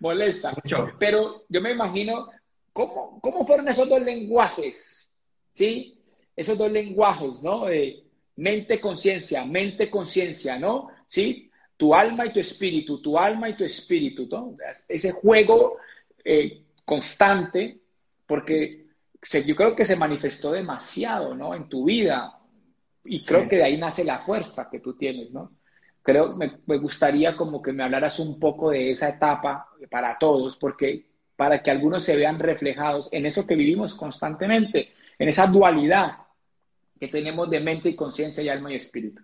molesta. 0.00 0.52
Mucho. 0.52 0.92
Pero 0.98 1.44
yo 1.50 1.60
me 1.60 1.72
imagino 1.72 2.30
cómo, 2.72 3.20
cómo 3.20 3.44
fueron 3.44 3.68
esos 3.68 3.88
dos 3.88 4.00
lenguajes, 4.00 5.12
¿sí? 5.52 6.00
Esos 6.34 6.56
dos 6.56 6.70
lenguajes, 6.70 7.42
¿no? 7.42 7.68
Mente, 8.36 8.80
conciencia, 8.80 9.44
mente, 9.44 9.90
conciencia, 9.90 10.58
¿no? 10.58 10.88
¿Sí? 11.08 11.50
Tu 11.76 11.94
alma 11.94 12.26
y 12.26 12.32
tu 12.32 12.40
espíritu, 12.40 13.00
tu 13.00 13.18
alma 13.18 13.48
y 13.48 13.56
tu 13.56 13.64
espíritu, 13.64 14.28
¿no? 14.30 14.56
Ese 14.88 15.12
juego 15.12 15.78
eh, 16.24 16.62
constante, 16.84 17.78
porque 18.26 18.86
yo 19.44 19.56
creo 19.56 19.74
que 19.74 19.84
se 19.84 19.96
manifestó 19.96 20.52
demasiado, 20.52 21.34
¿no? 21.34 21.54
En 21.54 21.68
tu 21.68 21.84
vida, 21.84 22.38
y 23.04 23.22
creo 23.22 23.48
que 23.48 23.56
de 23.56 23.64
ahí 23.64 23.76
nace 23.76 24.04
la 24.04 24.18
fuerza 24.18 24.68
que 24.70 24.80
tú 24.80 24.94
tienes, 24.94 25.30
¿no? 25.30 25.52
Creo, 26.02 26.36
me, 26.36 26.58
me 26.66 26.78
gustaría 26.78 27.36
como 27.36 27.60
que 27.60 27.72
me 27.72 27.82
hablaras 27.82 28.20
un 28.20 28.38
poco 28.38 28.70
de 28.70 28.90
esa 28.90 29.08
etapa 29.08 29.68
para 29.90 30.16
todos, 30.18 30.56
porque 30.56 31.06
para 31.34 31.62
que 31.62 31.70
algunos 31.70 32.02
se 32.02 32.16
vean 32.16 32.38
reflejados 32.38 33.08
en 33.12 33.26
eso 33.26 33.46
que 33.46 33.56
vivimos 33.56 33.94
constantemente, 33.94 34.92
en 35.18 35.28
esa 35.28 35.46
dualidad 35.46 36.25
que 36.98 37.08
tenemos 37.08 37.48
de 37.50 37.60
mente 37.60 37.88
y 37.88 37.96
conciencia 37.96 38.42
y 38.42 38.48
alma 38.48 38.72
y 38.72 38.76
espíritu. 38.76 39.22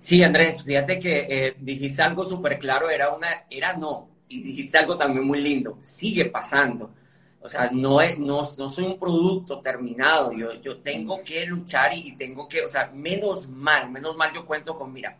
Sí, 0.00 0.22
Andrés, 0.22 0.62
fíjate 0.62 0.98
que 0.98 1.26
eh, 1.28 1.56
dijiste 1.58 2.02
algo 2.02 2.24
súper 2.24 2.58
claro, 2.58 2.88
era 2.88 3.12
una, 3.14 3.44
era 3.50 3.74
no, 3.74 4.08
y 4.28 4.42
dijiste 4.42 4.78
algo 4.78 4.96
también 4.96 5.26
muy 5.26 5.40
lindo, 5.40 5.78
sigue 5.82 6.26
pasando. 6.26 6.94
O 7.40 7.48
sea, 7.48 7.70
no, 7.72 8.00
es, 8.00 8.18
no, 8.18 8.42
no 8.58 8.70
soy 8.70 8.84
un 8.84 8.98
producto 8.98 9.60
terminado, 9.60 10.32
yo, 10.32 10.54
yo 10.60 10.78
tengo 10.78 11.22
que 11.22 11.46
luchar 11.46 11.92
y, 11.94 12.16
tengo 12.16 12.48
que, 12.48 12.62
o 12.62 12.68
sea, 12.68 12.90
menos 12.92 13.48
mal, 13.48 13.90
menos 13.90 14.16
mal 14.16 14.32
yo 14.34 14.44
cuento 14.44 14.76
con, 14.76 14.92
mira, 14.92 15.16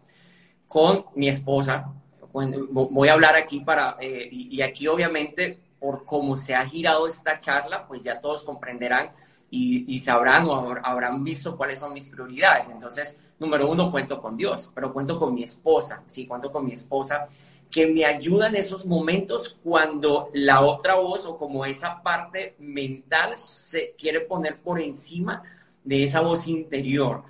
con 0.66 1.06
mi 1.14 1.28
esposa, 1.28 1.92
voy 2.32 3.08
a 3.08 3.12
hablar 3.12 3.36
aquí 3.36 3.60
para, 3.60 3.96
eh, 4.00 4.28
y, 4.30 4.60
aquí 4.62 4.86
obviamente 4.88 5.58
por 5.78 6.04
cómo 6.04 6.36
se 6.36 6.54
ha 6.54 6.66
girado 6.66 7.06
esta 7.06 7.38
charla, 7.38 7.86
pues 7.86 8.02
ya 8.02 8.20
todos 8.20 8.42
comprenderán 8.42 9.10
y, 9.50 9.98
sabrán 10.00 10.46
o 10.46 10.74
habrán 10.82 11.24
visto 11.24 11.56
cuáles 11.56 11.78
son 11.78 11.94
mis 11.94 12.06
prioridades. 12.06 12.68
Entonces, 12.70 13.16
número 13.38 13.70
uno, 13.70 13.90
cuento 13.90 14.20
con 14.20 14.36
Dios, 14.36 14.70
pero 14.74 14.92
cuento 14.92 15.18
con 15.18 15.34
mi 15.34 15.42
esposa, 15.42 16.02
sí, 16.06 16.26
cuento 16.26 16.52
con 16.52 16.66
mi 16.66 16.72
esposa 16.72 17.28
que 17.70 17.86
me 17.86 18.04
ayuda 18.04 18.48
en 18.48 18.56
esos 18.56 18.86
momentos 18.86 19.58
cuando 19.62 20.30
la 20.32 20.62
otra 20.62 20.94
voz 20.94 21.26
o 21.26 21.36
como 21.36 21.64
esa 21.66 22.02
parte 22.02 22.54
mental 22.58 23.36
se 23.36 23.94
quiere 23.98 24.20
poner 24.20 24.58
por 24.60 24.80
encima 24.80 25.42
de 25.84 26.04
esa 26.04 26.20
voz 26.20 26.46
interior. 26.48 27.22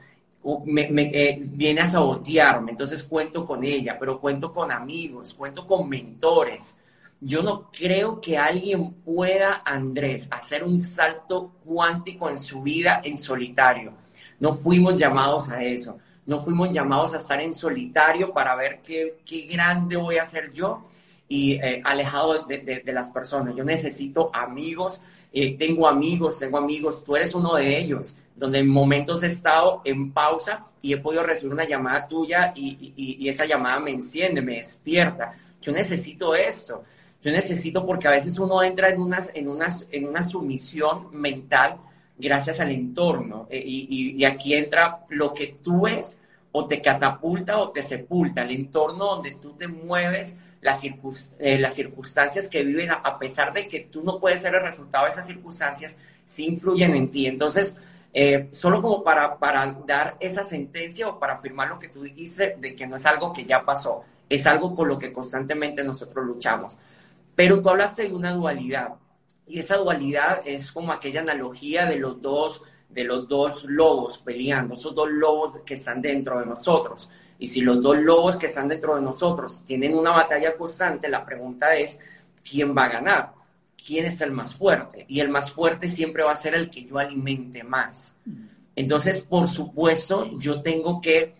Me, 0.64 0.82
eh, 1.12 1.40
viene 1.42 1.80
a 1.80 1.86
sabotearme, 1.86 2.70
entonces 2.70 3.02
cuento 3.02 3.44
con 3.44 3.64
ella, 3.64 3.96
pero 3.98 4.20
cuento 4.20 4.52
con 4.52 4.70
amigos, 4.70 5.34
cuento 5.34 5.66
con 5.66 5.88
mentores. 5.88 6.78
Yo 7.20 7.42
no 7.42 7.70
creo 7.70 8.20
que 8.20 8.38
alguien 8.38 8.94
pueda, 9.04 9.62
Andrés, 9.64 10.28
hacer 10.30 10.62
un 10.64 10.80
salto 10.80 11.52
cuántico 11.64 12.30
en 12.30 12.38
su 12.38 12.62
vida 12.62 13.00
en 13.04 13.18
solitario. 13.18 13.92
No 14.38 14.54
fuimos 14.54 14.96
llamados 14.96 15.50
a 15.50 15.62
eso 15.64 15.98
no 16.28 16.44
fuimos 16.44 16.70
llamados 16.70 17.14
a 17.14 17.16
estar 17.16 17.40
en 17.40 17.54
solitario 17.54 18.34
para 18.34 18.54
ver 18.54 18.80
qué, 18.84 19.16
qué 19.24 19.46
grande 19.46 19.96
voy 19.96 20.18
a 20.18 20.26
ser 20.26 20.52
yo 20.52 20.84
y 21.26 21.52
eh, 21.52 21.80
alejado 21.82 22.44
de, 22.44 22.82
de, 22.84 22.92
las 22.92 23.08
personas. 23.08 23.56
Yo 23.56 23.64
necesito 23.64 24.30
amigos, 24.34 25.00
eh, 25.32 25.56
tengo 25.56 25.88
amigos, 25.88 26.38
tengo 26.38 26.58
amigos, 26.58 27.02
tú 27.02 27.16
eres 27.16 27.34
uno 27.34 27.54
de 27.54 27.78
ellos, 27.78 28.14
donde 28.36 28.58
en 28.58 28.68
momentos 28.68 29.22
he 29.22 29.28
estado 29.28 29.80
en 29.86 30.12
pausa 30.12 30.66
y 30.82 30.92
he 30.92 30.98
podido 30.98 31.22
recibir 31.22 31.54
una 31.54 31.66
llamada 31.66 32.06
tuya 32.06 32.52
y, 32.54 32.92
y, 32.94 33.24
y 33.24 33.28
esa 33.30 33.46
llamada 33.46 33.80
me 33.80 33.92
enciende, 33.92 34.42
me 34.42 34.56
despierta. 34.56 35.32
Yo 35.62 35.72
necesito 35.72 36.34
eso. 36.34 36.84
Yo 37.22 37.32
necesito 37.32 37.84
porque 37.84 38.08
a 38.08 38.12
veces 38.12 38.38
uno 38.38 38.62
entra 38.62 38.88
en, 38.90 39.00
unas, 39.00 39.30
en, 39.34 39.48
unas, 39.48 39.88
en 39.90 40.06
una 40.06 40.22
sumisión 40.22 41.08
mental 41.12 41.78
gracias 42.16 42.60
al 42.60 42.70
entorno. 42.70 43.46
Eh, 43.50 43.62
y, 43.64 44.24
aquí 44.24 44.54
entra 44.54 45.04
lo 45.08 45.32
que 45.32 45.58
tú 45.62 45.82
ves 45.82 46.20
o 46.52 46.66
te 46.66 46.80
catapulta 46.80 47.58
o 47.58 47.70
te 47.70 47.82
sepulta, 47.82 48.42
el 48.42 48.50
entorno 48.52 49.16
donde 49.16 49.36
tú 49.40 49.52
te 49.52 49.68
mueves, 49.68 50.36
las, 50.60 50.82
eh, 50.84 51.58
las 51.58 51.74
circunstancias 51.74 52.48
que 52.48 52.64
viven, 52.64 52.90
a, 52.90 53.18
pesar 53.18 53.52
de 53.52 53.68
que 53.68 53.80
tú 53.80 54.02
no 54.02 54.18
puedes 54.18 54.42
ser 54.42 54.54
el 54.54 54.62
resultado 54.62 55.04
de 55.04 55.10
esas 55.10 55.26
circunstancias, 55.26 55.96
sí 56.24 56.46
influyen 56.46 56.94
en 56.94 57.10
ti. 57.10 57.26
Entonces, 57.26 57.76
eh, 58.12 58.48
solo 58.50 58.80
como 58.80 59.04
para, 59.04 59.38
para 59.38 59.76
dar 59.86 60.16
esa 60.18 60.44
sentencia 60.44 61.08
o 61.08 61.18
para 61.18 61.34
afirmar 61.34 61.68
lo 61.68 61.78
que 61.78 61.88
tú 61.88 62.02
dijiste 62.02 62.56
de 62.58 62.74
que 62.74 62.86
no 62.86 62.96
es 62.96 63.06
algo 63.06 63.32
que 63.32 63.44
ya 63.44 63.64
pasó, 63.64 64.02
es 64.28 64.46
algo 64.46 64.74
con 64.74 64.88
lo 64.88 64.98
que 64.98 65.12
constantemente 65.12 65.84
nosotros 65.84 66.24
luchamos. 66.24 66.78
Pero 67.38 67.60
tú 67.60 67.70
hablaste 67.70 68.08
de 68.08 68.12
una 68.12 68.32
dualidad 68.32 68.94
y 69.46 69.60
esa 69.60 69.76
dualidad 69.76 70.40
es 70.44 70.72
como 70.72 70.92
aquella 70.92 71.20
analogía 71.20 71.86
de 71.86 71.96
los 71.96 72.20
dos, 72.20 72.64
de 72.88 73.04
los 73.04 73.28
dos 73.28 73.62
lobos 73.62 74.18
peleando, 74.18 74.74
esos 74.74 74.92
dos 74.92 75.08
lobos 75.08 75.60
que 75.64 75.74
están 75.74 76.02
dentro 76.02 76.40
de 76.40 76.46
nosotros. 76.46 77.08
Y 77.38 77.46
si 77.46 77.60
los 77.60 77.80
dos 77.80 77.96
lobos 77.98 78.36
que 78.38 78.46
están 78.46 78.66
dentro 78.66 78.96
de 78.96 79.02
nosotros 79.02 79.62
tienen 79.64 79.96
una 79.96 80.10
batalla 80.10 80.56
constante, 80.56 81.08
la 81.08 81.24
pregunta 81.24 81.76
es, 81.76 82.00
¿quién 82.42 82.76
va 82.76 82.86
a 82.86 82.88
ganar? 82.88 83.32
¿Quién 83.86 84.06
es 84.06 84.20
el 84.20 84.32
más 84.32 84.56
fuerte? 84.56 85.06
Y 85.08 85.20
el 85.20 85.28
más 85.28 85.52
fuerte 85.52 85.88
siempre 85.88 86.24
va 86.24 86.32
a 86.32 86.36
ser 86.36 86.56
el 86.56 86.68
que 86.68 86.86
yo 86.86 86.98
alimente 86.98 87.62
más. 87.62 88.16
Entonces, 88.74 89.22
por 89.22 89.46
supuesto, 89.46 90.28
yo 90.40 90.60
tengo 90.60 91.00
que, 91.00 91.36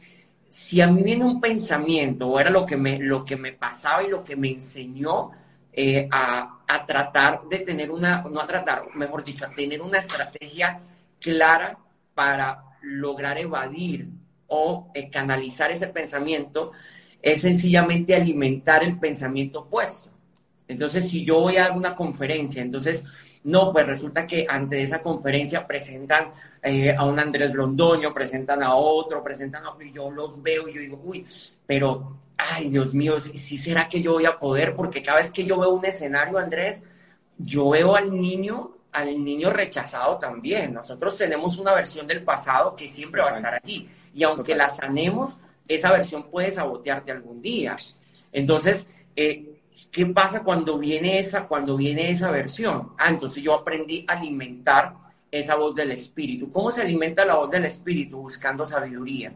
si 0.49 0.81
a 0.81 0.87
mí 0.87 1.03
viene 1.03 1.25
un 1.25 1.41
pensamiento, 1.41 2.29
o 2.29 2.39
era 2.39 2.51
lo 2.51 2.65
que 2.65 2.77
me, 2.77 3.01
lo 3.01 3.25
que 3.25 3.35
me 3.35 3.53
pasaba 3.53 4.05
y 4.05 4.11
lo 4.11 4.23
que 4.23 4.37
me 4.37 4.53
enseñó 4.53 5.33
eh, 5.81 6.09
a, 6.11 6.57
tratar 6.89 7.43
de 7.49 7.61
tener 7.61 7.89
una, 7.93 8.23
no 8.23 8.41
a 8.41 8.47
tratar, 8.49 8.93
mejor 8.97 9.23
dicho, 9.23 9.45
a 9.45 9.51
tener 9.51 9.81
una 9.81 9.99
estrategia 9.99 10.81
clara 11.21 11.79
para 12.15 12.65
lograr 12.83 13.39
evadir 13.39 14.09
o 14.49 14.91
eh, 14.93 15.09
canalizar 15.09 15.71
ese 15.71 15.87
pensamiento, 15.87 16.73
es 17.23 17.43
sencillamente 17.43 18.17
alimentar 18.17 18.83
el 18.83 18.99
pensamiento 18.99 19.61
opuesto. 19.61 20.11
Entonces, 20.67 21.09
si 21.09 21.25
yo 21.25 21.39
voy 21.39 21.59
a 21.59 21.71
una 21.71 21.95
conferencia, 21.95 22.61
entonces, 22.61 23.05
no, 23.45 23.73
pues 23.73 23.87
resulta 23.87 24.27
que 24.27 24.47
ante 24.49 24.83
esa 24.83 25.01
conferencia 25.01 25.65
presentan 25.65 26.33
eh, 26.61 26.93
a 26.93 27.05
un 27.05 27.21
Andrés 27.21 27.55
Londoño, 27.55 28.13
presentan 28.13 28.65
a 28.65 28.75
otro, 28.75 29.23
presentan 29.23 29.65
a 29.65 29.71
otro, 29.71 29.87
y 29.87 29.93
yo 29.93 30.11
los 30.11 30.43
veo 30.43 30.67
y 30.67 30.77
digo, 30.77 31.01
uy, 31.05 31.25
pero, 31.65 32.17
ay, 32.39 32.71
Dios 32.71 32.95
mío, 32.95 33.21
¿sí, 33.21 33.59
será 33.59 33.89
que 33.89 34.01
yo 34.01 34.13
voy 34.13 34.25
a 34.25 34.39
poder? 34.39 34.75
Porque 34.75 35.03
cada 35.03 35.19
vez 35.19 35.31
que 35.31 35.45
yo 35.45 35.59
veo 35.59 35.71
un 35.71 35.85
escenario, 35.85 36.39
Andrés, 36.39 36.85
yo 37.37 37.71
veo 37.71 37.97
al 37.97 38.19
niño, 38.19 38.77
al 38.93 39.23
niño 39.23 39.51
rechazado 39.51 40.19
también. 40.19 40.73
Nosotros 40.73 41.19
tenemos 41.19 41.59
una 41.59 41.75
versión 41.75 42.07
del 42.07 42.23
pasado 42.23 42.75
que 42.77 42.89
siempre 42.89 43.21
va 43.21 43.31
a 43.31 43.33
estar 43.33 43.55
allí. 43.55 43.89
Y 44.15 44.23
aunque 44.23 44.55
la 44.55 44.71
sanemos, 44.71 45.41
esa 45.67 45.91
versión 45.91 46.31
puede 46.31 46.53
sabotearte 46.53 47.11
algún 47.11 47.43
día. 47.43 47.77
Entonces, 48.33 48.89
eh, 49.17 49.61
¿qué 49.91 50.07
pasa 50.07 50.45
cuando 50.45 50.79
viene 50.79 51.19
esa, 51.19 51.47
cuando 51.47 51.77
viene 51.77 52.11
esa 52.11 52.31
versión? 52.31 52.93
Ah, 52.99 53.11
entonces 53.11 53.43
yo 53.43 53.53
aprendí 53.55 54.05
a 54.07 54.13
alimentar 54.13 54.95
esa 55.31 55.57
voz 55.57 55.75
del 55.75 55.91
espíritu. 55.91 56.51
¿Cómo 56.53 56.71
se 56.71 56.83
alimenta 56.83 57.25
la 57.25 57.35
voz 57.35 57.51
del 57.51 57.65
espíritu? 57.65 58.23
Buscando 58.23 58.67
sabiduría. 58.67 59.33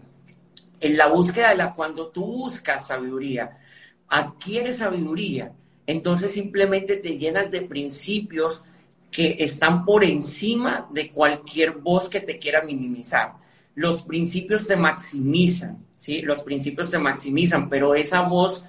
En 0.83 0.97
la 0.97 1.07
búsqueda 1.07 1.51
de 1.51 1.57
la, 1.57 1.72
cuando 1.72 2.09
tú 2.09 2.26
buscas 2.26 2.89
sabiduría, 2.89 3.57
adquieres 4.09 4.78
sabiduría, 4.78 5.53
entonces 5.87 6.33
simplemente 6.33 6.97
te 6.97 7.16
llenas 7.16 7.53
de 7.53 7.62
principios 7.62 8.64
que 9.09 9.37
están 9.39 9.85
por 9.85 10.03
encima 10.03 10.89
de 10.91 11.11
cualquier 11.11 11.72
voz 11.72 12.09
que 12.09 12.20
te 12.20 12.37
quiera 12.37 12.62
minimizar. 12.62 13.35
Los 13.76 14.03
principios 14.03 14.62
se 14.62 14.76
maximizan, 14.76 15.78
¿sí? 15.97 16.20
Los 16.22 16.43
principios 16.43 16.91
se 16.91 16.99
maximizan, 16.99 17.68
pero 17.68 17.95
esa 17.95 18.22
voz 18.22 18.64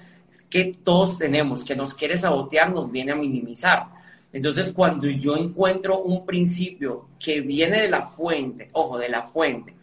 que 0.48 0.76
todos 0.84 1.18
tenemos, 1.18 1.64
que 1.64 1.74
nos 1.74 1.94
quiere 1.94 2.16
sabotear, 2.16 2.72
nos 2.72 2.92
viene 2.92 3.10
a 3.10 3.16
minimizar. 3.16 3.86
Entonces, 4.32 4.72
cuando 4.72 5.08
yo 5.08 5.36
encuentro 5.36 6.00
un 6.02 6.24
principio 6.24 7.08
que 7.18 7.40
viene 7.40 7.80
de 7.80 7.88
la 7.88 8.06
fuente, 8.06 8.70
ojo, 8.72 8.98
de 8.98 9.08
la 9.08 9.24
fuente, 9.24 9.74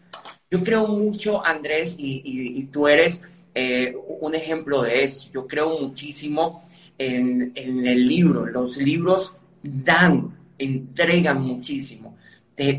yo 0.52 0.62
creo 0.62 0.86
mucho, 0.86 1.44
Andrés, 1.44 1.96
y, 1.98 2.64
tú 2.66 2.90
eres 2.90 3.22
eh, 3.56 3.96
un 4.20 4.36
ejemplo 4.36 4.84
de 4.84 5.06
eso, 5.06 5.30
yo 5.34 5.48
creo 5.48 5.80
muchísimo 5.80 6.66
en, 6.98 7.54
el 7.56 8.06
libro, 8.06 8.46
los 8.46 8.76
libros 8.76 9.38
dan, 9.64 10.38
entregan 10.58 11.42
muchísimo, 11.42 12.18
te, 12.54 12.74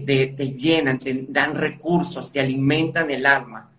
llenan, 0.59 0.99
te 0.99 1.25
dan 1.29 1.55
recursos, 1.55 2.31
te 2.31 2.41
alimentan 2.41 3.11
el 3.11 3.25
alma. 3.25 3.70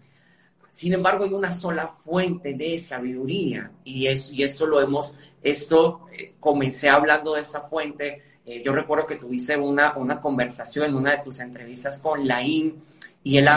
Sin 0.72 0.94
embargo, 0.94 1.26
hay 1.26 1.34
una 1.34 1.54
sola 1.54 1.88
fuente 1.88 2.56
de 2.56 2.80
sabiduría 2.80 3.72
y, 3.84 4.08
es, 4.08 4.32
y 4.32 4.42
eso 4.42 4.66
lo 4.66 4.82
hemos, 4.82 5.14
esto, 5.44 6.08
eh, 6.12 6.34
comencé 6.40 6.90
hablando 6.90 7.36
de 7.36 7.42
esa 7.42 7.62
fuente. 7.62 8.24
Eh, 8.44 8.64
yo 8.66 8.74
recuerdo 8.74 9.06
que 9.06 9.16
tuviste 9.18 9.56
una, 9.56 9.96
una 9.96 10.20
conversación 10.20 10.88
en 10.88 10.96
una 10.96 11.12
de 11.12 11.24
tus 11.24 11.40
entrevistas 11.40 12.00
con 12.00 12.28
Laín 12.28 12.82
y 13.24 13.38
él, 13.38 13.48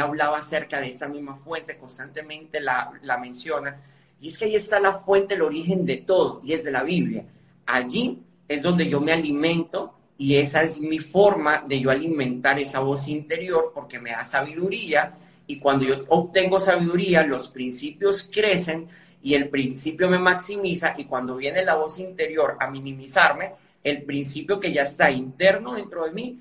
hablaba 0.00 0.38
acerca 0.38 0.80
de 0.80 0.88
esa 0.88 1.06
misma 1.08 1.36
fuente, 1.36 1.76
constantemente 1.76 2.60
la, 2.60 2.92
la 3.02 3.18
menciona. 3.18 3.80
Y 4.20 4.28
es 4.28 4.38
que 4.38 4.46
ahí 4.46 4.56
está 4.56 4.80
la 4.80 4.98
fuente, 4.98 5.34
el 5.34 5.42
origen 5.42 5.86
de 5.86 5.98
todo, 5.98 6.40
y 6.42 6.52
es 6.52 6.64
de 6.64 6.72
la 6.72 6.82
Biblia. 6.82 7.24
Allí 7.66 8.18
es 8.48 8.62
donde 8.62 8.88
yo 8.88 9.00
me 9.00 9.12
alimento 9.12 9.94
y 10.18 10.36
esa 10.36 10.62
es 10.62 10.80
mi 10.80 10.98
forma 10.98 11.64
de 11.66 11.80
yo 11.80 11.90
alimentar 11.90 12.58
esa 12.58 12.80
voz 12.80 13.06
interior 13.08 13.72
porque 13.74 13.98
me 13.98 14.10
da 14.10 14.24
sabiduría 14.24 15.14
y 15.46 15.58
cuando 15.58 15.84
yo 15.84 15.96
obtengo 16.08 16.58
sabiduría, 16.58 17.22
los 17.22 17.48
principios 17.48 18.28
crecen 18.32 18.88
y 19.22 19.34
el 19.34 19.48
principio 19.48 20.08
me 20.08 20.18
maximiza 20.18 20.94
y 20.96 21.04
cuando 21.04 21.36
viene 21.36 21.64
la 21.64 21.74
voz 21.74 21.98
interior 21.98 22.56
a 22.58 22.70
minimizarme, 22.70 23.52
el 23.82 24.02
principio 24.02 24.58
que 24.58 24.72
ya 24.72 24.82
está 24.82 25.10
interno 25.10 25.74
dentro 25.74 26.04
de 26.04 26.12
mí, 26.12 26.40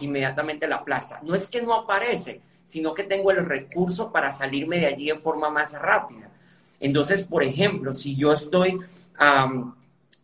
inmediatamente 0.00 0.66
la 0.66 0.84
plaza. 0.84 1.20
No 1.22 1.34
es 1.34 1.46
que 1.48 1.62
no 1.62 1.74
aparece, 1.74 2.40
sino 2.66 2.94
que 2.94 3.04
tengo 3.04 3.30
el 3.30 3.44
recurso 3.44 4.10
para 4.10 4.32
salirme 4.32 4.78
de 4.78 4.86
allí 4.86 5.10
en 5.10 5.20
forma 5.20 5.50
más 5.50 5.72
rápida. 5.72 6.30
Entonces, 6.80 7.22
por 7.22 7.42
ejemplo, 7.42 7.94
si 7.94 8.16
yo 8.16 8.32
estoy 8.32 8.78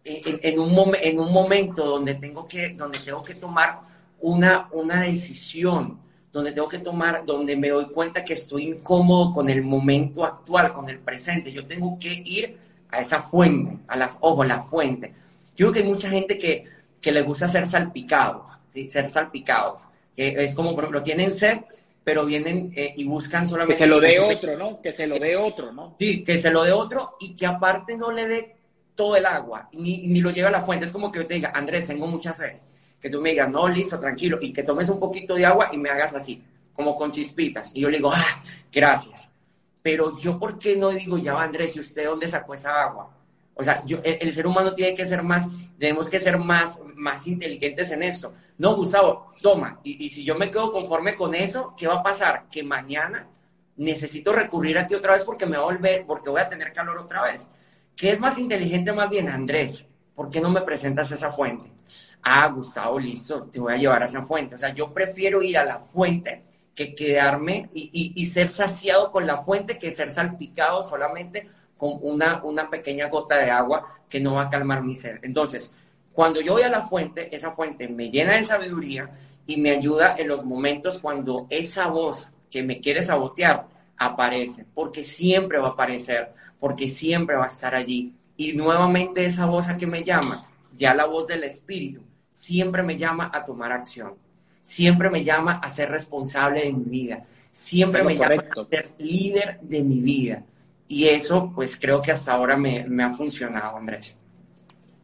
en, 0.04 0.58
un 0.58 0.94
en 1.00 1.20
un 1.20 1.32
momento 1.32 1.84
donde 1.84 2.14
tengo 2.14 2.46
que, 2.46 2.74
donde 2.74 2.98
tengo 3.00 3.22
que 3.24 3.34
tomar 3.34 3.80
una, 4.20 4.68
una 4.72 5.02
decisión, 5.02 5.98
donde 6.32 6.52
tengo 6.52 6.68
que 6.68 6.78
tomar, 6.78 7.24
donde 7.24 7.56
me 7.56 7.70
doy 7.70 7.86
cuenta 7.86 8.24
que 8.24 8.34
estoy 8.34 8.64
incómodo 8.64 9.32
con 9.32 9.50
el 9.50 9.62
momento 9.62 10.24
actual, 10.24 10.72
con 10.72 10.88
el 10.88 10.98
presente. 10.98 11.52
Yo 11.52 11.66
tengo 11.66 11.98
que 11.98 12.22
ir 12.24 12.58
a 12.90 13.00
esa 13.00 13.22
fuente, 13.22 13.78
a 13.88 13.96
la, 13.96 14.16
ojo, 14.20 14.44
la 14.44 14.62
fuente. 14.64 15.12
Yo 15.56 15.66
creo 15.66 15.72
que 15.72 15.78
hay 15.80 15.92
mucha 15.92 16.10
gente 16.10 16.38
que, 16.38 16.64
que 17.00 17.12
le 17.12 17.22
gusta 17.22 17.48
ser 17.48 17.66
salpicados, 17.66 18.52
¿sí? 18.72 18.88
ser 18.88 19.10
salpicados. 19.10 19.82
Que 20.14 20.44
es 20.44 20.54
como, 20.54 20.74
por 20.74 20.84
ejemplo, 20.84 21.02
tienen 21.02 21.32
sed, 21.32 21.58
pero 22.04 22.24
vienen 22.24 22.72
eh, 22.74 22.94
y 22.96 23.04
buscan 23.04 23.46
solamente... 23.46 23.74
Que 23.74 23.84
se 23.84 23.86
lo 23.86 24.00
dé 24.00 24.18
otro, 24.18 24.56
¿no? 24.56 24.80
Que 24.80 24.92
se 24.92 25.06
lo 25.06 25.18
dé 25.18 25.36
otro, 25.36 25.72
¿no? 25.72 25.96
Sí, 25.98 26.24
que 26.24 26.38
se 26.38 26.50
lo 26.50 26.64
dé 26.64 26.72
otro 26.72 27.16
y 27.20 27.34
que 27.34 27.46
aparte 27.46 27.96
no 27.96 28.10
le 28.10 28.26
dé 28.26 28.56
todo 28.94 29.16
el 29.16 29.26
agua, 29.26 29.68
ni, 29.72 30.06
ni 30.06 30.20
lo 30.20 30.30
lleve 30.30 30.48
a 30.48 30.52
la 30.52 30.62
fuente. 30.62 30.86
Es 30.86 30.92
como 30.92 31.10
que 31.10 31.20
yo 31.20 31.26
te 31.26 31.34
diga, 31.34 31.52
Andrés, 31.54 31.86
tengo 31.86 32.06
mucha 32.06 32.32
sed 32.32 32.56
que 33.00 33.08
tú 33.08 33.20
me 33.20 33.30
digas, 33.30 33.48
no, 33.50 33.66
listo, 33.66 33.98
tranquilo, 33.98 34.38
y 34.40 34.52
que 34.52 34.62
tomes 34.62 34.88
un 34.88 35.00
poquito 35.00 35.34
de 35.34 35.46
agua 35.46 35.70
y 35.72 35.78
me 35.78 35.88
hagas 35.88 36.14
así, 36.14 36.42
como 36.74 36.94
con 36.94 37.10
chispitas. 37.10 37.70
Y 37.74 37.80
yo 37.80 37.90
le 37.90 37.96
digo, 37.96 38.12
ah, 38.12 38.42
gracias. 38.70 39.30
Pero 39.82 40.18
yo, 40.18 40.38
¿por 40.38 40.58
qué 40.58 40.76
no 40.76 40.90
digo, 40.90 41.16
ya 41.16 41.32
va 41.32 41.44
Andrés, 41.44 41.76
¿y 41.76 41.80
usted 41.80 42.04
dónde 42.04 42.28
sacó 42.28 42.54
esa 42.54 42.82
agua? 42.82 43.10
O 43.60 43.64
sea, 43.64 43.84
el, 44.02 44.32
ser 44.32 44.46
humano 44.46 44.74
tiene 44.74 44.94
que 44.94 45.06
ser 45.06 45.22
más, 45.22 45.46
tenemos 45.78 46.10
que 46.10 46.18
ser 46.18 46.38
más, 46.38 46.82
más 46.96 47.26
inteligentes 47.26 47.90
en 47.90 48.02
eso. 48.02 48.34
No, 48.58 48.74
Gustavo, 48.74 49.32
toma. 49.40 49.80
Y, 49.84 50.08
si 50.08 50.24
yo 50.24 50.34
me 50.34 50.50
quedo 50.50 50.72
conforme 50.72 51.14
con 51.14 51.34
eso, 51.34 51.74
¿qué 51.76 51.86
va 51.86 51.96
a 51.96 52.02
pasar? 52.02 52.46
Que 52.50 52.62
mañana 52.62 53.28
necesito 53.76 54.32
recurrir 54.32 54.78
a 54.78 54.86
ti 54.86 54.94
otra 54.94 55.12
vez 55.12 55.24
porque 55.24 55.46
me 55.46 55.56
voy 55.56 55.62
a 55.62 55.76
volver, 55.76 56.04
porque 56.06 56.30
voy 56.30 56.40
a 56.40 56.48
tener 56.48 56.72
calor 56.72 56.98
otra 56.98 57.22
vez. 57.22 57.48
¿Qué 57.94 58.10
es 58.10 58.20
más 58.20 58.38
inteligente 58.38 58.92
más 58.92 59.08
bien, 59.08 59.28
Andrés? 59.28 59.86
¿por 60.20 60.30
qué 60.30 60.38
no 60.38 60.50
me 60.50 60.60
presentas 60.60 61.10
esa 61.12 61.32
fuente? 61.32 61.72
Ah, 62.22 62.46
Gustavo, 62.48 63.00
listo, 63.00 63.44
te 63.44 63.58
voy 63.58 63.72
a 63.72 63.78
llevar 63.78 64.02
a 64.02 64.06
esa 64.06 64.20
fuente. 64.20 64.54
O 64.54 64.58
sea, 64.58 64.74
yo 64.74 64.92
prefiero 64.92 65.40
ir 65.40 65.56
a 65.56 65.64
la 65.64 65.78
fuente 65.78 66.44
que 66.74 66.94
quedarme 66.94 67.70
y, 67.72 68.26
ser 68.26 68.50
saciado 68.50 69.10
con 69.12 69.26
la 69.26 69.38
fuente 69.38 69.78
que 69.78 69.90
ser 69.90 70.10
salpicado 70.10 70.82
solamente 70.82 71.48
con 71.80 71.98
una, 72.02 72.44
una 72.44 72.68
pequeña 72.68 73.08
gota 73.08 73.38
de 73.38 73.50
agua 73.50 74.00
que 74.08 74.20
no 74.20 74.34
va 74.34 74.42
a 74.42 74.50
calmar 74.50 74.84
mi 74.84 74.94
sed. 74.94 75.18
Entonces, 75.22 75.72
cuando 76.12 76.40
yo 76.42 76.52
voy 76.52 76.62
a 76.62 76.68
la 76.68 76.86
fuente, 76.86 77.34
esa 77.34 77.52
fuente 77.52 77.88
me 77.88 78.10
llena 78.10 78.36
de 78.36 78.44
sabiduría 78.44 79.10
y 79.46 79.56
me 79.56 79.70
ayuda 79.70 80.16
en 80.18 80.28
los 80.28 80.44
momentos 80.44 80.98
cuando 80.98 81.46
esa 81.48 81.86
voz 81.86 82.30
que 82.50 82.62
me 82.62 82.80
quiere 82.80 83.02
sabotear 83.02 83.66
aparece, 83.96 84.66
porque 84.74 85.04
siempre 85.04 85.58
va 85.58 85.68
a 85.68 85.70
aparecer, 85.70 86.32
porque 86.58 86.88
siempre 86.88 87.36
va 87.36 87.44
a 87.44 87.48
estar 87.48 87.74
allí. 87.74 88.14
Y 88.36 88.52
nuevamente 88.52 89.24
esa 89.24 89.46
voz 89.46 89.68
a 89.68 89.76
que 89.76 89.86
me 89.86 90.04
llama, 90.04 90.46
ya 90.76 90.94
la 90.94 91.06
voz 91.06 91.26
del 91.26 91.44
Espíritu, 91.44 92.02
siempre 92.30 92.82
me 92.82 92.96
llama 92.96 93.30
a 93.32 93.44
tomar 93.44 93.72
acción, 93.72 94.14
siempre 94.62 95.10
me 95.10 95.24
llama 95.24 95.60
a 95.62 95.70
ser 95.70 95.90
responsable 95.90 96.64
de 96.64 96.72
mi 96.72 96.84
vida, 96.84 97.24
siempre 97.52 98.02
me 98.02 98.16
llama 98.16 98.44
a 98.56 98.64
ser 98.68 98.90
líder 98.98 99.60
de 99.60 99.82
mi 99.82 100.00
vida. 100.00 100.42
Y 100.90 101.06
eso, 101.06 101.52
pues 101.54 101.78
creo 101.78 102.02
que 102.02 102.10
hasta 102.10 102.32
ahora 102.32 102.56
me, 102.56 102.84
ha 103.00 103.12
funcionado, 103.12 103.76
Andrés. 103.76 104.16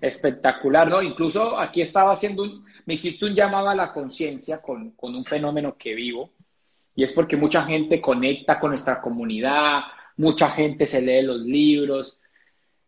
Espectacular, 0.01 0.91
¿no? 0.91 1.01
Incluso 1.01 1.57
aquí 1.57 1.81
estaba 1.81 2.11
haciendo 2.11 2.43
un, 2.43 2.65
me 2.87 2.95
hiciste 2.95 3.25
un 3.25 3.37
llamado 3.37 3.69
a 3.69 3.75
la 3.77 3.93
conciencia 3.93 4.61
con, 4.61 4.91
con 4.97 5.15
un 5.15 5.25
fenómeno 5.25 5.77
que 5.79 5.95
vivo, 5.95 6.33
y 6.97 7.05
es 7.05 7.13
porque 7.13 7.37
mucha 7.37 7.63
gente 7.63 8.01
conecta 8.01 8.59
con 8.59 8.71
nuestra 8.71 9.01
comunidad, 9.01 9.83
mucha 10.17 10.51
gente 10.51 10.89
se 10.89 11.03
lee 11.03 11.23
los 11.23 11.43
libros, 11.43 12.19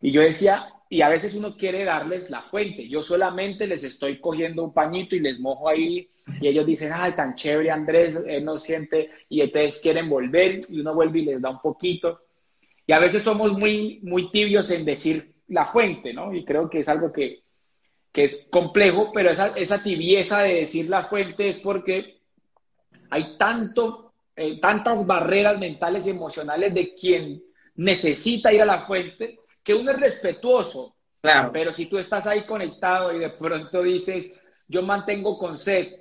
y 0.01 0.11
yo 0.11 0.21
decía, 0.21 0.67
y 0.89 1.01
a 1.01 1.09
veces 1.09 1.37
uno 1.37 1.57
quiere 1.57 1.85
darles 1.85 2.31
la 2.31 2.43
fuente. 2.43 2.89
Yo 2.89 3.01
solamente 3.01 3.69
les 3.69 3.85
estoy 3.85 4.19
cogiendo 4.19 4.65
un 4.65 4.73
pañito 4.73 5.15
y 5.15 5.21
les 5.21 5.39
mojo 5.39 5.69
ahí 5.69 6.11
y 6.41 6.49
ellos 6.49 6.67
dicen, 6.67 6.91
ay, 6.93 7.13
tan 7.13 7.37
chévere 7.37 7.71
Andrés, 7.71 8.25
él 8.27 8.45
no 8.45 8.57
siente 8.57 9.11
y 9.29 9.41
entonces 9.41 9.79
quieren 9.81 10.09
volver 10.11 10.63
y 10.69 10.81
uno 10.81 10.95
vuelve 10.95 11.21
y 11.21 11.27
les 11.27 11.41
da 11.41 11.51
un 11.51 11.61
poquito. 11.61 12.23
Y 12.89 12.93
a 12.95 12.99
veces 12.99 13.23
somos 13.23 13.53
muy, 13.53 14.01
muy 14.03 14.31
tibios 14.31 14.71
en 14.71 14.87
decir 14.87 15.35
la 15.49 15.67
fuente, 15.67 16.15
¿no? 16.15 16.35
Y 16.35 16.43
creo 16.43 16.71
que 16.71 16.81
es 16.81 16.89
algo 16.89 17.13
que, 17.13 17.43
que 18.11 18.25
es 18.25 18.49
complejo, 18.51 19.13
pero 19.13 19.31
esa, 19.31 19.49
esa 19.49 19.83
tibieza 19.83 20.41
de 20.41 20.55
decir 20.55 20.89
la 20.89 21.05
fuente 21.05 21.49
es 21.49 21.61
porque 21.61 22.23
hay 23.11 23.37
tanto, 23.37 24.15
eh, 24.35 24.59
tantas 24.59 25.05
barreras 25.05 25.59
mentales 25.59 26.07
y 26.07 26.11
emocionales 26.11 26.73
de 26.73 26.95
quien 26.95 27.43
necesita 27.75 28.55
ir 28.55 28.63
a 28.63 28.67
la 28.67 28.87
fuente 28.87 29.39
que 29.63 29.75
uno 29.75 29.91
es 29.91 30.01
respetuoso, 30.01 30.97
claro. 31.21 31.51
pero 31.53 31.75
si 31.75 31.91
tú 31.91 31.99
estás 31.99 32.27
ahí 32.27 32.45
conectado 32.45 33.15
y 33.15 33.19
de 33.19 33.29
pronto 33.29 33.83
dices, 33.83 34.41
yo 34.67 34.81
mantengo 34.81 35.37
con 35.37 35.59
sed 35.59 35.93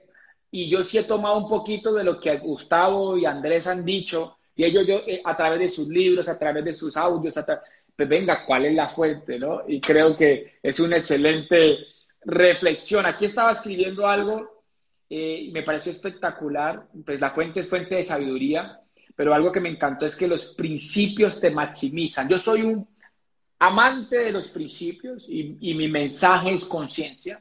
y 0.49 0.69
yo 0.69 0.83
sí 0.83 0.99
he 0.99 1.03
tomado 1.03 1.37
un 1.37 1.49
poquito 1.49 1.91
de 1.91 2.05
lo 2.05 2.17
que 2.17 2.37
Gustavo 2.37 3.17
y 3.17 3.25
Andrés 3.25 3.67
han 3.67 3.83
dicho 3.83 4.36
Y 4.57 4.65
ellos, 4.65 4.87
yo, 4.87 5.03
eh, 5.05 5.21
a 5.23 5.37
través 5.37 5.59
de 5.59 5.69
sus 5.69 5.87
libros, 5.87 6.27
a 6.27 6.37
través 6.37 6.65
de 6.65 6.73
sus 6.73 6.97
audios, 6.97 7.35
pues 7.95 8.09
venga, 8.09 8.43
¿cuál 8.43 8.65
es 8.65 8.73
la 8.73 8.87
fuente? 8.87 9.37
¿no? 9.37 9.61
Y 9.67 9.79
creo 9.79 10.15
que 10.15 10.55
es 10.63 10.79
una 10.79 10.97
excelente 10.97 11.77
reflexión. 12.25 13.05
Aquí 13.05 13.25
estaba 13.25 13.51
escribiendo 13.51 14.07
algo 14.07 14.63
eh, 15.09 15.43
y 15.43 15.51
me 15.51 15.61
pareció 15.61 15.91
espectacular. 15.91 16.87
Pues 17.05 17.21
la 17.21 17.29
fuente 17.29 17.59
es 17.59 17.69
fuente 17.69 17.95
de 17.95 18.03
sabiduría, 18.03 18.81
pero 19.15 19.31
algo 19.31 19.51
que 19.51 19.59
me 19.59 19.69
encantó 19.69 20.07
es 20.07 20.15
que 20.15 20.27
los 20.27 20.55
principios 20.55 21.39
te 21.39 21.51
maximizan. 21.51 22.27
Yo 22.27 22.39
soy 22.39 22.63
un 22.63 22.87
amante 23.59 24.17
de 24.17 24.31
los 24.31 24.47
principios 24.47 25.27
y, 25.29 25.55
y 25.61 25.75
mi 25.75 25.87
mensaje 25.87 26.51
es 26.51 26.65
conciencia. 26.65 27.39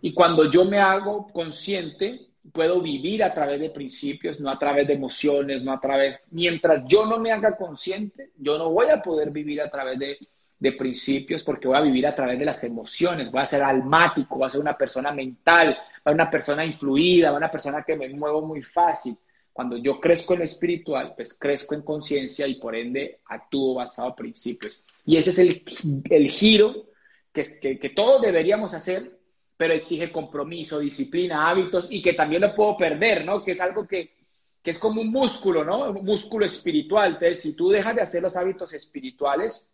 Y 0.00 0.14
cuando 0.14 0.48
yo 0.48 0.64
me 0.64 0.78
hago 0.78 1.26
consciente, 1.26 2.31
puedo 2.50 2.80
vivir 2.80 3.22
a 3.22 3.32
través 3.32 3.60
de 3.60 3.70
principios, 3.70 4.40
no 4.40 4.50
a 4.50 4.58
través 4.58 4.86
de 4.86 4.94
emociones, 4.94 5.62
no 5.62 5.72
a 5.72 5.80
través... 5.80 6.24
Mientras 6.30 6.84
yo 6.86 7.06
no 7.06 7.18
me 7.18 7.30
haga 7.30 7.56
consciente, 7.56 8.30
yo 8.36 8.58
no 8.58 8.70
voy 8.70 8.88
a 8.90 9.00
poder 9.00 9.30
vivir 9.30 9.60
a 9.60 9.70
través 9.70 9.98
de, 9.98 10.18
de 10.58 10.72
principios 10.72 11.44
porque 11.44 11.68
voy 11.68 11.76
a 11.76 11.82
vivir 11.82 12.06
a 12.06 12.14
través 12.14 12.38
de 12.38 12.44
las 12.44 12.62
emociones, 12.64 13.30
voy 13.30 13.42
a 13.42 13.46
ser 13.46 13.62
almático, 13.62 14.38
voy 14.38 14.46
a 14.46 14.50
ser 14.50 14.60
una 14.60 14.76
persona 14.76 15.12
mental, 15.12 15.78
voy 16.04 16.12
a 16.12 16.14
una 16.14 16.30
persona 16.30 16.64
influida, 16.64 17.30
voy 17.30 17.36
a 17.36 17.38
una 17.38 17.50
persona 17.50 17.82
que 17.82 17.96
me 17.96 18.08
muevo 18.08 18.42
muy 18.42 18.62
fácil. 18.62 19.16
Cuando 19.52 19.76
yo 19.76 20.00
crezco 20.00 20.32
en 20.32 20.40
lo 20.40 20.44
espiritual, 20.44 21.12
pues 21.14 21.34
crezco 21.34 21.74
en 21.74 21.82
conciencia 21.82 22.46
y 22.46 22.54
por 22.56 22.74
ende 22.74 23.20
actúo 23.26 23.74
basado 23.74 24.08
en 24.08 24.14
principios. 24.14 24.82
Y 25.04 25.16
ese 25.16 25.30
es 25.30 25.38
el, 25.38 25.62
el 26.10 26.28
giro 26.28 26.86
que, 27.32 27.42
que, 27.60 27.78
que 27.78 27.90
todos 27.90 28.22
deberíamos 28.22 28.72
hacer 28.72 29.21
pero 29.56 29.74
exige 29.74 30.10
compromiso, 30.10 30.78
disciplina, 30.78 31.48
hábitos 31.48 31.86
y 31.90 32.02
que 32.02 32.14
también 32.14 32.42
lo 32.42 32.54
puedo 32.54 32.76
perder, 32.76 33.24
¿no? 33.24 33.44
Que 33.44 33.52
es 33.52 33.60
algo 33.60 33.86
que, 33.86 34.14
que 34.62 34.70
es 34.70 34.78
como 34.78 35.00
un 35.00 35.10
músculo, 35.10 35.64
¿no? 35.64 35.90
Un 35.90 36.04
músculo 36.04 36.44
espiritual. 36.46 37.12
Entonces, 37.12 37.40
si 37.40 37.54
tú 37.54 37.68
dejas 37.68 37.94
de 37.96 38.02
hacer 38.02 38.22
los 38.22 38.36
hábitos 38.36 38.72
espirituales, 38.72 39.66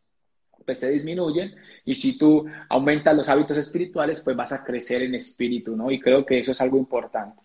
pues 0.65 0.81
se 0.81 0.91
disminuyen 0.91 1.55
y 1.85 1.95
si 1.95 2.19
tú 2.19 2.47
aumentas 2.69 3.17
los 3.17 3.29
hábitos 3.29 3.57
espirituales, 3.57 4.21
pues 4.21 4.37
vas 4.37 4.53
a 4.53 4.65
crecer 4.65 5.03
en 5.03 5.15
espíritu, 5.15 5.77
¿no? 5.77 5.91
Y 5.91 5.99
creo 5.99 6.27
que 6.27 6.41
eso 6.41 6.53
es 6.53 6.61
algo 6.61 6.77
importante. 6.77 7.41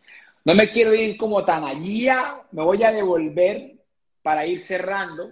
No 0.46 0.56
me 0.56 0.70
quiero 0.70 0.94
ir 0.94 1.16
como 1.16 1.46
tan 1.46 1.64
allá, 1.64 2.42
me 2.52 2.64
voy 2.64 2.84
a 2.84 2.92
devolver 2.92 3.78
para 4.22 4.46
ir 4.46 4.60
cerrando, 4.60 5.32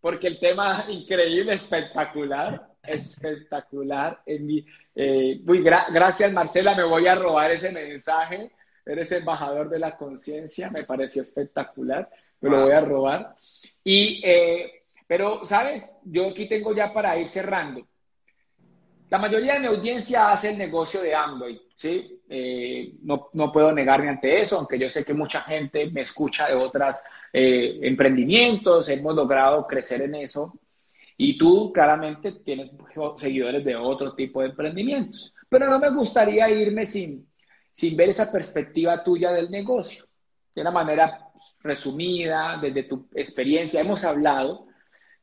porque 0.00 0.28
el 0.28 0.38
tema 0.38 0.84
increíble, 0.88 1.54
espectacular, 1.54 2.73
espectacular. 2.86 4.20
En 4.26 4.46
mi, 4.46 4.64
eh, 4.94 5.40
gracias, 5.42 6.32
Marcela, 6.32 6.74
me 6.74 6.84
voy 6.84 7.06
a 7.06 7.14
robar 7.14 7.50
ese 7.50 7.72
mensaje. 7.72 8.52
Eres 8.86 9.10
embajador 9.12 9.70
de 9.70 9.78
la 9.78 9.96
conciencia, 9.96 10.70
me 10.70 10.84
pareció 10.84 11.22
espectacular, 11.22 12.08
me 12.40 12.50
lo 12.50 12.62
voy 12.62 12.72
a 12.72 12.80
robar. 12.80 13.34
Y, 13.82 14.20
eh, 14.24 14.82
pero, 15.06 15.44
¿sabes? 15.44 15.96
Yo 16.04 16.28
aquí 16.28 16.46
tengo 16.46 16.74
ya 16.74 16.92
para 16.92 17.16
ir 17.16 17.26
cerrando. 17.26 17.86
La 19.08 19.18
mayoría 19.18 19.54
de 19.54 19.60
mi 19.60 19.66
audiencia 19.66 20.30
hace 20.30 20.50
el 20.50 20.58
negocio 20.58 21.00
de 21.00 21.14
Android, 21.14 21.58
¿sí? 21.76 22.20
Eh, 22.28 22.94
no, 23.02 23.30
no, 23.32 23.50
puedo 23.52 23.72
negarme 23.72 24.08
ante 24.08 24.40
eso, 24.40 24.58
aunque 24.58 24.78
yo 24.78 24.88
sé 24.88 25.04
que 25.04 25.14
mucha 25.14 25.40
gente 25.42 25.90
me 25.90 26.00
escucha 26.02 26.48
de 26.48 26.54
otros 26.54 26.96
emprendimientos, 27.32 28.88
hemos 28.90 29.12
logrado 29.14 29.66
crecer 29.66 30.02
en 30.02 30.14
eso. 30.14 30.54
Y 31.16 31.38
tú 31.38 31.72
claramente 31.72 32.32
tienes 32.44 32.72
seguidores 33.16 33.64
de 33.64 33.76
otro 33.76 34.14
tipo 34.14 34.40
de 34.40 34.48
emprendimientos. 34.48 35.34
Pero 35.48 35.68
no 35.68 35.78
me 35.78 35.90
gustaría 35.90 36.50
irme 36.50 36.84
sin, 36.84 37.28
sin 37.72 37.96
ver 37.96 38.08
esa 38.08 38.30
perspectiva 38.32 39.02
tuya 39.02 39.32
del 39.32 39.50
negocio. 39.50 40.06
De 40.54 40.60
una 40.60 40.70
manera 40.70 41.28
resumida, 41.60 42.58
desde 42.60 42.84
tu 42.84 43.08
experiencia, 43.14 43.80
hemos 43.80 44.04
hablado 44.04 44.66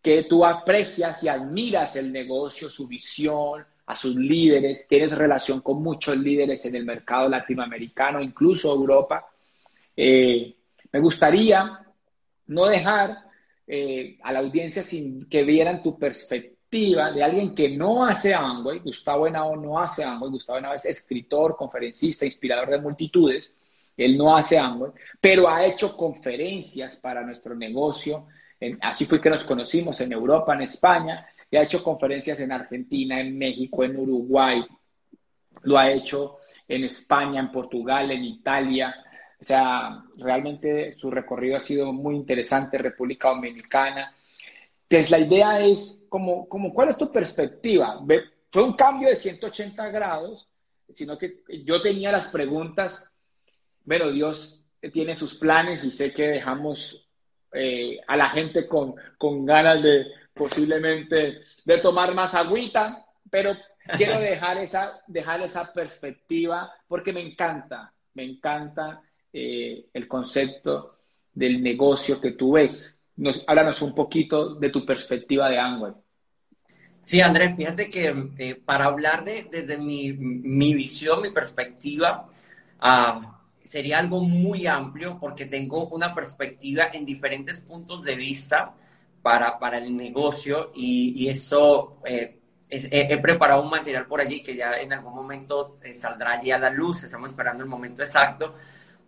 que 0.01 0.23
tú 0.23 0.45
aprecias 0.45 1.23
y 1.23 1.27
admiras 1.27 1.95
el 1.95 2.11
negocio, 2.11 2.69
su 2.69 2.87
visión, 2.87 3.65
a 3.85 3.95
sus 3.95 4.15
líderes, 4.15 4.87
tienes 4.87 5.17
relación 5.17 5.59
con 5.61 5.83
muchos 5.83 6.17
líderes 6.17 6.65
en 6.65 6.75
el 6.75 6.85
mercado 6.85 7.27
latinoamericano, 7.27 8.21
incluso 8.21 8.73
Europa. 8.73 9.27
Eh, 9.95 10.55
me 10.91 10.99
gustaría 10.99 11.79
no 12.47 12.65
dejar 12.67 13.17
eh, 13.73 14.17
a 14.23 14.33
la 14.33 14.39
audiencia 14.39 14.83
sin 14.83 15.29
que 15.29 15.43
vieran 15.43 15.81
tu 15.81 15.97
perspectiva 15.97 17.09
de 17.09 17.23
alguien 17.23 17.55
que 17.55 17.69
no 17.69 18.03
hace 18.03 18.33
Amway. 18.33 18.79
Gustavo 18.79 19.27
Henao 19.27 19.55
no 19.55 19.79
hace 19.79 20.03
Amway. 20.03 20.29
Gustavo 20.29 20.59
Henao 20.59 20.73
es 20.73 20.83
escritor, 20.83 21.55
conferencista, 21.55 22.25
inspirador 22.25 22.69
de 22.69 22.81
multitudes. 22.81 23.55
Él 23.95 24.17
no 24.17 24.35
hace 24.35 24.59
Amway, 24.59 24.91
pero 25.21 25.47
ha 25.47 25.65
hecho 25.65 25.95
conferencias 25.95 26.97
para 26.97 27.21
nuestro 27.21 27.55
negocio. 27.55 28.27
así 28.81 29.05
fue 29.05 29.21
que 29.21 29.29
nos 29.29 29.45
conocimos 29.45 30.01
en 30.01 30.11
Europa, 30.11 30.53
en 30.53 30.63
España, 30.63 31.25
y 31.49 31.55
ha 31.55 31.63
hecho 31.63 31.81
conferencias 31.81 32.41
en 32.41 32.51
Argentina, 32.51 33.21
en 33.21 33.37
México, 33.37 33.85
en 33.85 33.95
Uruguay. 33.95 34.65
Lo 35.61 35.77
ha 35.77 35.89
hecho 35.89 36.39
en 36.67 36.83
España, 36.83 37.39
en 37.39 37.51
Portugal, 37.51 38.11
en 38.11 38.25
Italia, 38.25 38.93
o 39.41 39.43
sea, 39.43 40.03
realmente 40.17 40.91
su 40.91 41.09
recorrido 41.09 41.57
ha 41.57 41.59
sido 41.59 41.91
muy 41.91 42.15
interesante, 42.15 42.77
República 42.77 43.29
Dominicana. 43.29 44.13
Pues 44.87 45.09
la 45.09 45.17
idea 45.17 45.59
es, 45.59 46.05
como, 46.09 46.47
como 46.47 46.71
¿cuál 46.71 46.89
es 46.89 46.97
tu 46.97 47.11
perspectiva? 47.11 47.99
Fue 48.51 48.63
un 48.63 48.73
cambio 48.73 49.09
de 49.09 49.15
180 49.15 49.89
grados, 49.89 50.47
sino 50.93 51.17
que 51.17 51.41
yo 51.65 51.81
tenía 51.81 52.11
las 52.11 52.27
preguntas, 52.27 53.09
bueno, 53.83 54.11
Dios 54.11 54.63
tiene 54.93 55.15
sus 55.15 55.33
planes 55.35 55.83
y 55.85 55.91
sé 55.91 56.13
que 56.13 56.27
dejamos 56.27 57.09
eh, 57.51 57.99
a 58.07 58.15
la 58.15 58.29
gente 58.29 58.67
con, 58.67 58.93
con 59.17 59.43
ganas 59.43 59.81
de 59.81 60.05
posiblemente 60.35 61.41
de 61.65 61.77
tomar 61.79 62.13
más 62.13 62.35
agüita, 62.35 63.05
pero 63.31 63.57
quiero 63.97 64.19
dejar 64.19 64.59
esa, 64.59 65.01
dejar 65.07 65.41
esa 65.41 65.73
perspectiva 65.73 66.71
porque 66.87 67.11
me 67.11 67.21
encanta, 67.21 67.91
me 68.13 68.23
encanta 68.23 69.01
eh, 69.33 69.85
el 69.93 70.07
concepto 70.07 70.97
del 71.33 71.61
negocio 71.61 72.19
que 72.19 72.31
tú 72.31 72.53
ves. 72.53 72.99
Nos, 73.17 73.43
háblanos 73.47 73.81
un 73.81 73.93
poquito 73.93 74.55
de 74.55 74.69
tu 74.69 74.85
perspectiva 74.85 75.49
de 75.49 75.59
Amway. 75.59 75.93
Sí, 77.01 77.19
Andrés, 77.19 77.55
fíjate 77.55 77.89
que 77.89 78.29
eh, 78.37 78.55
para 78.55 78.85
hablar 78.85 79.23
de, 79.23 79.47
desde 79.51 79.77
mi, 79.77 80.13
mi, 80.13 80.75
visión, 80.75 81.21
mi 81.21 81.31
perspectiva, 81.31 82.29
ah, 82.79 83.41
sería 83.63 83.99
algo 83.99 84.21
muy 84.21 84.67
amplio 84.67 85.17
porque 85.19 85.45
tengo 85.45 85.87
una 85.87 86.13
perspectiva 86.13 86.89
en 86.93 87.05
diferentes 87.05 87.59
puntos 87.61 88.03
de 88.03 88.15
vista 88.15 88.75
para, 89.21 89.57
para 89.57 89.77
el 89.77 89.95
negocio 89.95 90.71
y, 90.75 91.23
y 91.23 91.29
eso 91.29 91.99
eh, 92.05 92.39
he, 92.69 93.17
preparado 93.17 93.61
un 93.63 93.69
material 93.69 94.07
por 94.07 94.21
allí 94.21 94.41
que 94.41 94.55
ya 94.55 94.73
en 94.73 94.93
algún 94.93 95.13
momento 95.13 95.77
saldrá 95.93 96.33
allí 96.33 96.51
a 96.51 96.57
la 96.57 96.69
luz, 96.69 97.03
estamos 97.03 97.31
esperando 97.31 97.63
el 97.63 97.69
momento 97.69 98.01
exacto, 98.01 98.55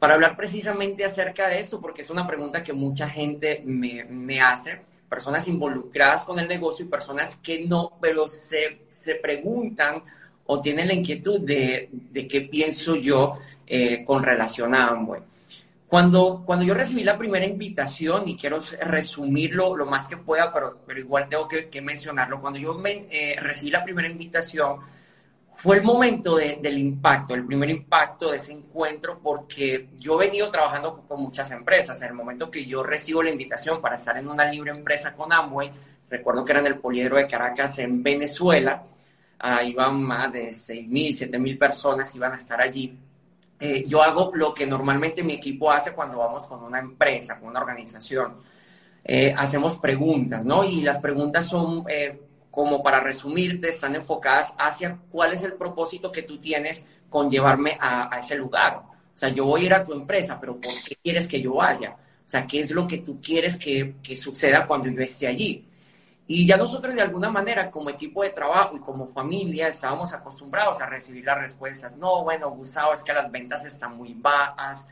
para 0.03 0.15
hablar 0.15 0.35
precisamente 0.35 1.05
acerca 1.05 1.47
de 1.47 1.61
eso, 1.61 1.79
porque 1.79 2.01
es 2.01 2.09
una 2.09 2.27
pregunta 2.27 2.61
que 2.61 2.73
mucha 2.73 3.07
gente 3.07 3.63
me, 3.63 4.03
me 4.03 4.41
hace, 4.41 4.81
personas 5.07 5.47
involucradas 5.47 6.25
con 6.25 6.37
el 6.39 6.45
negocio 6.49 6.83
y 6.83 6.89
personas 6.89 7.37
que 7.37 7.65
no, 7.65 7.93
pero 8.01 8.27
se, 8.27 8.81
se 8.89 9.15
preguntan 9.15 10.03
o 10.45 10.59
tienen 10.59 10.89
la 10.89 10.93
inquietud 10.93 11.39
de, 11.39 11.87
de 11.89 12.27
qué 12.27 12.41
pienso 12.41 12.97
yo 12.97 13.37
eh, 13.65 14.03
con 14.03 14.23
relación 14.23 14.75
a 14.75 14.89
Amway. 14.89 15.21
Cuando, 15.87 16.43
cuando 16.45 16.65
yo 16.65 16.73
recibí 16.73 17.05
la 17.05 17.17
primera 17.17 17.45
invitación, 17.45 18.27
y 18.27 18.35
quiero 18.35 18.57
resumirlo 18.81 19.73
lo 19.73 19.85
más 19.85 20.09
que 20.09 20.17
pueda, 20.17 20.51
pero, 20.51 20.79
pero 20.85 20.99
igual 20.99 21.29
tengo 21.29 21.47
que, 21.47 21.69
que 21.69 21.81
mencionarlo, 21.81 22.41
cuando 22.41 22.59
yo 22.59 22.73
me, 22.73 23.05
eh, 23.09 23.37
recibí 23.39 23.71
la 23.71 23.85
primera 23.85 24.09
invitación, 24.09 24.79
fue 25.63 25.77
el 25.77 25.83
momento 25.83 26.35
del 26.35 26.77
impacto, 26.77 27.33
el 27.33 27.45
primer 27.45 27.69
impacto 27.69 28.29
de 28.29 28.35
ese 28.35 28.51
encuentro, 28.51 29.17
porque 29.23 29.87
yo 29.97 30.21
he 30.21 30.25
venido 30.25 30.51
trabajando 30.51 31.05
con 31.07 31.21
muchas 31.21 31.51
empresas. 31.51 32.01
En 32.01 32.09
el 32.09 32.13
momento 32.15 32.51
que 32.51 32.65
yo 32.65 32.83
recibo 32.83 33.23
la 33.23 33.29
invitación 33.29 33.79
para 33.79 33.95
estar 33.95 34.17
en 34.17 34.27
una 34.27 34.43
libre 34.51 34.71
empresa 34.71 35.15
con 35.15 35.31
Amway, 35.31 35.71
recuerdo 36.09 36.43
que 36.43 36.51
era 36.51 36.59
en 36.59 36.67
el 36.67 36.79
Poliedro 36.79 37.15
de 37.15 37.27
Caracas, 37.27 37.79
en 37.79 38.03
Venezuela, 38.03 38.83
uh, 39.41 39.65
iban 39.65 40.03
más 40.03 40.33
de 40.33 40.49
6.000, 40.49 41.31
7.000 41.31 41.57
personas, 41.57 42.13
iban 42.13 42.33
a 42.33 42.35
estar 42.35 42.59
allí. 42.59 42.99
Eh, 43.57 43.85
yo 43.87 44.03
hago 44.03 44.31
lo 44.33 44.53
que 44.53 44.67
normalmente 44.67 45.23
mi 45.23 45.35
equipo 45.35 45.71
hace 45.71 45.93
cuando 45.93 46.17
vamos 46.17 46.45
con 46.45 46.61
una 46.61 46.79
empresa, 46.79 47.39
con 47.39 47.47
una 47.47 47.61
organización. 47.61 48.33
Eh, 49.01 49.33
hacemos 49.37 49.79
preguntas, 49.79 50.43
¿no? 50.43 50.65
Y 50.65 50.81
las 50.81 50.99
preguntas 50.99 51.45
son 51.45 51.85
eh, 51.87 52.19
como 52.53 52.83
para 52.83 52.99
resumirte, 52.99 53.69
están 53.69 53.95
enfocadas 53.95 54.53
hacia 54.59 54.99
cuál 55.09 55.33
es 55.33 55.41
el 55.41 55.53
propósito 55.53 56.11
que 56.11 56.21
tú 56.21 56.37
tienes 56.37 56.85
con 57.09 57.27
llevarme 57.31 57.79
a, 57.81 58.15
ese 58.19 58.35
lugar. 58.35 58.75
O 58.75 59.17
sea, 59.17 59.29
yo 59.29 59.45
voy 59.45 59.63
a 59.63 59.65
ir 59.65 59.73
a 59.73 59.83
tu 59.83 59.91
empresa, 59.91 60.39
pero 60.39 60.61
¿por 60.61 60.71
qué 60.87 60.95
quieres 61.01 61.27
que 61.27 61.41
yo 61.41 61.55
vaya? 61.55 61.95
O 61.95 62.29
sea, 62.29 62.45
¿qué 62.45 62.59
es 62.59 62.69
lo 62.69 62.85
que 62.85 62.99
tú 62.99 63.19
quieres 63.19 63.57
que, 63.57 63.95
que 64.03 64.15
suceda 64.15 64.67
cuando 64.67 64.87
yo 64.87 65.01
esté 65.01 65.25
allí? 65.25 65.67
Y 66.27 66.45
ya 66.45 66.55
nosotros 66.55 66.93
de 66.93 67.01
alguna 67.01 67.31
manera 67.31 67.71
como 67.71 67.89
equipo 67.89 68.21
de 68.21 68.29
trabajo 68.29 68.77
y 68.77 68.81
como 68.81 69.07
familia 69.07 69.69
estábamos 69.69 70.13
acostumbrados 70.13 70.79
a 70.79 70.85
recibir 70.85 71.25
las 71.25 71.39
respuestas. 71.39 71.97
No, 71.97 72.23
bueno, 72.23 72.51
Gustavo, 72.51 72.93
es 72.93 73.03
que 73.03 73.13
las 73.13 73.31
ventas 73.31 73.65
están 73.65 73.97
muy 73.97 74.13
bajas, 74.13 74.87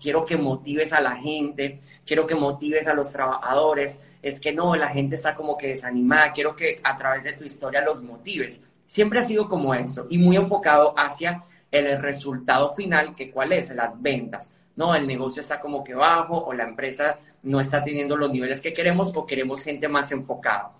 quiero 0.00 0.24
que 0.24 0.36
motives 0.36 0.92
a 0.92 1.00
la 1.00 1.14
gente, 1.16 1.82
quiero 2.04 2.26
que 2.26 2.34
motives 2.34 2.86
a 2.86 2.94
los 2.94 3.12
trabajadores, 3.12 4.00
es 4.28 4.40
que 4.40 4.52
no, 4.52 4.74
la 4.74 4.88
gente 4.88 5.14
está 5.14 5.36
como 5.36 5.56
que 5.56 5.68
desanimada, 5.68 6.32
quiero 6.32 6.56
que 6.56 6.80
a 6.82 6.96
través 6.96 7.22
de 7.22 7.34
tu 7.34 7.44
historia 7.44 7.80
los 7.80 8.02
motives. 8.02 8.60
Siempre 8.84 9.20
ha 9.20 9.22
sido 9.22 9.48
como 9.48 9.72
eso 9.72 10.08
y 10.10 10.18
muy 10.18 10.34
enfocado 10.34 10.94
hacia 10.98 11.44
el 11.70 12.02
resultado 12.02 12.74
final, 12.74 13.14
que 13.14 13.30
cuál 13.30 13.52
es, 13.52 13.70
las 13.70 13.90
ventas. 14.02 14.50
No, 14.74 14.96
el 14.96 15.06
negocio 15.06 15.42
está 15.42 15.60
como 15.60 15.84
que 15.84 15.94
bajo 15.94 16.44
o 16.44 16.52
la 16.52 16.64
empresa 16.64 17.20
no 17.44 17.60
está 17.60 17.84
teniendo 17.84 18.16
los 18.16 18.30
niveles 18.30 18.60
que 18.60 18.74
queremos 18.74 19.12
o 19.14 19.24
queremos 19.24 19.62
gente 19.62 19.86
más 19.86 20.10
enfocada. 20.10 20.72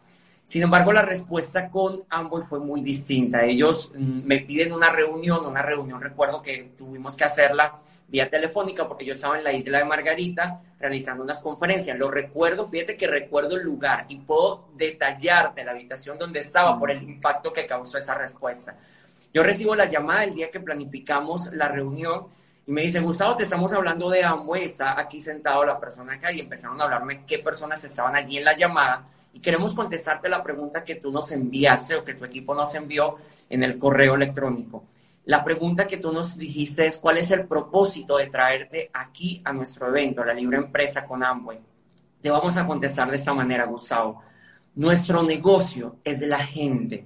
Sin 0.43 0.63
embargo, 0.63 0.93
la 0.93 1.03
respuesta 1.03 1.69
con 1.69 2.03
Amboy 2.09 2.43
fue 2.49 2.59
muy 2.59 2.81
distinta. 2.81 3.45
Ellos 3.45 3.93
mm, 3.97 4.25
me 4.25 4.41
piden 4.41 4.73
una 4.73 4.91
reunión, 4.91 5.47
una 5.47 5.63
reunión, 5.63 6.01
recuerdo 6.01 6.43
que 6.43 6.73
tuvimos 6.77 7.15
que 7.15 7.25
hacerla 7.25 7.79
vía 8.09 8.31
telefónica 8.31 8.87
porque 8.87 9.05
yo 9.05 9.13
estaba 9.13 9.37
en 9.39 9.45
la 9.45 9.53
isla 9.53 9.79
de 9.79 9.85
Margarita 9.85 10.61
realizando 10.79 11.25
unas 11.25 11.41
conferencias. 11.41 11.99
Lo 11.99 12.11
recuerdo, 12.11 12.69
fíjate 12.69 12.97
que 12.97 13.07
recuerdo 13.07 13.57
el 13.57 13.63
lugar 13.63 14.07
y 14.09 14.17
puedo 14.17 14.69
detallarte 14.75 15.65
la 15.65 15.73
habitación 15.73 16.19
donde 16.19 16.41
estaba 16.41 16.79
por 16.79 16.91
el 16.91 17.03
impacto 17.03 17.53
que 17.53 17.67
causó 17.67 17.99
esa 17.99 18.15
respuesta. 18.15 18.77
Yo 19.33 19.43
recibo 19.43 19.75
la 19.75 19.91
llamada 19.91 20.25
el 20.25 20.35
día 20.35 20.51
que 20.51 20.61
planificamos 20.61 21.53
la 21.53 21.69
reunión 21.69 22.27
y 22.67 22.73
me 22.73 22.83
dice, 22.83 23.01
Gustavo, 23.01 23.37
te 23.37 23.45
estamos 23.45 23.73
hablando 23.73 24.11
de 24.11 24.25
Amway, 24.25 24.65
está 24.65 24.99
aquí 24.99 25.21
sentado 25.21 25.65
la 25.65 25.79
persona 25.79 26.15
acá 26.15 26.33
y 26.33 26.41
empezaron 26.41 26.81
a 26.81 26.85
hablarme 26.85 27.25
qué 27.25 27.39
personas 27.39 27.83
estaban 27.85 28.17
allí 28.17 28.39
en 28.39 28.45
la 28.45 28.57
llamada 28.57 29.07
y 29.33 29.41
queremos 29.41 29.75
contestarte 29.75 30.29
la 30.29 30.43
pregunta 30.43 30.83
que 30.83 30.95
tú 30.95 31.13
nos 31.13 31.31
enviaste 31.31 31.97
o 31.97 32.05
que 32.05 32.15
tu 32.15 32.25
equipo 32.25 32.55
nos 32.55 32.75
envió 32.75 33.17
en 33.51 33.63
el 33.63 33.79
correo 33.79 34.15
electrónico. 34.15 34.83
La 35.27 35.43
pregunta 35.43 35.89
que 35.89 35.97
tú 35.97 36.13
nos 36.13 36.39
dijiste 36.39 36.87
es 36.87 36.99
cuál 36.99 37.19
es 37.19 37.33
el 37.33 37.49
propósito 37.49 38.17
de 38.17 38.29
traerte 38.29 38.91
aquí 38.95 39.43
a 39.45 39.53
nuestro 39.53 39.89
evento, 39.89 40.25
la 40.25 40.33
libre 40.33 40.57
empresa 40.57 41.05
con 41.05 41.25
Amway. 41.25 41.59
Te 42.21 42.31
vamos 42.31 42.57
a 42.57 42.65
contestar 42.65 43.11
de 43.11 43.17
esta 43.17 43.35
manera, 43.35 43.65
Gustavo. 43.65 44.23
Nuestro 44.77 45.25
negocio 45.25 45.97
es 46.05 46.21
de 46.21 46.29
la 46.29 46.39
gente. 46.39 47.05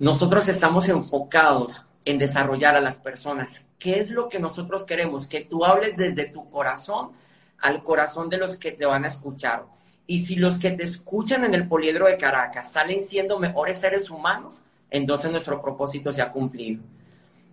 Nosotros 0.00 0.48
estamos 0.48 0.88
enfocados 0.88 1.80
en 2.04 2.18
desarrollar 2.18 2.74
a 2.74 2.80
las 2.80 2.98
personas. 2.98 3.64
¿Qué 3.78 4.00
es 4.00 4.10
lo 4.10 4.28
que 4.28 4.40
nosotros 4.40 4.82
queremos? 4.82 5.28
Que 5.28 5.42
tú 5.42 5.64
hables 5.64 5.96
desde 5.96 6.26
tu 6.26 6.50
corazón 6.50 7.12
al 7.60 7.84
corazón 7.84 8.28
de 8.28 8.38
los 8.38 8.58
que 8.58 8.72
te 8.72 8.84
van 8.84 9.04
a 9.04 9.08
escuchar. 9.08 9.64
Y 10.08 10.24
si 10.24 10.34
los 10.34 10.58
que 10.58 10.72
te 10.72 10.82
escuchan 10.82 11.44
en 11.44 11.54
el 11.54 11.68
poliedro 11.68 12.06
de 12.06 12.18
Caracas 12.18 12.72
salen 12.72 13.04
siendo 13.04 13.38
mejores 13.38 13.78
seres 13.78 14.10
humanos, 14.10 14.60
entonces 14.90 15.30
nuestro 15.30 15.62
propósito 15.62 16.12
se 16.12 16.20
ha 16.20 16.32
cumplido. 16.32 16.82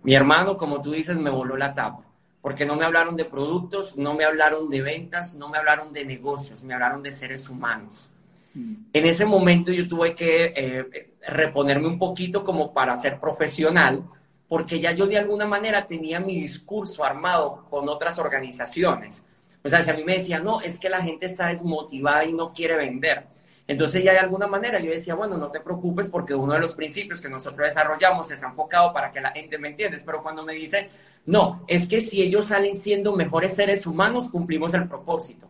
Mi 0.02 0.14
hermano, 0.14 0.56
como 0.56 0.80
tú 0.80 0.92
dices, 0.92 1.16
me 1.16 1.30
voló 1.30 1.56
la 1.56 1.74
tapa, 1.74 2.02
porque 2.40 2.66
no 2.66 2.76
me 2.76 2.84
hablaron 2.84 3.16
de 3.16 3.24
productos, 3.24 3.96
no 3.96 4.14
me 4.14 4.24
hablaron 4.24 4.68
de 4.68 4.82
ventas, 4.82 5.34
no 5.34 5.48
me 5.48 5.58
hablaron 5.58 5.92
de 5.92 6.04
negocios, 6.04 6.64
me 6.64 6.74
hablaron 6.74 7.02
de 7.02 7.12
seres 7.12 7.48
humanos. 7.48 8.10
Mm. 8.54 8.74
En 8.92 9.06
ese 9.06 9.24
momento 9.24 9.70
yo 9.72 9.86
tuve 9.86 10.14
que 10.14 10.52
eh, 10.56 11.12
reponerme 11.28 11.86
un 11.86 11.98
poquito 11.98 12.42
como 12.42 12.72
para 12.72 12.96
ser 12.96 13.20
profesional, 13.20 14.04
porque 14.48 14.80
ya 14.80 14.92
yo 14.92 15.06
de 15.06 15.18
alguna 15.18 15.46
manera 15.46 15.86
tenía 15.86 16.20
mi 16.20 16.40
discurso 16.40 17.04
armado 17.04 17.64
con 17.70 17.88
otras 17.88 18.18
organizaciones. 18.18 19.24
O 19.64 19.68
sea, 19.68 19.82
si 19.82 19.90
a 19.90 19.94
mí 19.94 20.04
me 20.04 20.16
decían, 20.16 20.44
no, 20.44 20.60
es 20.60 20.78
que 20.78 20.90
la 20.90 21.00
gente 21.00 21.26
está 21.26 21.46
desmotivada 21.48 22.24
y 22.24 22.32
no 22.32 22.52
quiere 22.52 22.76
vender. 22.76 23.26
Entonces 23.72 24.04
ya 24.04 24.12
de 24.12 24.18
alguna 24.18 24.46
manera 24.46 24.78
yo 24.80 24.90
decía, 24.90 25.14
bueno, 25.14 25.38
no 25.38 25.50
te 25.50 25.60
preocupes 25.60 26.10
porque 26.10 26.34
uno 26.34 26.52
de 26.52 26.58
los 26.58 26.74
principios 26.74 27.22
que 27.22 27.28
nosotros 27.30 27.66
desarrollamos 27.66 28.30
es 28.30 28.42
enfocado 28.42 28.92
para 28.92 29.10
que 29.10 29.18
la 29.18 29.30
gente 29.30 29.56
me 29.56 29.68
entienda. 29.68 29.96
Pero 30.04 30.22
cuando 30.22 30.44
me 30.44 30.52
dicen, 30.52 30.88
no, 31.24 31.64
es 31.66 31.88
que 31.88 32.02
si 32.02 32.20
ellos 32.20 32.46
salen 32.46 32.74
siendo 32.74 33.16
mejores 33.16 33.54
seres 33.54 33.86
humanos, 33.86 34.28
cumplimos 34.30 34.74
el 34.74 34.86
propósito. 34.86 35.48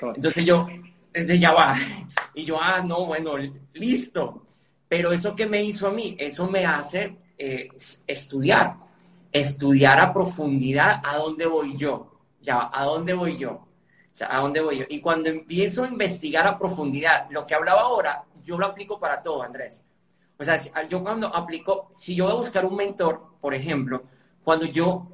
Entonces 0.00 0.46
yo, 0.46 0.66
ya 1.14 1.52
va. 1.52 1.76
Y 2.32 2.46
yo, 2.46 2.58
ah, 2.58 2.80
no, 2.82 3.04
bueno, 3.04 3.34
listo. 3.74 4.46
Pero 4.88 5.12
eso 5.12 5.36
que 5.36 5.46
me 5.46 5.62
hizo 5.62 5.88
a 5.88 5.92
mí, 5.92 6.16
eso 6.18 6.48
me 6.48 6.64
hace 6.64 7.16
eh, 7.36 7.68
estudiar, 8.06 8.76
estudiar 9.30 10.00
a 10.00 10.10
profundidad 10.10 11.02
a 11.04 11.18
dónde 11.18 11.44
voy 11.44 11.76
yo, 11.76 12.18
ya, 12.40 12.70
a 12.72 12.84
dónde 12.84 13.12
voy 13.12 13.36
yo, 13.36 13.67
sea, 14.18 14.34
a 14.34 14.40
dónde 14.40 14.60
voy 14.60 14.78
yo. 14.78 14.84
Y 14.88 15.00
cuando 15.00 15.28
empiezo 15.28 15.84
a 15.84 15.88
investigar 15.88 16.46
a 16.46 16.58
profundidad, 16.58 17.28
lo 17.30 17.46
que 17.46 17.54
hablaba 17.54 17.82
ahora, 17.82 18.24
yo 18.44 18.58
lo 18.58 18.66
aplico 18.66 18.98
para 18.98 19.22
todo, 19.22 19.42
Andrés. 19.42 19.84
O 20.38 20.44
sea, 20.44 20.60
yo 20.88 21.02
cuando 21.02 21.28
aplico, 21.34 21.90
si 21.94 22.14
yo 22.14 22.24
voy 22.24 22.32
a 22.32 22.36
buscar 22.36 22.64
un 22.64 22.76
mentor, 22.76 23.22
por 23.40 23.54
ejemplo, 23.54 24.04
cuando 24.44 24.66
yo 24.66 25.08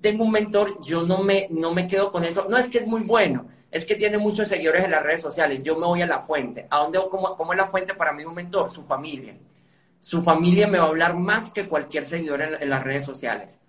tengo 0.00 0.24
un 0.24 0.30
mentor, 0.30 0.80
yo 0.82 1.02
no 1.02 1.22
me, 1.22 1.48
no 1.50 1.72
me 1.72 1.86
quedo 1.86 2.12
con 2.12 2.24
eso. 2.24 2.46
No 2.48 2.56
es 2.56 2.68
que 2.68 2.78
es 2.78 2.86
muy 2.86 3.02
bueno, 3.02 3.46
es 3.70 3.84
que 3.84 3.96
tiene 3.96 4.18
muchos 4.18 4.48
seguidores 4.48 4.84
en 4.84 4.92
las 4.92 5.02
redes 5.02 5.20
sociales. 5.20 5.62
Yo 5.62 5.76
me 5.76 5.86
voy 5.86 6.02
a 6.02 6.06
la 6.06 6.20
fuente. 6.20 6.66
¿A 6.70 6.78
dónde, 6.78 7.00
cómo, 7.10 7.36
cómo 7.36 7.52
es 7.52 7.58
la 7.58 7.66
fuente 7.66 7.94
para 7.94 8.12
mí 8.12 8.24
un 8.24 8.34
mentor? 8.34 8.70
Su 8.70 8.84
familia 8.84 9.36
su 10.00 10.22
familia 10.22 10.66
me 10.66 10.78
va 10.78 10.84
a 10.84 10.88
hablar 10.88 11.14
más 11.16 11.50
que 11.50 11.68
cualquier 11.68 12.06
seguidor 12.06 12.42
en, 12.42 12.70
las 12.70 12.84
redes 12.84 13.04
sociales. 13.04 13.60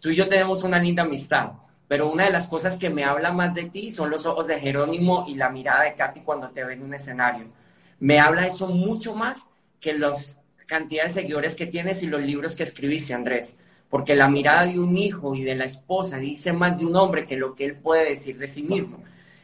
Tú 0.00 0.10
y 0.10 0.16
yo 0.16 0.28
tenemos 0.28 0.62
una 0.62 0.78
linda 0.78 1.02
amistad, 1.02 1.52
pero 1.88 2.10
una 2.10 2.24
de 2.24 2.30
las 2.30 2.48
cosas 2.48 2.76
que 2.76 2.90
me 2.90 3.04
habla 3.04 3.32
más 3.32 3.54
de 3.54 3.64
ti 3.64 3.90
son 3.90 4.10
los 4.10 4.26
ojos 4.26 4.46
de 4.46 4.58
Jerónimo 4.58 5.24
y 5.28 5.34
la 5.34 5.50
mirada 5.50 5.84
de 5.84 5.94
Katy 5.94 6.20
cuando 6.20 6.50
te 6.50 6.64
ve 6.64 6.74
en 6.74 6.82
un 6.82 6.94
escenario. 6.94 7.46
Me 8.00 8.18
habla 8.18 8.46
eso 8.46 8.66
mucho 8.66 9.14
más 9.14 9.46
que 9.80 9.92
las 9.92 10.36
cantidades 10.66 11.14
de 11.14 11.22
seguidores 11.22 11.54
que 11.54 11.66
tienes 11.66 12.02
y 12.02 12.06
los 12.06 12.22
libros 12.22 12.56
que 12.56 12.64
escribiste, 12.64 13.14
Andrés. 13.14 13.56
Porque 13.88 14.16
la 14.16 14.28
mirada 14.28 14.66
de 14.66 14.78
un 14.80 14.96
hijo 14.96 15.34
y 15.34 15.42
de 15.44 15.54
la 15.54 15.64
esposa 15.64 16.18
dice 16.18 16.52
más 16.52 16.76
de 16.76 16.84
un 16.84 16.96
hombre 16.96 17.24
que 17.24 17.36
lo 17.36 17.54
que 17.54 17.66
él 17.66 17.76
puede 17.76 18.10
decir 18.10 18.36
de 18.36 18.48
sí 18.48 18.64
mismo. 18.64 19.02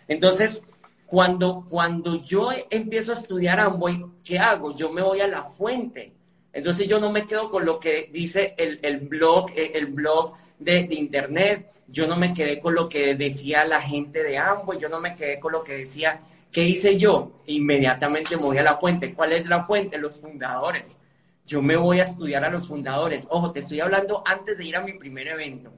Entonces, 0.09 0.65
cuando, 1.07 1.65
cuando 1.69 2.21
yo 2.21 2.51
empiezo 2.71 3.13
a 3.13 3.15
estudiar 3.15 3.61
Amboy, 3.61 4.05
¿qué 4.25 4.39
hago? 4.39 4.75
Yo 4.75 4.93
me 4.93 5.01
voy 5.01 5.21
a 5.21 5.29
la 5.29 5.45
fuente 5.45 6.13
entonces 6.53 6.87
yo 6.87 7.01
no 7.01 7.11
me 7.11 7.25
quedo 7.25 7.49
con 7.49 7.65
lo 7.65 7.79
que 7.79 8.11
dice 8.13 8.55
el, 8.59 8.79
el 8.83 9.01
blog, 9.01 9.51
eh, 9.57 9.73
el 9.75 9.87
blog 9.87 10.35
de, 10.65 10.85
de, 10.85 10.95
internet, 10.95 11.71
yo 11.89 12.07
no 12.07 12.17
me 12.17 12.33
quedé 12.33 12.59
con 12.59 12.75
lo 12.75 12.89
que 12.89 13.15
decía 13.15 13.65
la 13.65 13.81
gente 13.81 14.23
de 14.23 14.39
ambos, 14.39 14.79
yo 14.79 14.89
no 14.89 15.01
me 15.01 15.15
quedé 15.15 15.39
con 15.39 15.53
lo 15.53 15.63
que 15.63 15.79
decía, 15.79 16.21
¿qué 16.53 16.63
hice 16.65 16.99
yo? 16.99 17.43
Inmediatamente 17.47 18.37
me 18.37 18.43
voy 18.43 18.59
a 18.59 18.63
la 18.63 18.77
fuente. 18.77 19.15
¿Cuál 19.15 19.33
es 19.33 19.47
la 19.47 19.65
fuente? 19.65 19.99
Los 19.99 20.21
fundadores. 20.21 20.99
Yo 21.47 21.61
me 21.63 21.77
voy 21.77 22.01
a 22.01 22.05
estudiar 22.05 22.45
a 22.45 22.51
los 22.51 22.69
fundadores. 22.69 23.27
Ojo, 23.31 23.51
te 23.51 23.61
estoy 23.61 23.81
hablando 23.81 24.23
antes 24.25 24.57
de 24.57 24.65
ir 24.65 24.77
a 24.77 24.83
mi 24.83 24.93
primer 24.93 25.29
evento. 25.29 25.73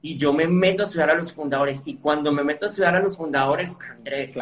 Y 0.00 0.16
yo 0.16 0.32
me 0.32 0.48
meto 0.48 0.82
a 0.82 0.84
estudiar 0.86 1.10
a 1.10 1.14
los 1.14 1.32
fundadores. 1.32 1.82
Y 1.84 1.96
cuando 1.96 2.32
me 2.32 2.42
meto 2.42 2.64
a 2.64 2.68
estudiar 2.68 2.94
a 2.94 3.00
los 3.00 3.16
fundadores, 3.16 3.76
Andrés, 3.90 4.34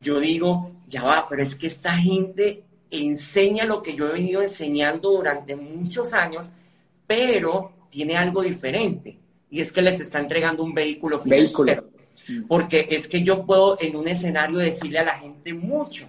yo 0.00 0.18
digo, 0.18 0.72
ya 0.88 1.02
va, 1.02 1.28
pero 1.28 1.42
es 1.42 1.54
que 1.54 1.68
esta 1.68 1.96
gente 1.96 2.64
enseña 2.90 3.64
lo 3.64 3.80
que 3.80 3.94
yo 3.94 4.08
he 4.08 4.12
venido 4.12 4.42
enseñando 4.42 5.12
durante 5.12 5.54
muchos 5.56 6.12
años, 6.12 6.52
pero 7.06 7.72
tiene 7.90 8.16
algo 8.16 8.42
diferente. 8.42 9.18
Y 9.50 9.60
es 9.60 9.72
que 9.72 9.82
les 9.82 10.00
está 10.00 10.18
entregando 10.18 10.62
un 10.62 10.74
vehículo 10.74 11.22
Vehículo. 11.24 11.84
Porque 12.48 12.86
es 12.90 13.06
que 13.06 13.22
yo 13.22 13.44
puedo 13.44 13.76
en 13.80 13.96
un 13.96 14.08
escenario 14.08 14.58
decirle 14.58 15.00
a 15.00 15.04
la 15.04 15.18
gente 15.18 15.52
mucho. 15.52 16.06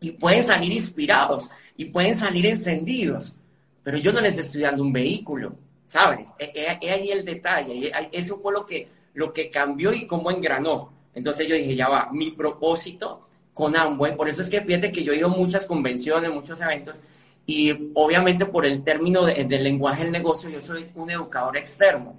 Y 0.00 0.12
pueden 0.12 0.44
salir 0.44 0.72
inspirados 0.72 1.50
y 1.76 1.86
pueden 1.86 2.16
salir 2.16 2.46
encendidos. 2.46 3.34
Pero 3.82 3.98
yo 3.98 4.12
no 4.12 4.20
les 4.20 4.38
estoy 4.38 4.62
dando 4.62 4.82
un 4.82 4.92
vehículo, 4.92 5.54
¿sabes? 5.86 6.28
Es 6.38 6.90
ahí 6.90 7.10
el 7.10 7.24
detalle. 7.24 7.92
Eso 8.12 8.38
fue 8.38 8.52
lo 8.52 8.64
que, 8.64 8.88
lo 9.14 9.32
que 9.32 9.50
cambió 9.50 9.92
y 9.92 10.06
cómo 10.06 10.30
engranó. 10.30 10.92
Entonces 11.14 11.46
yo 11.46 11.54
dije, 11.54 11.76
ya 11.76 11.88
va, 11.88 12.08
mi 12.12 12.30
propósito 12.30 13.28
con 13.54 13.76
Amway. 13.76 14.16
Por 14.16 14.28
eso 14.28 14.42
es 14.42 14.48
que 14.48 14.60
fíjate 14.60 14.90
que 14.90 15.04
yo 15.04 15.12
he 15.12 15.16
ido 15.16 15.28
a 15.28 15.36
muchas 15.36 15.64
convenciones, 15.64 16.30
muchos 16.30 16.60
eventos, 16.60 17.00
y 17.46 17.90
obviamente 17.94 18.46
por 18.46 18.66
el 18.66 18.82
término 18.82 19.24
del 19.24 19.62
lenguaje 19.62 20.02
del 20.02 20.12
negocio, 20.12 20.50
yo 20.50 20.60
soy 20.60 20.86
un 20.94 21.10
educador 21.10 21.56
externo, 21.56 22.14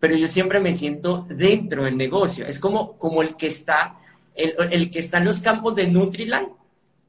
pero 0.00 0.16
yo 0.16 0.26
siempre 0.26 0.58
me 0.58 0.74
siento 0.74 1.26
dentro 1.28 1.84
del 1.84 1.96
negocio. 1.96 2.46
Es 2.46 2.58
como, 2.58 2.96
como 2.96 3.22
el 3.22 3.36
que 3.36 3.48
está, 3.48 3.98
el, 4.34 4.54
el 4.70 4.90
que 4.90 5.00
está 5.00 5.18
en 5.18 5.26
los 5.26 5.40
campos 5.40 5.74
de 5.76 5.86
Nutrilite, 5.86 6.48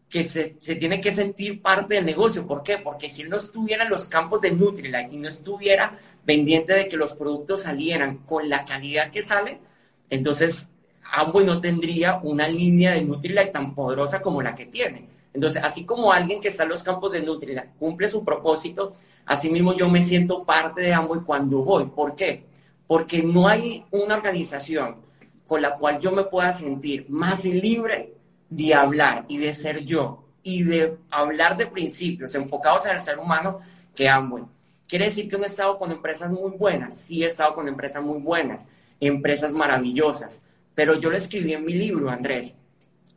que 0.10 0.26
se, 0.26 0.58
se, 0.60 0.76
tiene 0.76 1.00
que 1.00 1.14
sentir 1.14 1.62
parte 1.62 1.96
del 1.96 2.06
negocio. 2.06 2.46
¿Por 2.46 2.62
qué? 2.62 2.80
Porque 2.80 3.10
si 3.10 3.22
él 3.22 3.30
no 3.30 3.38
estuviera 3.38 3.86
en 3.86 3.90
los 3.90 4.10
campos 4.10 4.42
de 4.42 4.52
Nutrilite 4.52 5.08
y 5.10 5.18
no 5.18 5.30
estuviera 5.30 5.98
pendiente 6.26 6.74
de 6.74 6.90
que 6.90 6.98
los 6.98 7.14
productos 7.14 7.62
salieran 7.62 8.18
con 8.18 8.50
la 8.50 8.66
calidad 8.66 9.10
que 9.10 9.24
sale, 9.24 9.60
entonces 10.10 10.68
Amway 11.14 11.46
no 11.46 11.62
tendría 11.62 12.20
una 12.24 12.50
línea 12.50 12.92
de 12.92 13.04
Nutrilite 13.04 13.48
tan 13.48 13.74
poderosa 13.74 14.22
como 14.22 14.42
la 14.42 14.54
que 14.54 14.66
tiene. 14.66 15.08
Entonces, 15.34 15.64
así 15.64 15.86
como 15.86 16.12
alguien 16.12 16.42
que 16.42 16.50
está 16.50 16.64
en 16.64 16.70
los 16.70 16.84
campos 16.84 17.14
de 17.14 17.22
Nutrilite 17.22 17.70
cumple 17.80 18.10
su 18.10 18.26
propósito, 18.26 18.98
así 19.26 19.50
mismo 19.50 19.74
yo 19.74 19.90
me 19.90 20.04
siento 20.04 20.44
parte 20.44 20.82
de 20.82 20.94
Amway 20.94 21.22
cuando 21.22 21.60
voy. 21.64 21.86
¿Por 21.86 22.18
qué? 22.18 22.51
Porque 22.92 23.24
no 23.24 23.48
hay 23.48 23.86
una 23.92 24.18
organización 24.18 24.98
con 25.48 25.62
la 25.62 25.76
cual 25.76 25.98
yo 25.98 26.12
me 26.12 26.26
pueda 26.26 26.52
sentir 26.52 27.06
más 27.08 27.46
libre 27.46 28.16
de 28.50 28.74
hablar 28.74 29.24
y 29.30 29.38
de 29.38 29.56
ser 29.56 29.86
yo 29.86 30.26
y 30.44 30.64
de 30.64 30.98
hablar 31.10 31.56
de 31.56 31.68
principios 31.68 32.36
enfocados 32.36 32.86
en 32.88 32.96
el 32.96 33.00
ser 33.00 33.18
humano 33.18 33.62
que 33.96 34.10
Amway. 34.10 34.44
¿Quiere 34.90 35.06
decir 35.06 35.30
que 35.30 35.38
he 35.38 35.46
estado 35.46 35.78
con 35.78 35.90
empresas 35.90 36.30
muy 36.30 36.52
buenas? 36.52 36.98
Sí 36.98 37.24
he 37.24 37.28
estado 37.28 37.56
con 37.56 37.70
empresas 37.70 38.04
muy 38.04 38.20
buenas, 38.20 38.68
empresas 39.00 39.54
maravillosas, 39.54 40.42
pero 40.76 41.00
yo 41.00 41.10
lo 41.10 41.16
escribí 41.16 41.54
en 41.54 41.64
mi 41.64 41.76
libro, 41.76 42.10
Andrés. 42.10 42.58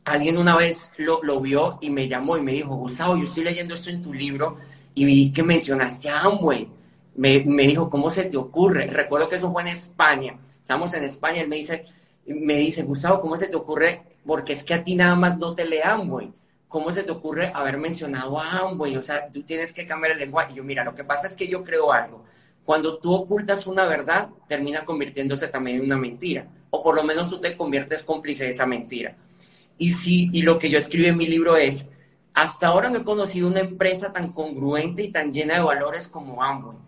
Alguien 0.05 0.39
una 0.39 0.55
vez 0.55 0.93
lo, 0.99 1.21
lo 1.25 1.41
vio 1.41 1.79
y 1.81 1.91
me 1.91 2.07
llamó 2.07 2.37
y 2.37 2.43
me 2.43 2.53
dijo, 2.53 2.77
Gustavo, 2.77 3.17
yo 3.17 3.25
estoy 3.25 3.43
leyendo 3.43 3.75
esto 3.75 3.91
en 3.91 4.03
tu 4.03 4.15
libro 4.15 4.57
y 4.95 5.05
vi 5.05 5.33
que 5.33 5.43
mencionaste 5.43 6.11
a 6.11 6.21
Amway. 6.21 6.69
Me, 7.17 7.45
me 7.45 7.65
dijo, 7.67 7.89
¿cómo 7.89 8.11
se 8.11 8.25
te 8.25 8.37
ocurre? 8.37 8.87
Recuerdo 8.87 9.29
que 9.29 9.37
eso 9.37 9.53
fue 9.53 9.63
en 9.63 9.69
España. 9.69 10.39
Estamos 10.61 10.95
en 10.95 11.05
España, 11.05 11.43
él 11.43 11.49
me 11.49 11.57
dice, 11.57 11.85
me 12.27 12.57
dice, 12.57 12.83
Gustavo, 12.83 13.21
¿cómo 13.21 13.37
se 13.37 13.49
te 13.49 13.57
ocurre? 13.57 14.03
Porque 14.27 14.55
es 14.55 14.65
que 14.65 14.75
a 14.75 14.83
ti 14.83 14.95
nada 14.95 15.15
más 15.15 15.39
no 15.39 15.55
te 15.55 15.65
lee 15.65 15.81
Amway. 15.85 16.33
¿Cómo 16.69 16.91
se 16.91 17.03
te 17.03 17.13
ocurre 17.13 17.53
haber 17.55 17.79
mencionado 17.79 18.41
a 18.41 18.59
Amway? 18.59 18.97
O 18.97 19.03
sea, 19.03 19.29
tú 19.31 19.43
tienes 19.43 19.73
que 19.73 19.87
cambiar 19.87 20.13
el 20.13 20.19
lenguaje. 20.19 20.53
Y 20.53 20.57
yo, 20.57 20.65
mira, 20.65 20.83
lo 20.83 20.95
que 20.95 21.05
pasa 21.05 21.27
es 21.27 21.37
que 21.37 21.47
yo 21.47 21.63
creo 21.63 21.93
algo. 21.93 22.25
Cuando 22.65 22.99
tú 22.99 23.13
ocultas 23.13 23.67
una 23.67 23.85
verdad, 23.85 24.29
termina 24.49 24.85
convirtiéndose 24.85 25.49
también 25.49 25.77
en 25.79 25.85
una 25.85 25.97
mentira. 25.97 26.47
O 26.71 26.83
por 26.83 26.95
lo 26.95 27.05
menos 27.05 27.29
tú 27.29 27.39
te 27.41 27.57
conviertes 27.57 28.03
cómplice 28.03 28.45
de 28.45 28.51
esa 28.51 28.67
mentira. 28.67 29.15
Y, 29.77 29.93
sí, 29.93 30.31
y 30.33 30.43
lo 30.43 30.59
que 30.59 30.71
yo 30.71 30.79
escribí 30.79 31.07
en 31.07 31.17
mi 31.17 31.27
libro 31.27 31.57
es, 31.57 31.87
hasta 32.33 32.69
ahora 32.69 32.89
no 32.89 33.01
he 33.01 33.05
conocido 33.05 33.49
una 33.49 33.61
empresa 33.61 34.13
tan 34.13 34.33
congruente 34.33 35.03
y 35.03 35.13
tan 35.13 35.33
llena 35.33 35.57
de 35.57 35.63
valores 35.63 36.09
como 36.09 36.43
Amway. 36.43 36.79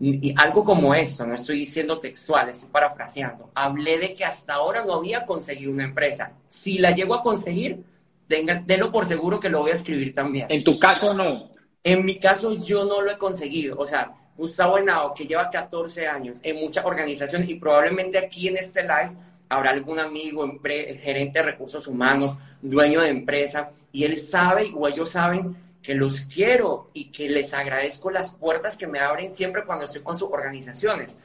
Y 0.00 0.32
algo 0.36 0.62
como 0.62 0.94
eso, 0.94 1.26
no 1.26 1.34
estoy 1.34 1.58
diciendo 1.58 1.98
textual, 1.98 2.48
estoy 2.48 2.68
parafraseando. 2.70 3.50
Hablé 3.54 3.98
de 3.98 4.14
que 4.14 4.24
hasta 4.24 4.54
ahora 4.54 4.84
no 4.84 4.94
había 4.94 5.26
conseguido 5.26 5.72
una 5.72 5.84
empresa. 5.84 6.32
Si 6.48 6.78
la 6.78 6.92
llego 6.92 7.14
a 7.14 7.22
conseguir, 7.22 7.82
tenga, 8.28 8.62
tenlo 8.64 8.92
por 8.92 9.06
seguro 9.06 9.40
que 9.40 9.48
lo 9.48 9.60
voy 9.60 9.72
a 9.72 9.74
escribir 9.74 10.14
también. 10.14 10.46
En 10.50 10.62
tu 10.62 10.78
caso, 10.78 11.12
no. 11.14 11.50
En 11.82 12.04
mi 12.04 12.18
caso, 12.18 12.54
yo 12.54 12.84
no 12.84 13.00
lo 13.00 13.10
he 13.10 13.18
conseguido. 13.18 13.76
O 13.76 13.86
sea, 13.86 14.12
Gustavo 14.36 14.78
Henao, 14.78 15.12
que 15.14 15.26
lleva 15.26 15.50
14 15.50 16.06
años 16.06 16.38
en 16.44 16.60
muchas 16.60 16.84
organizaciones 16.84 17.48
y 17.48 17.56
probablemente 17.56 18.18
aquí 18.18 18.46
en 18.46 18.56
este 18.56 18.82
live 18.82 19.16
habrá 19.48 19.70
algún 19.70 19.98
amigo, 19.98 20.46
gerente 20.62 21.38
de 21.38 21.42
recursos 21.42 21.86
humanos, 21.86 22.38
dueño 22.62 23.00
de 23.00 23.08
empresa, 23.08 23.70
y 23.90 24.04
él 24.04 24.18
sabe 24.20 24.70
o 24.76 24.86
ellos 24.86 25.10
saben 25.10 25.56
que 25.82 25.94
los 25.94 26.20
quiero 26.22 26.90
y 26.92 27.10
que 27.10 27.28
les 27.28 27.54
agradezco 27.54 28.10
las 28.10 28.32
puertas 28.32 28.76
que 28.76 28.86
me 28.86 29.00
abren 29.00 29.32
siempre 29.32 29.64
cuando 29.64 29.84
estoy 29.84 30.02
con 30.02 30.16
sus 30.16 30.30
organizaciones. 30.30 31.16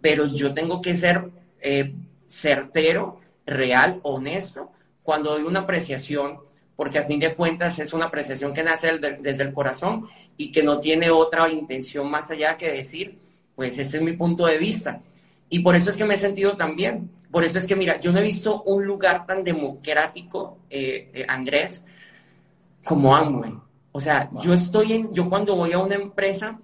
Pero 0.00 0.26
yo 0.26 0.54
tengo 0.54 0.80
que 0.80 0.96
ser 0.96 1.30
eh, 1.60 1.94
certero, 2.28 3.20
real, 3.44 4.00
honesto, 4.02 4.70
cuando 5.02 5.30
doy 5.30 5.42
una 5.42 5.60
apreciación, 5.60 6.38
porque 6.74 6.98
a 6.98 7.06
fin 7.06 7.20
de 7.20 7.34
cuentas 7.34 7.78
es 7.78 7.92
una 7.92 8.06
apreciación 8.06 8.52
que 8.52 8.62
nace 8.62 8.98
desde 8.98 9.42
el 9.42 9.52
corazón 9.52 10.08
y 10.36 10.52
que 10.52 10.62
no 10.62 10.78
tiene 10.80 11.10
otra 11.10 11.48
intención 11.50 12.10
más 12.10 12.30
allá 12.30 12.56
que 12.56 12.72
decir, 12.72 13.18
pues 13.54 13.78
ese 13.78 13.96
es 13.96 14.02
mi 14.02 14.12
punto 14.12 14.46
de 14.46 14.58
vista. 14.58 15.00
Y 15.48 15.60
por 15.60 15.76
eso 15.76 15.90
es 15.90 15.96
que 15.96 16.04
me 16.04 16.14
he 16.14 16.18
sentido 16.18 16.56
tan 16.56 16.76
bien. 16.76 17.10
Por 17.30 17.44
eso 17.44 17.58
es 17.58 17.66
que, 17.66 17.76
mira, 17.76 18.00
yo 18.00 18.12
no 18.12 18.18
he 18.18 18.22
visto 18.22 18.62
un 18.62 18.84
lugar 18.84 19.24
tan 19.26 19.44
democrático, 19.44 20.58
eh, 20.68 21.10
eh, 21.14 21.24
Andrés, 21.28 21.84
como 22.84 23.14
Amway. 23.14 23.65
O 23.96 24.00
sea, 24.00 24.28
yo 24.42 24.52
estoy 24.52 24.92
en, 24.92 25.14
yo 25.14 25.26
cuando 25.26 25.56
voy 25.56 25.72
a 25.72 25.78
una 25.78 25.94
empresa, 25.94 26.60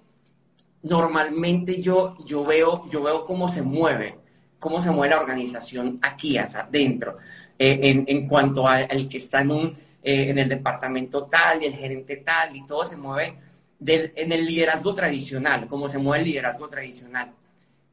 normalmente 0.83 1.81
yo, 1.81 2.15
yo, 2.27 2.43
veo, 2.45 2.87
yo 2.91 3.01
veo 3.01 3.25
cómo 3.25 3.49
se 3.49 3.63
mueve, 3.63 4.19
cómo 4.59 4.79
se 4.79 4.91
mueve 4.91 5.15
la 5.15 5.21
organización 5.21 5.97
aquí, 6.03 6.37
o 6.37 6.47
sea, 6.47 6.67
dentro, 6.69 7.17
eh, 7.57 7.79
en, 7.81 8.03
en, 8.07 8.27
cuanto 8.27 8.67
al 8.67 9.09
que 9.09 9.17
está 9.17 9.41
en, 9.41 9.49
un, 9.49 9.75
en 10.03 10.37
el 10.37 10.47
departamento 10.47 11.23
tal 11.23 11.63
y 11.63 11.65
el 11.65 11.73
gerente 11.73 12.17
tal 12.17 12.55
y 12.55 12.67
todo 12.67 12.85
se 12.85 12.97
mueve 12.97 13.35
en 13.83 14.31
el 14.31 14.45
liderazgo 14.45 14.93
tradicional, 14.93 15.67
como 15.67 15.89
se 15.89 15.97
mueve 15.97 16.25
el 16.25 16.29
liderazgo 16.29 16.69
tradicional. 16.69 17.31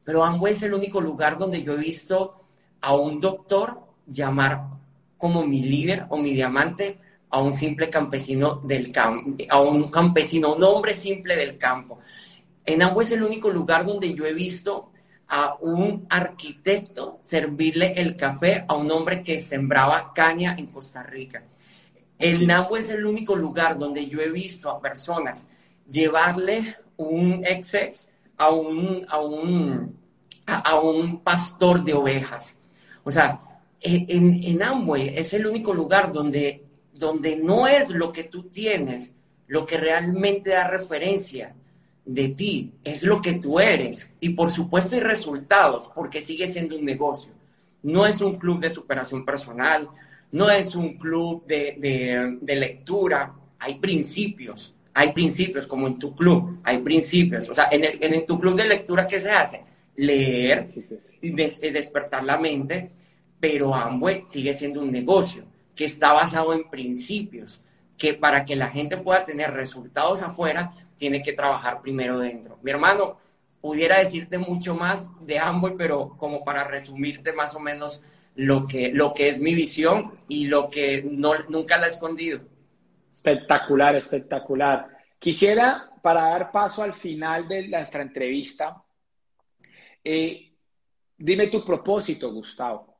Pero 0.03 0.23
Amway 0.23 0.53
es 0.53 0.61
el 0.61 0.75
único 0.75 1.01
lugar 1.01 1.39
donde 1.39 1.63
yo 1.63 1.73
he 1.73 1.77
visto 1.77 2.43
a 2.79 2.93
un 2.93 3.19
doctor 3.19 3.79
llamar 4.05 4.67
como 5.17 5.43
mi 5.47 5.63
líder 5.63 6.05
o 6.09 6.17
mi 6.17 6.31
diamante 6.31 6.99
a 7.31 7.41
un 7.41 7.53
simple 7.53 7.89
campesino 7.89 8.55
del 8.57 8.93
a 9.49 9.61
un 9.61 9.89
campesino, 9.89 10.53
un 10.53 10.63
hombre 10.63 10.93
simple 10.95 11.35
del 11.35 11.57
campo. 11.57 11.99
En 12.65 12.83
Amway 12.83 13.05
es 13.05 13.13
el 13.13 13.23
único 13.23 13.49
lugar 13.49 13.85
donde 13.85 14.13
yo 14.13 14.25
he 14.25 14.33
visto 14.33 14.91
a 15.27 15.55
un 15.61 16.05
arquitecto 16.09 17.19
servirle 17.23 17.93
el 17.93 18.17
café 18.17 18.65
a 18.67 18.75
un 18.75 18.91
hombre 18.91 19.23
que 19.23 19.39
sembraba 19.39 20.11
caña 20.13 20.55
en 20.57 20.67
Costa 20.67 21.03
Rica. 21.03 21.41
El 22.19 22.45
NAMBO 22.45 22.77
es 22.77 22.89
el 22.89 23.05
único 23.05 23.35
lugar 23.35 23.79
donde 23.79 24.05
yo 24.07 24.19
he 24.19 24.29
visto 24.29 24.69
a 24.69 24.81
personas 24.81 25.47
llevarle 25.89 26.75
un 26.97 27.43
exceso 27.45 28.09
a 28.37 28.51
un, 28.51 29.05
a 29.07 29.19
un, 29.19 29.97
a, 30.45 30.79
un 30.79 31.23
pastor 31.23 31.83
de 31.83 31.93
ovejas. 31.93 32.59
O 33.03 33.09
sea, 33.09 33.41
en, 33.79 34.43
en 34.43 34.61
Amway 34.61 35.17
es 35.17 35.33
el 35.33 35.47
único 35.47 35.73
lugar 35.73 36.11
donde, 36.11 36.63
donde 37.01 37.35
no 37.35 37.67
es 37.67 37.89
lo 37.89 38.11
que 38.11 38.23
tú 38.23 38.43
tienes 38.43 39.13
lo 39.47 39.65
que 39.65 39.75
realmente 39.75 40.51
da 40.51 40.69
referencia 40.69 41.53
de 42.05 42.29
ti, 42.29 42.71
es 42.85 43.03
lo 43.03 43.21
que 43.21 43.33
tú 43.33 43.59
eres. 43.59 44.09
Y 44.21 44.29
por 44.29 44.49
supuesto 44.49 44.95
hay 44.95 45.01
resultados, 45.01 45.89
porque 45.93 46.21
sigue 46.21 46.47
siendo 46.47 46.77
un 46.77 46.85
negocio. 46.85 47.33
No 47.83 48.05
es 48.05 48.21
un 48.21 48.37
club 48.37 48.61
de 48.61 48.69
superación 48.69 49.25
personal, 49.25 49.89
no 50.31 50.49
es 50.49 50.73
un 50.73 50.97
club 50.97 51.45
de, 51.45 51.75
de, 51.77 52.37
de 52.39 52.55
lectura, 52.55 53.33
hay 53.59 53.75
principios 53.75 54.73
hay 54.93 55.13
principios, 55.13 55.67
como 55.67 55.87
en 55.87 55.97
tu 55.97 56.13
club, 56.13 56.59
hay 56.63 56.79
principios. 56.79 57.47
O 57.49 57.55
sea, 57.55 57.69
en, 57.71 57.85
el, 57.85 57.97
en 58.01 58.25
tu 58.25 58.37
club 58.37 58.55
de 58.57 58.67
lectura, 58.67 59.07
¿qué 59.07 59.21
se 59.21 59.31
hace? 59.31 59.61
Leer 59.95 60.67
y 61.21 61.41
eh, 61.41 61.71
despertar 61.71 62.23
la 62.25 62.37
mente, 62.37 62.91
pero 63.39 63.73
Amway 63.73 64.23
sigue 64.27 64.53
siendo 64.53 64.81
un 64.81 64.91
negocio 64.91 65.45
que 65.81 65.87
está 65.87 66.13
basado 66.13 66.53
en 66.53 66.69
principios, 66.69 67.63
que 67.97 68.13
para 68.13 68.45
que 68.45 68.55
la 68.55 68.67
gente 68.67 68.97
pueda 68.97 69.25
tener 69.25 69.51
resultados 69.51 70.21
afuera, 70.21 70.75
tiene 70.95 71.23
que 71.23 71.33
trabajar 71.33 71.81
primero 71.81 72.19
dentro. 72.19 72.59
Mi 72.61 72.69
hermano, 72.69 73.17
pudiera 73.59 73.97
decirte 73.97 74.37
mucho 74.37 74.75
más 74.75 75.09
de 75.25 75.39
Amway, 75.39 75.73
pero 75.75 76.15
como 76.17 76.43
para 76.43 76.65
resumirte 76.65 77.33
más 77.33 77.55
o 77.55 77.59
menos 77.59 78.03
lo 78.35 78.67
que, 78.67 78.91
lo 78.93 79.11
que 79.15 79.29
es 79.29 79.39
mi 79.39 79.55
visión 79.55 80.13
y 80.27 80.45
lo 80.45 80.69
que 80.69 81.01
no, 81.01 81.33
nunca 81.49 81.79
la 81.79 81.87
he 81.87 81.89
escondido. 81.89 82.41
Espectacular, 83.11 83.95
espectacular. 83.95 84.87
Quisiera, 85.17 85.89
para 86.03 86.29
dar 86.29 86.51
paso 86.51 86.83
al 86.83 86.93
final 86.93 87.47
de 87.47 87.69
nuestra 87.69 88.03
entrevista, 88.03 88.83
eh, 90.03 90.53
dime 91.17 91.47
tu 91.47 91.65
propósito, 91.65 92.31
Gustavo. 92.31 92.90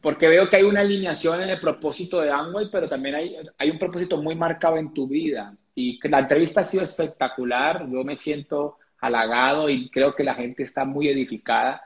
Porque 0.00 0.28
veo 0.28 0.48
que 0.48 0.56
hay 0.56 0.62
una 0.62 0.80
alineación 0.80 1.42
en 1.42 1.50
el 1.50 1.58
propósito 1.58 2.20
de 2.20 2.30
Amway, 2.30 2.68
pero 2.70 2.88
también 2.88 3.14
hay, 3.16 3.36
hay 3.58 3.70
un 3.70 3.78
propósito 3.78 4.20
muy 4.22 4.34
marcado 4.34 4.76
en 4.76 4.92
tu 4.94 5.08
vida. 5.08 5.56
Y 5.74 5.98
la 6.08 6.20
entrevista 6.20 6.60
ha 6.60 6.64
sido 6.64 6.82
espectacular. 6.82 7.86
Yo 7.90 8.04
me 8.04 8.16
siento 8.16 8.78
halagado 9.00 9.68
y 9.68 9.90
creo 9.90 10.14
que 10.14 10.24
la 10.24 10.34
gente 10.34 10.62
está 10.62 10.84
muy 10.84 11.08
edificada 11.08 11.82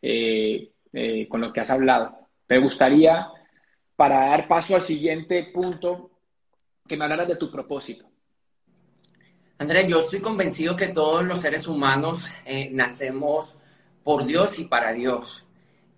eh, 0.00 0.70
eh, 0.92 1.28
con 1.28 1.40
lo 1.40 1.52
que 1.52 1.60
has 1.60 1.70
hablado. 1.70 2.16
Me 2.48 2.58
gustaría, 2.58 3.28
para 3.96 4.26
dar 4.26 4.46
paso 4.46 4.74
al 4.74 4.82
siguiente 4.82 5.44
punto, 5.52 6.10
que 6.86 6.96
me 6.96 7.04
hablaras 7.04 7.28
de 7.28 7.36
tu 7.36 7.50
propósito. 7.50 8.06
Andrés, 9.58 9.86
yo 9.86 10.00
estoy 10.00 10.20
convencido 10.20 10.74
que 10.74 10.88
todos 10.88 11.24
los 11.24 11.40
seres 11.40 11.66
humanos 11.68 12.28
eh, 12.44 12.68
nacemos 12.72 13.56
por 14.02 14.24
Dios 14.24 14.58
y 14.58 14.64
para 14.64 14.92
Dios. 14.92 15.46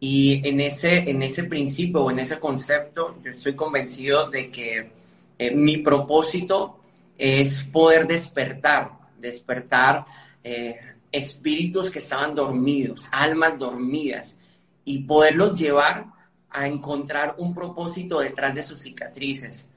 Y 0.00 0.46
en 0.46 0.60
ese, 0.60 1.10
en 1.10 1.22
ese 1.22 1.44
principio 1.44 2.02
o 2.02 2.10
en 2.10 2.18
ese 2.18 2.38
concepto, 2.38 3.16
yo 3.22 3.30
estoy 3.30 3.54
convencido 3.54 4.28
de 4.28 4.50
que 4.50 4.90
eh, 5.38 5.54
mi 5.54 5.78
propósito 5.78 6.78
es 7.16 7.62
poder 7.64 8.06
despertar, 8.06 8.90
despertar 9.18 10.04
eh, 10.42 10.78
espíritus 11.10 11.90
que 11.90 12.00
estaban 12.00 12.34
dormidos, 12.34 13.08
almas 13.10 13.58
dormidas, 13.58 14.36
y 14.84 15.00
poderlos 15.04 15.58
llevar 15.58 16.06
a 16.50 16.66
encontrar 16.66 17.34
un 17.38 17.54
propósito 17.54 18.20
detrás 18.20 18.54
de 18.54 18.62
sus 18.62 18.80
cicatrices, 18.80 19.68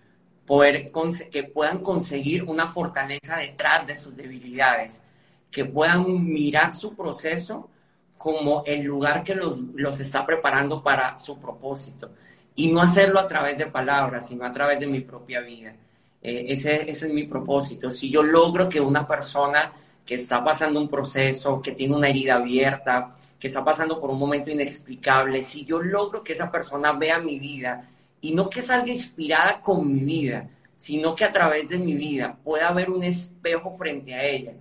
poder 0.46 0.92
que 1.32 1.44
puedan 1.44 1.80
conseguir 1.80 2.44
una 2.44 2.68
fortaleza 2.68 3.38
detrás 3.38 3.88
de 3.88 3.96
sus 3.96 4.16
debilidades, 4.16 5.02
que 5.50 5.66
puedan 5.66 6.24
mirar 6.24 6.72
su 6.72 6.96
proceso 6.96 7.70
como 8.18 8.64
el 8.66 8.84
lugar 8.84 9.24
que 9.24 9.36
los, 9.36 9.60
los 9.76 10.00
está 10.00 10.26
preparando 10.26 10.82
para 10.82 11.18
su 11.20 11.40
propósito 11.40 12.12
y 12.56 12.72
no 12.72 12.82
hacerlo 12.82 13.20
a 13.20 13.28
través 13.28 13.58
de 13.58 13.68
palabras, 13.68 14.28
sino 14.28 14.46
a 14.46 14.52
través 14.52 14.80
de 14.80 14.88
mi 14.88 15.02
propia 15.02 15.42
vida. 15.42 15.76
Eh, 16.22 16.46
ese, 16.50 16.90
ese 16.90 17.08
es 17.08 17.14
mi 17.14 17.24
propósito. 17.24 17.92
Si 17.92 18.10
yo 18.10 18.24
logro 18.24 18.68
que 18.68 18.82
una 18.82 19.08
persona 19.08 19.72
que 20.06 20.16
está 20.16 20.44
pasando 20.44 20.80
un 20.80 20.90
proceso, 20.90 21.62
que 21.62 21.74
tiene 21.74 21.96
una 21.96 22.10
herida 22.10 22.36
abierta, 22.36 23.16
que 23.40 23.48
está 23.48 23.64
pasando 23.64 24.00
por 24.02 24.10
un 24.10 24.18
momento 24.18 24.50
inexplicable, 24.50 25.44
si 25.44 25.66
yo 25.66 25.80
logro 25.80 26.24
que 26.24 26.34
esa 26.34 26.52
persona 26.52 26.94
vea 26.94 27.20
mi 27.20 27.38
vida 27.38 27.88
y 28.22 28.34
no 28.34 28.50
que 28.50 28.62
salga 28.62 28.90
inspirada 28.90 29.62
con 29.62 29.88
mi 29.88 30.00
vida, 30.00 30.50
sino 30.76 31.14
que 31.14 31.26
a 31.26 31.34
través 31.34 31.70
de 31.70 31.78
mi 31.78 31.94
vida 31.94 32.36
pueda 32.44 32.72
ver 32.72 32.90
un 32.90 33.04
espejo 33.04 33.78
frente 33.78 34.14
a 34.16 34.24
ella 34.24 34.54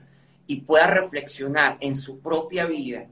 y 0.47 0.61
pueda 0.61 0.87
reflexionar 0.87 1.79
en 1.81 1.97
su 1.97 2.21
propia 2.21 2.67
vida 2.67 3.07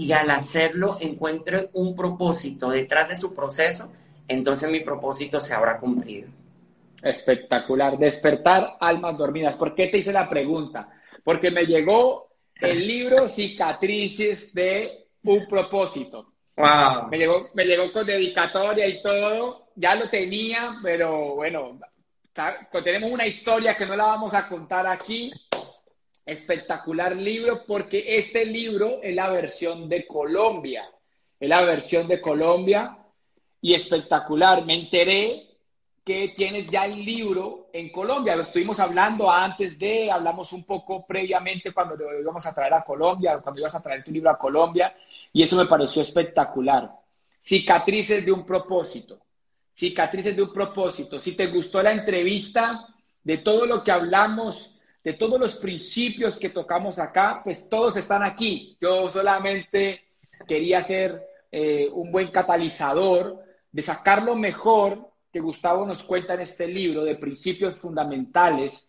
y 0.00 0.12
al 0.12 0.30
hacerlo 0.30 0.96
encuentre 0.98 1.68
un 1.74 1.94
propósito 1.94 2.70
detrás 2.70 3.06
de 3.10 3.16
su 3.16 3.34
proceso, 3.34 3.92
entonces 4.26 4.70
mi 4.70 4.80
propósito 4.80 5.40
se 5.40 5.52
habrá 5.52 5.78
cumplido. 5.78 6.26
Espectacular. 7.02 7.98
Despertar 7.98 8.78
almas 8.80 9.18
dormidas. 9.18 9.56
¿Por 9.56 9.74
qué 9.74 9.88
te 9.88 9.98
hice 9.98 10.10
la 10.10 10.26
pregunta? 10.26 10.88
Porque 11.22 11.50
me 11.50 11.66
llegó 11.66 12.30
el 12.54 12.86
libro 12.88 13.28
Cicatrices 13.28 14.54
de 14.54 15.06
un 15.22 15.46
propósito. 15.46 16.32
Wow. 16.56 17.08
Me 17.10 17.18
llegó, 17.18 17.50
me 17.52 17.66
llegó 17.66 17.92
con 17.92 18.06
dedicatoria 18.06 18.88
y 18.88 19.02
todo. 19.02 19.68
Ya 19.74 19.96
lo 19.96 20.08
tenía, 20.08 20.78
pero 20.82 21.34
bueno, 21.34 21.78
tenemos 22.82 23.10
una 23.10 23.26
historia 23.26 23.74
que 23.74 23.84
no 23.84 23.94
la 23.96 24.06
vamos 24.06 24.32
a 24.32 24.48
contar 24.48 24.86
aquí. 24.86 25.30
Espectacular 26.24 27.16
libro 27.16 27.64
porque 27.66 28.16
este 28.16 28.44
libro 28.44 29.00
es 29.02 29.14
la 29.14 29.30
versión 29.30 29.88
de 29.88 30.06
Colombia. 30.06 30.88
Es 31.38 31.48
la 31.48 31.62
versión 31.62 32.06
de 32.06 32.20
Colombia 32.20 32.98
y 33.60 33.74
espectacular. 33.74 34.64
Me 34.64 34.74
enteré 34.74 35.46
que 36.04 36.32
tienes 36.36 36.70
ya 36.70 36.86
el 36.86 37.04
libro 37.04 37.68
en 37.72 37.90
Colombia. 37.90 38.36
Lo 38.36 38.42
estuvimos 38.42 38.80
hablando 38.80 39.30
antes 39.30 39.78
de, 39.78 40.10
hablamos 40.10 40.52
un 40.52 40.64
poco 40.64 41.06
previamente 41.06 41.72
cuando 41.72 41.96
lo 41.96 42.20
íbamos 42.20 42.44
a 42.46 42.54
traer 42.54 42.74
a 42.74 42.84
Colombia, 42.84 43.38
cuando 43.38 43.60
ibas 43.60 43.74
a 43.74 43.82
traer 43.82 44.02
tu 44.04 44.10
libro 44.10 44.30
a 44.30 44.38
Colombia, 44.38 44.94
y 45.32 45.42
eso 45.42 45.56
me 45.56 45.66
pareció 45.66 46.02
espectacular. 46.02 46.90
Cicatrices 47.38 48.24
de 48.24 48.32
un 48.32 48.44
propósito. 48.44 49.20
Cicatrices 49.72 50.36
de 50.36 50.42
un 50.42 50.52
propósito. 50.52 51.18
Si 51.18 51.32
te 51.32 51.46
gustó 51.46 51.82
la 51.82 51.92
entrevista, 51.92 52.86
de 53.22 53.38
todo 53.38 53.66
lo 53.66 53.84
que 53.84 53.92
hablamos, 53.92 54.76
de 55.02 55.14
todos 55.14 55.40
los 55.40 55.54
principios 55.56 56.38
que 56.38 56.50
tocamos 56.50 56.98
acá, 56.98 57.40
pues 57.42 57.68
todos 57.68 57.96
están 57.96 58.22
aquí. 58.22 58.76
Yo 58.80 59.08
solamente 59.08 60.04
quería 60.46 60.82
ser 60.82 61.26
eh, 61.50 61.88
un 61.92 62.12
buen 62.12 62.30
catalizador 62.30 63.42
de 63.72 63.82
sacar 63.82 64.22
lo 64.22 64.36
mejor 64.36 65.10
que 65.32 65.40
Gustavo 65.40 65.86
nos 65.86 66.02
cuenta 66.02 66.34
en 66.34 66.40
este 66.40 66.66
libro 66.66 67.04
de 67.04 67.16
principios 67.16 67.78
fundamentales 67.78 68.88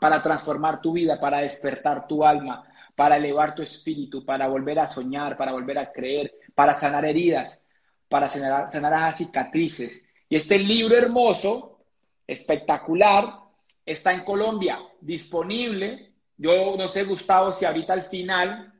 para 0.00 0.22
transformar 0.22 0.80
tu 0.80 0.92
vida, 0.92 1.20
para 1.20 1.40
despertar 1.40 2.06
tu 2.06 2.24
alma, 2.24 2.64
para 2.96 3.16
elevar 3.16 3.54
tu 3.54 3.62
espíritu, 3.62 4.24
para 4.24 4.48
volver 4.48 4.80
a 4.80 4.88
soñar, 4.88 5.36
para 5.36 5.52
volver 5.52 5.78
a 5.78 5.92
creer, 5.92 6.34
para 6.54 6.74
sanar 6.74 7.04
heridas, 7.04 7.64
para 8.08 8.28
sanar, 8.28 8.70
sanar 8.70 9.12
cicatrices. 9.12 10.04
Y 10.28 10.36
este 10.36 10.58
libro 10.58 10.96
hermoso, 10.96 11.80
espectacular, 12.26 13.40
está 13.84 14.12
en 14.12 14.24
Colombia, 14.24 14.78
disponible. 15.00 16.12
Yo 16.36 16.76
no 16.76 16.88
sé, 16.88 17.04
Gustavo, 17.04 17.52
si 17.52 17.64
ahorita 17.64 17.92
al 17.92 18.04
final 18.04 18.72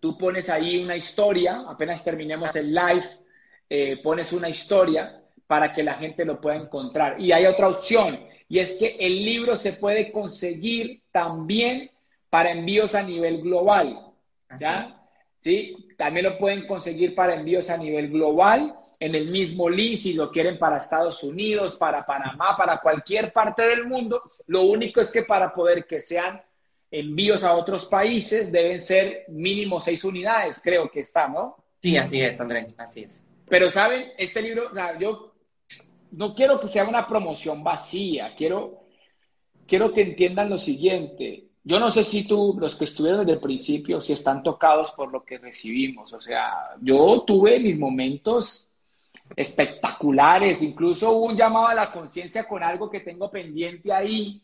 tú 0.00 0.16
pones 0.18 0.48
ahí 0.48 0.82
una 0.82 0.96
historia, 0.96 1.64
apenas 1.68 2.04
terminemos 2.04 2.54
el 2.56 2.74
live, 2.74 3.04
eh, 3.68 4.00
pones 4.02 4.32
una 4.32 4.48
historia 4.48 5.22
para 5.46 5.72
que 5.72 5.82
la 5.82 5.94
gente 5.94 6.24
lo 6.24 6.40
pueda 6.40 6.56
encontrar. 6.56 7.20
Y 7.20 7.32
hay 7.32 7.46
otra 7.46 7.68
opción, 7.68 8.26
y 8.48 8.58
es 8.58 8.74
que 8.78 8.96
el 9.00 9.24
libro 9.24 9.56
se 9.56 9.72
puede 9.72 10.12
conseguir 10.12 11.02
también 11.10 11.90
para 12.30 12.50
envíos 12.50 12.94
a 12.94 13.02
nivel 13.02 13.42
global. 13.42 14.00
¿Ya? 14.58 15.02
¿Sí? 15.40 15.88
También 15.96 16.26
lo 16.26 16.38
pueden 16.38 16.66
conseguir 16.66 17.14
para 17.14 17.34
envíos 17.34 17.68
a 17.70 17.76
nivel 17.76 18.10
global 18.10 18.78
en 19.04 19.14
el 19.14 19.28
mismo 19.28 19.68
link 19.68 19.98
si 19.98 20.14
lo 20.14 20.30
quieren 20.30 20.58
para 20.58 20.78
Estados 20.78 21.22
Unidos, 21.22 21.76
para 21.76 22.06
Panamá, 22.06 22.56
para 22.56 22.78
cualquier 22.78 23.34
parte 23.34 23.62
del 23.62 23.86
mundo. 23.86 24.22
Lo 24.46 24.62
único 24.62 25.02
es 25.02 25.10
que 25.10 25.24
para 25.24 25.52
poder 25.52 25.86
que 25.86 26.00
sean 26.00 26.40
envíos 26.90 27.44
a 27.44 27.54
otros 27.54 27.84
países 27.84 28.50
deben 28.50 28.80
ser 28.80 29.26
mínimo 29.28 29.78
seis 29.78 30.04
unidades, 30.04 30.58
creo 30.64 30.90
que 30.90 31.00
está, 31.00 31.28
¿no? 31.28 31.54
Sí, 31.82 31.98
así 31.98 32.22
es, 32.22 32.40
Andrés, 32.40 32.72
así 32.78 33.02
es. 33.02 33.22
Pero, 33.46 33.68
¿saben? 33.68 34.12
Este 34.16 34.40
libro, 34.40 34.70
yo 34.98 35.34
no 36.12 36.34
quiero 36.34 36.58
que 36.58 36.68
sea 36.68 36.84
una 36.84 37.06
promoción 37.06 37.62
vacía, 37.62 38.34
quiero, 38.34 38.84
quiero 39.66 39.92
que 39.92 40.00
entiendan 40.00 40.48
lo 40.48 40.56
siguiente. 40.56 41.48
Yo 41.62 41.78
no 41.78 41.90
sé 41.90 42.04
si 42.04 42.26
tú, 42.26 42.56
los 42.58 42.74
que 42.76 42.86
estuvieron 42.86 43.20
desde 43.20 43.32
el 43.32 43.40
principio, 43.40 44.00
si 44.00 44.14
están 44.14 44.42
tocados 44.42 44.92
por 44.92 45.12
lo 45.12 45.22
que 45.24 45.36
recibimos. 45.36 46.10
O 46.14 46.22
sea, 46.22 46.74
yo 46.80 47.22
tuve 47.26 47.60
mis 47.60 47.78
momentos 47.78 48.70
espectaculares, 49.36 50.62
incluso 50.62 51.10
hubo 51.12 51.26
un 51.26 51.36
llamado 51.36 51.68
a 51.68 51.74
la 51.74 51.90
conciencia 51.90 52.44
con 52.44 52.62
algo 52.62 52.90
que 52.90 53.00
tengo 53.00 53.30
pendiente 53.30 53.92
ahí, 53.92 54.42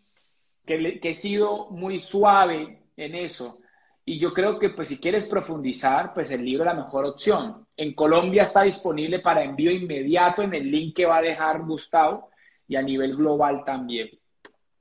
que, 0.65 1.01
que 1.01 1.11
he 1.11 1.15
sido 1.15 1.71
muy 1.71 2.01
suave 2.01 2.83
en 2.97 3.15
eso. 3.15 3.61
Y 4.05 4.19
yo 4.19 4.33
creo 4.33 4.59
que 4.59 4.71
pues 4.71 4.89
si 4.89 4.99
quieres 4.99 5.25
profundizar, 5.25 6.13
pues 6.15 6.31
el 6.31 6.45
libro 6.45 6.65
es 6.65 6.75
la 6.75 6.83
mejor 6.83 7.05
opción. 7.05 7.67
En 7.77 7.95
Colombia 7.95 8.43
está 8.43 8.63
disponible 8.63 9.21
para 9.21 9.45
envío 9.45 9.71
inmediato 9.71 10.43
en 10.43 10.55
el 10.55 10.71
link 10.71 10.97
que 10.97 11.07
va 11.07 11.19
a 11.19 11.23
dejar 11.23 11.63
Gustavo 11.63 12.31
y 12.67 12.77
a 12.77 12.83
nivel 12.83 13.17
global 13.17 13.63
también. 13.65 14.11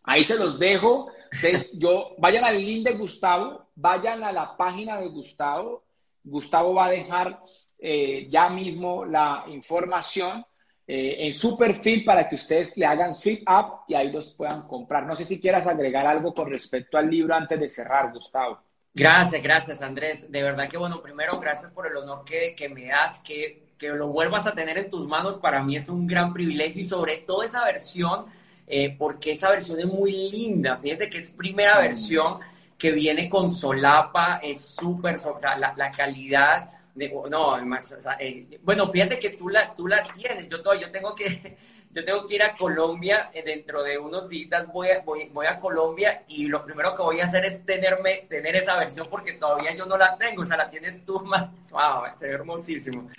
Ahí 0.04 0.24
se 0.24 0.36
los 0.36 0.58
dejo. 0.58 1.12
Entonces, 1.32 1.72
yo, 1.78 2.16
vayan 2.18 2.44
al 2.44 2.58
link 2.58 2.88
de 2.88 2.96
Gustavo, 2.96 3.68
vayan 3.76 4.24
a 4.24 4.32
la 4.32 4.58
página 4.58 5.00
de 5.00 5.08
Gustavo. 5.10 5.84
Gustavo 6.24 6.74
va 6.74 6.86
a 6.86 6.92
dejar 6.92 7.40
eh, 7.80 8.28
ya 8.30 8.50
mismo 8.50 9.06
la 9.06 9.46
información 9.48 10.46
eh, 10.86 11.28
en 11.28 11.34
su 11.34 11.58
perfil 11.58 12.04
para 12.04 12.28
que 12.28 12.36
ustedes 12.36 12.76
le 12.76 12.86
hagan 12.86 13.14
sweep 13.14 13.44
up 13.48 13.82
y 13.88 13.94
ahí 13.94 14.12
los 14.12 14.34
puedan 14.34 14.68
comprar. 14.68 15.06
No 15.06 15.16
sé 15.16 15.24
si 15.24 15.40
quieras 15.40 15.68
agregar 15.68 16.08
algo 16.08 16.34
con 16.34 16.50
respecto 16.50 16.98
al 16.98 17.10
libro 17.10 17.36
antes 17.36 17.60
de 17.60 17.70
cerrar, 17.70 18.12
Gustavo. 18.12 18.60
Gracias, 18.94 19.42
gracias 19.42 19.82
Andrés. 19.82 20.32
De 20.32 20.42
verdad 20.42 20.68
que 20.68 20.78
bueno, 20.78 21.02
primero 21.02 21.40
gracias 21.40 21.72
por 21.72 21.88
el 21.88 21.96
honor 21.96 22.26
que, 22.26 22.70
me 22.70 22.88
das, 22.88 23.20
que, 23.20 23.74
que, 23.78 23.90
lo 23.90 24.08
vuelvas 24.08 24.48
a 24.48 24.54
tener 24.54 24.78
en 24.78 24.90
tus 24.90 25.08
manos. 25.08 25.38
Para 25.38 25.64
mí 25.64 25.76
es 25.76 25.90
un 25.90 26.08
gran 26.08 26.34
privilegio 26.34 26.82
y 26.82 26.86
sobre 26.86 27.18
todo 27.18 27.44
esa 27.44 27.64
versión, 27.64 28.26
eh, 28.68 28.96
porque 28.98 29.34
esa 29.34 29.50
versión 29.50 29.80
es 29.80 29.86
muy 29.86 30.12
linda. 30.32 30.78
Fíjese 30.78 31.10
que 31.10 31.20
es 31.20 31.30
primera 31.30 31.76
mm. 31.76 31.82
versión 31.82 32.40
que 32.80 32.94
viene 32.94 33.30
con 33.30 33.52
solapa, 33.52 34.40
es 34.42 34.62
súper, 34.62 35.16
o 35.18 35.38
sea, 35.38 35.58
la, 35.58 35.92
calidad 35.92 36.72
no, 36.96 37.56
además, 37.56 37.98
eh, 38.20 38.60
bueno, 38.64 38.90
fíjate 38.90 39.18
que 39.20 39.32
tú 39.32 39.50
la, 39.50 39.74
tú 39.74 39.88
la 39.88 40.04
tienes, 40.14 40.50
yo, 40.50 40.58
yo 40.76 40.92
tengo 40.92 41.16
que 41.16 41.58
yo 41.92 42.06
tengo 42.06 42.28
que 42.28 42.36
ir 42.36 42.44
a 42.44 42.56
Colombia 42.56 43.32
eh, 43.34 43.44
dentro 43.44 43.84
de 43.84 43.98
unos 43.98 44.30
días, 44.30 44.68
voy 44.68 44.90
a, 44.90 45.00
voy, 45.02 45.30
voy 45.30 45.48
a 45.48 45.60
Colombia 45.60 46.24
y 46.28 46.48
lo 46.48 46.64
primero 46.64 46.94
que 46.94 47.02
voy 47.02 47.20
a 47.20 47.26
hacer 47.26 47.46
es 47.46 47.66
tenerme, 47.66 48.28
tener 48.30 48.56
esa 48.56 48.78
versión 48.78 49.08
porque 49.10 49.34
todavía 49.34 49.76
yo 49.76 49.86
no 49.86 49.98
la 49.98 50.18
tengo, 50.18 50.44
o 50.44 50.46
sea, 50.46 50.58
la 50.58 50.70
tienes 50.70 51.04
tú, 51.04 51.20
más, 51.26 51.50
wow, 51.72 52.04
se 52.16 52.28
ve 52.28 52.34
hermosísimo. 52.34 53.10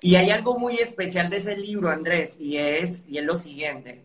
Y 0.00 0.14
hay 0.14 0.30
algo 0.30 0.58
muy 0.58 0.76
especial 0.78 1.28
de 1.28 1.38
ese 1.38 1.56
libro, 1.56 1.90
Andrés, 1.90 2.38
y 2.38 2.56
es, 2.56 3.04
y 3.08 3.18
es 3.18 3.24
lo 3.24 3.36
siguiente. 3.36 4.04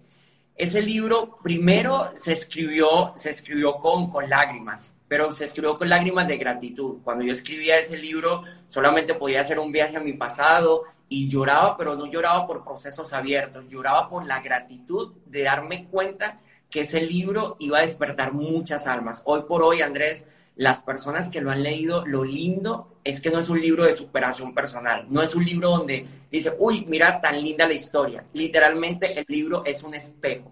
Ese 0.56 0.82
libro 0.82 1.38
primero 1.44 2.12
se 2.16 2.34
escribió, 2.34 3.14
se 3.16 3.30
escribió 3.30 3.76
con, 3.76 4.10
con 4.10 4.28
lágrimas, 4.30 4.96
pero 5.14 5.32
se 5.32 5.46
escribió 5.46 5.78
con 5.78 5.90
lágrimas 5.90 6.28
de 6.28 6.40
gratitud. 6.40 6.98
Cuando 7.04 7.24
yo 7.24 7.34
escribía 7.34 7.78
ese 7.78 7.96
libro, 7.96 8.42
solamente 8.68 9.14
podía 9.14 9.42
hacer 9.42 9.60
un 9.60 9.72
viaje 9.72 9.96
a 9.96 10.00
mi 10.00 10.14
pasado, 10.14 10.86
y 11.08 11.30
lloraba, 11.30 11.78
pero 11.78 11.96
no 11.96 12.08
lloraba 12.08 12.48
por 12.48 12.64
procesos 12.64 13.14
abiertos, 13.14 13.64
lloraba 13.70 14.10
por 14.10 14.26
la 14.26 14.42
gratitud 14.42 15.14
de 15.28 15.44
darme 15.44 15.86
cuenta 15.86 16.40
que 16.68 16.82
ese 16.82 17.00
libro 17.00 17.58
iba 17.60 17.78
a 17.78 17.82
despertar 17.82 18.34
muchas 18.34 18.88
almas. 18.88 19.22
Hoy 19.26 19.44
por 19.48 19.62
hoy, 19.62 19.84
Andrés, 19.84 20.26
las 20.56 20.82
personas 20.82 21.30
que 21.30 21.42
lo 21.42 21.52
han 21.52 21.62
leído, 21.62 22.04
lo 22.08 22.24
lindo 22.24 22.98
es 23.04 23.22
que 23.22 23.30
no 23.30 23.38
es 23.38 23.50
un 23.50 23.62
libro 23.62 23.84
de 23.84 23.94
superación 23.94 24.56
personal, 24.56 25.06
no 25.12 25.22
es 25.22 25.36
un 25.36 25.46
libro 25.46 25.70
donde 25.70 26.08
dice, 26.32 26.56
uy, 26.58 26.88
mira 26.90 27.22
tan 27.22 27.40
linda 27.40 27.68
la 27.68 27.76
historia. 27.76 28.26
Literalmente 28.34 29.14
el 29.20 29.26
libro 29.28 29.64
es 29.64 29.84
un 29.84 29.94
espejo. 29.94 30.52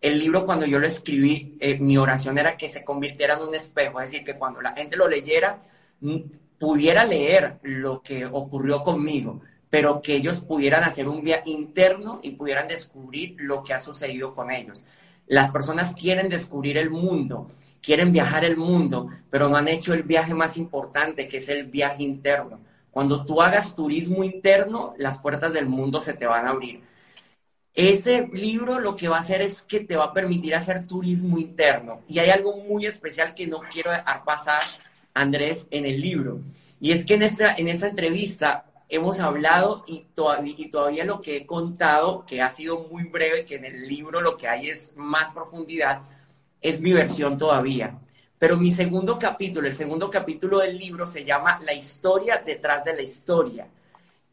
El 0.00 0.18
libro 0.18 0.46
cuando 0.46 0.66
yo 0.66 0.78
lo 0.78 0.86
escribí, 0.86 1.56
eh, 1.60 1.78
mi 1.78 1.96
oración 1.98 2.38
era 2.38 2.56
que 2.56 2.68
se 2.68 2.84
convirtiera 2.84 3.34
en 3.34 3.42
un 3.42 3.54
espejo, 3.54 4.00
es 4.00 4.10
decir, 4.10 4.24
que 4.24 4.38
cuando 4.38 4.60
la 4.60 4.72
gente 4.72 4.96
lo 4.96 5.08
leyera, 5.08 5.62
mm, 6.00 6.16
pudiera 6.58 7.04
leer 7.04 7.58
lo 7.62 8.02
que 8.02 8.26
ocurrió 8.26 8.82
conmigo 8.82 9.40
pero 9.70 10.02
que 10.02 10.16
ellos 10.16 10.40
pudieran 10.40 10.82
hacer 10.82 11.08
un 11.08 11.22
viaje 11.22 11.50
interno 11.50 12.18
y 12.22 12.32
pudieran 12.32 12.66
descubrir 12.66 13.36
lo 13.38 13.62
que 13.62 13.72
ha 13.72 13.80
sucedido 13.80 14.34
con 14.34 14.50
ellos. 14.50 14.84
Las 15.28 15.52
personas 15.52 15.94
quieren 15.94 16.28
descubrir 16.28 16.76
el 16.76 16.90
mundo, 16.90 17.46
quieren 17.80 18.12
viajar 18.12 18.44
el 18.44 18.56
mundo, 18.56 19.08
pero 19.30 19.48
no 19.48 19.56
han 19.56 19.68
hecho 19.68 19.94
el 19.94 20.02
viaje 20.02 20.34
más 20.34 20.56
importante, 20.56 21.28
que 21.28 21.36
es 21.36 21.48
el 21.48 21.66
viaje 21.66 22.02
interno. 22.02 22.58
Cuando 22.90 23.24
tú 23.24 23.40
hagas 23.40 23.76
turismo 23.76 24.24
interno, 24.24 24.94
las 24.98 25.18
puertas 25.18 25.52
del 25.52 25.66
mundo 25.66 26.00
se 26.00 26.14
te 26.14 26.26
van 26.26 26.48
a 26.48 26.50
abrir. 26.50 26.80
Ese 27.74 28.28
libro 28.32 28.80
lo 28.80 28.96
que 28.96 29.08
va 29.08 29.18
a 29.18 29.20
hacer 29.20 29.42
es 29.42 29.62
que 29.62 29.80
te 29.80 29.96
va 29.96 30.06
a 30.06 30.12
permitir 30.12 30.54
hacer 30.54 30.86
turismo 30.86 31.38
interno. 31.38 32.00
Y 32.08 32.18
hay 32.18 32.30
algo 32.30 32.56
muy 32.56 32.86
especial 32.86 33.34
que 33.34 33.46
no 33.46 33.60
quiero 33.70 33.92
dejar 33.92 34.24
pasar, 34.24 34.62
Andrés, 35.14 35.68
en 35.70 35.86
el 35.86 36.00
libro. 36.00 36.40
Y 36.80 36.92
es 36.92 37.06
que 37.06 37.14
en 37.14 37.22
esa, 37.22 37.54
en 37.54 37.68
esa 37.68 37.88
entrevista 37.88 38.64
hemos 38.88 39.20
hablado 39.20 39.84
y 39.86 40.04
y 40.56 40.70
todavía 40.70 41.04
lo 41.04 41.20
que 41.20 41.36
he 41.38 41.46
contado, 41.46 42.26
que 42.26 42.42
ha 42.42 42.50
sido 42.50 42.88
muy 42.90 43.04
breve, 43.04 43.44
que 43.44 43.54
en 43.54 43.64
el 43.64 43.88
libro 43.88 44.20
lo 44.20 44.36
que 44.36 44.48
hay 44.48 44.68
es 44.68 44.92
más 44.96 45.32
profundidad, 45.32 46.02
es 46.60 46.80
mi 46.80 46.92
versión 46.92 47.38
todavía. 47.38 47.98
Pero 48.38 48.56
mi 48.56 48.72
segundo 48.72 49.18
capítulo, 49.18 49.68
el 49.68 49.74
segundo 49.74 50.10
capítulo 50.10 50.58
del 50.58 50.76
libro 50.78 51.06
se 51.06 51.24
llama 51.24 51.60
La 51.60 51.72
historia 51.72 52.42
detrás 52.44 52.84
de 52.84 52.94
la 52.94 53.02
historia. 53.02 53.68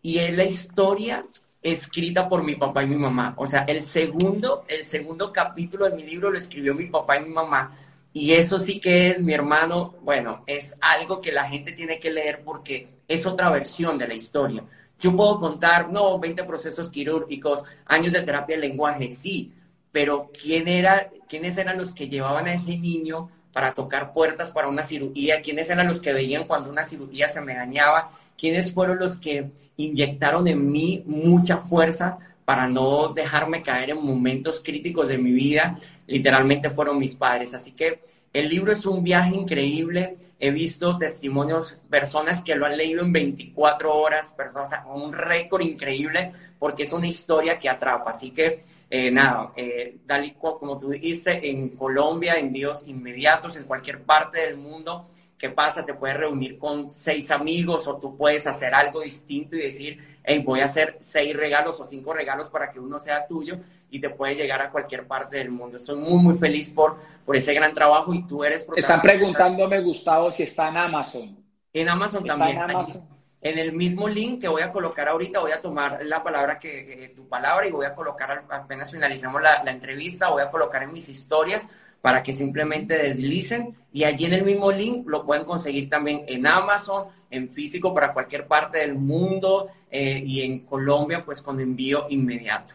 Y 0.01 0.19
es 0.19 0.35
la 0.35 0.45
historia 0.45 1.25
escrita 1.71 2.27
por 2.27 2.43
mi 2.43 2.55
papá 2.55 2.83
y 2.83 2.87
mi 2.87 2.97
mamá. 2.97 3.33
O 3.37 3.47
sea, 3.47 3.63
el 3.63 3.81
segundo, 3.81 4.65
el 4.67 4.83
segundo 4.83 5.31
capítulo 5.31 5.89
de 5.89 5.95
mi 5.95 6.03
libro 6.03 6.31
lo 6.31 6.37
escribió 6.37 6.73
mi 6.73 6.85
papá 6.85 7.17
y 7.17 7.23
mi 7.23 7.29
mamá. 7.29 7.77
Y 8.13 8.33
eso 8.33 8.59
sí 8.59 8.79
que 8.79 9.09
es, 9.09 9.21
mi 9.21 9.33
hermano, 9.33 9.95
bueno, 10.01 10.43
es 10.47 10.75
algo 10.81 11.21
que 11.21 11.31
la 11.31 11.47
gente 11.47 11.73
tiene 11.73 11.99
que 11.99 12.09
leer 12.09 12.41
porque 12.43 12.87
es 13.07 13.25
otra 13.25 13.49
versión 13.49 13.97
de 13.97 14.07
la 14.07 14.15
historia. 14.15 14.63
Yo 14.99 15.15
puedo 15.15 15.39
contar, 15.39 15.91
no, 15.91 16.17
20 16.17 16.43
procesos 16.43 16.89
quirúrgicos, 16.89 17.63
años 17.85 18.13
de 18.13 18.23
terapia 18.23 18.55
de 18.55 18.67
lenguaje, 18.67 19.11
sí, 19.11 19.53
pero 19.91 20.31
¿quién 20.31 20.67
era, 20.67 21.11
¿quiénes 21.29 21.57
eran 21.57 21.77
los 21.77 21.93
que 21.93 22.09
llevaban 22.09 22.47
a 22.47 22.53
ese 22.55 22.77
niño 22.77 23.29
para 23.53 23.73
tocar 23.73 24.13
puertas 24.13 24.49
para 24.51 24.67
una 24.67 24.83
cirugía? 24.83 25.41
¿Quiénes 25.41 25.69
eran 25.69 25.87
los 25.87 26.01
que 26.01 26.13
veían 26.13 26.47
cuando 26.47 26.69
una 26.69 26.83
cirugía 26.83 27.29
se 27.29 27.41
me 27.41 27.53
dañaba? 27.53 28.11
¿Quiénes 28.37 28.73
fueron 28.73 28.99
los 28.99 29.17
que 29.17 29.51
inyectaron 29.77 30.47
en 30.47 30.71
mí 30.71 31.03
mucha 31.05 31.57
fuerza 31.57 32.17
para 32.45 32.67
no 32.67 33.09
dejarme 33.09 33.61
caer 33.61 33.91
en 33.91 34.03
momentos 34.03 34.61
críticos 34.63 35.07
de 35.07 35.17
mi 35.17 35.31
vida? 35.31 35.79
Literalmente 36.07 36.69
fueron 36.69 36.97
mis 36.97 37.15
padres. 37.15 37.53
Así 37.53 37.71
que 37.71 38.01
el 38.33 38.49
libro 38.49 38.71
es 38.71 38.85
un 38.85 39.03
viaje 39.03 39.35
increíble. 39.35 40.17
He 40.39 40.51
visto 40.51 40.97
testimonios, 40.97 41.77
personas 41.89 42.41
que 42.41 42.55
lo 42.55 42.65
han 42.65 42.77
leído 42.77 43.01
en 43.01 43.11
24 43.11 43.95
horas, 43.95 44.31
personas, 44.33 44.71
un 44.93 45.11
récord 45.11 45.61
increíble, 45.61 46.31
porque 46.59 46.83
es 46.83 46.93
una 46.93 47.07
historia 47.07 47.57
que 47.57 47.69
atrapa. 47.69 48.11
Así 48.11 48.31
que, 48.31 48.63
eh, 48.89 49.09
nada, 49.09 49.51
eh, 49.55 49.97
como 50.39 50.77
tú 50.77 50.89
dices, 50.89 51.39
en 51.41 51.69
Colombia, 51.69 52.35
envíos 52.35 52.87
inmediatos, 52.87 53.57
en 53.57 53.63
cualquier 53.63 54.03
parte 54.03 54.41
del 54.41 54.57
mundo. 54.57 55.09
¿Qué 55.37 55.51
pasa? 55.51 55.85
Te 55.85 55.93
puedes 55.93 56.17
reunir 56.17 56.57
con 56.57 56.89
seis 56.89 57.29
amigos 57.29 57.87
o 57.87 57.97
tú 57.97 58.17
puedes 58.17 58.47
hacer 58.47 58.73
algo 58.73 59.01
distinto 59.01 59.55
y 59.55 59.59
decir, 59.59 60.19
hey, 60.23 60.41
voy 60.43 60.61
a 60.61 60.65
hacer 60.65 60.97
seis 60.99 61.35
regalos 61.35 61.79
o 61.79 61.85
cinco 61.85 62.11
regalos 62.11 62.49
para 62.49 62.71
que 62.71 62.79
uno 62.79 62.99
sea 62.99 63.25
tuyo 63.27 63.59
y 63.91 64.01
te 64.01 64.09
puede 64.09 64.33
llegar 64.33 64.61
a 64.61 64.71
cualquier 64.71 65.05
parte 65.05 65.37
del 65.37 65.51
mundo. 65.51 65.77
Estoy 65.77 65.99
muy, 65.99 66.23
muy 66.23 66.37
feliz 66.39 66.71
por, 66.71 66.97
por 67.23 67.35
ese 67.35 67.53
gran 67.53 67.73
trabajo 67.75 68.13
y 68.15 68.25
tú 68.25 68.43
eres... 68.43 68.65
Están 68.75 69.01
preguntándome, 69.01 69.79
Gustavo, 69.81 70.31
si 70.31 70.43
está 70.43 70.69
en 70.69 70.77
Amazon. 70.77 71.37
En 71.71 71.87
Amazon 71.87 72.25
también. 72.25 72.57
En, 72.57 72.71
Amazon? 72.71 73.07
en 73.39 73.59
el 73.59 73.73
mismo 73.73 74.09
link 74.09 74.41
que 74.41 74.47
voy 74.47 74.63
a 74.63 74.71
colocar 74.71 75.07
ahorita, 75.07 75.39
voy 75.39 75.51
a 75.51 75.61
tomar 75.61 76.03
la 76.03 76.23
palabra 76.23 76.57
que, 76.57 77.05
eh, 77.05 77.09
tu 77.09 77.29
palabra 77.29 77.67
y 77.67 77.71
voy 77.71 77.85
a 77.85 77.93
colocar, 77.93 78.45
apenas 78.49 78.89
finalicemos 78.89 79.39
la, 79.39 79.63
la 79.63 79.69
entrevista, 79.69 80.29
voy 80.29 80.41
a 80.41 80.49
colocar 80.49 80.81
en 80.81 80.93
mis 80.93 81.07
historias 81.09 81.67
para 82.01 82.23
que 82.23 82.33
simplemente 82.33 82.97
deslicen 82.97 83.75
y 83.91 84.03
allí 84.03 84.25
en 84.25 84.33
el 84.33 84.43
mismo 84.43 84.71
link 84.71 85.07
lo 85.07 85.25
pueden 85.25 85.45
conseguir 85.45 85.89
también 85.89 86.23
en 86.27 86.47
Amazon, 86.47 87.07
en 87.29 87.49
físico 87.49 87.93
para 87.93 88.13
cualquier 88.13 88.47
parte 88.47 88.79
del 88.79 88.95
mundo 88.95 89.69
eh, 89.89 90.21
y 90.25 90.41
en 90.41 90.59
Colombia 90.65 91.23
pues 91.25 91.41
con 91.41 91.59
envío 91.59 92.07
inmediato. 92.09 92.73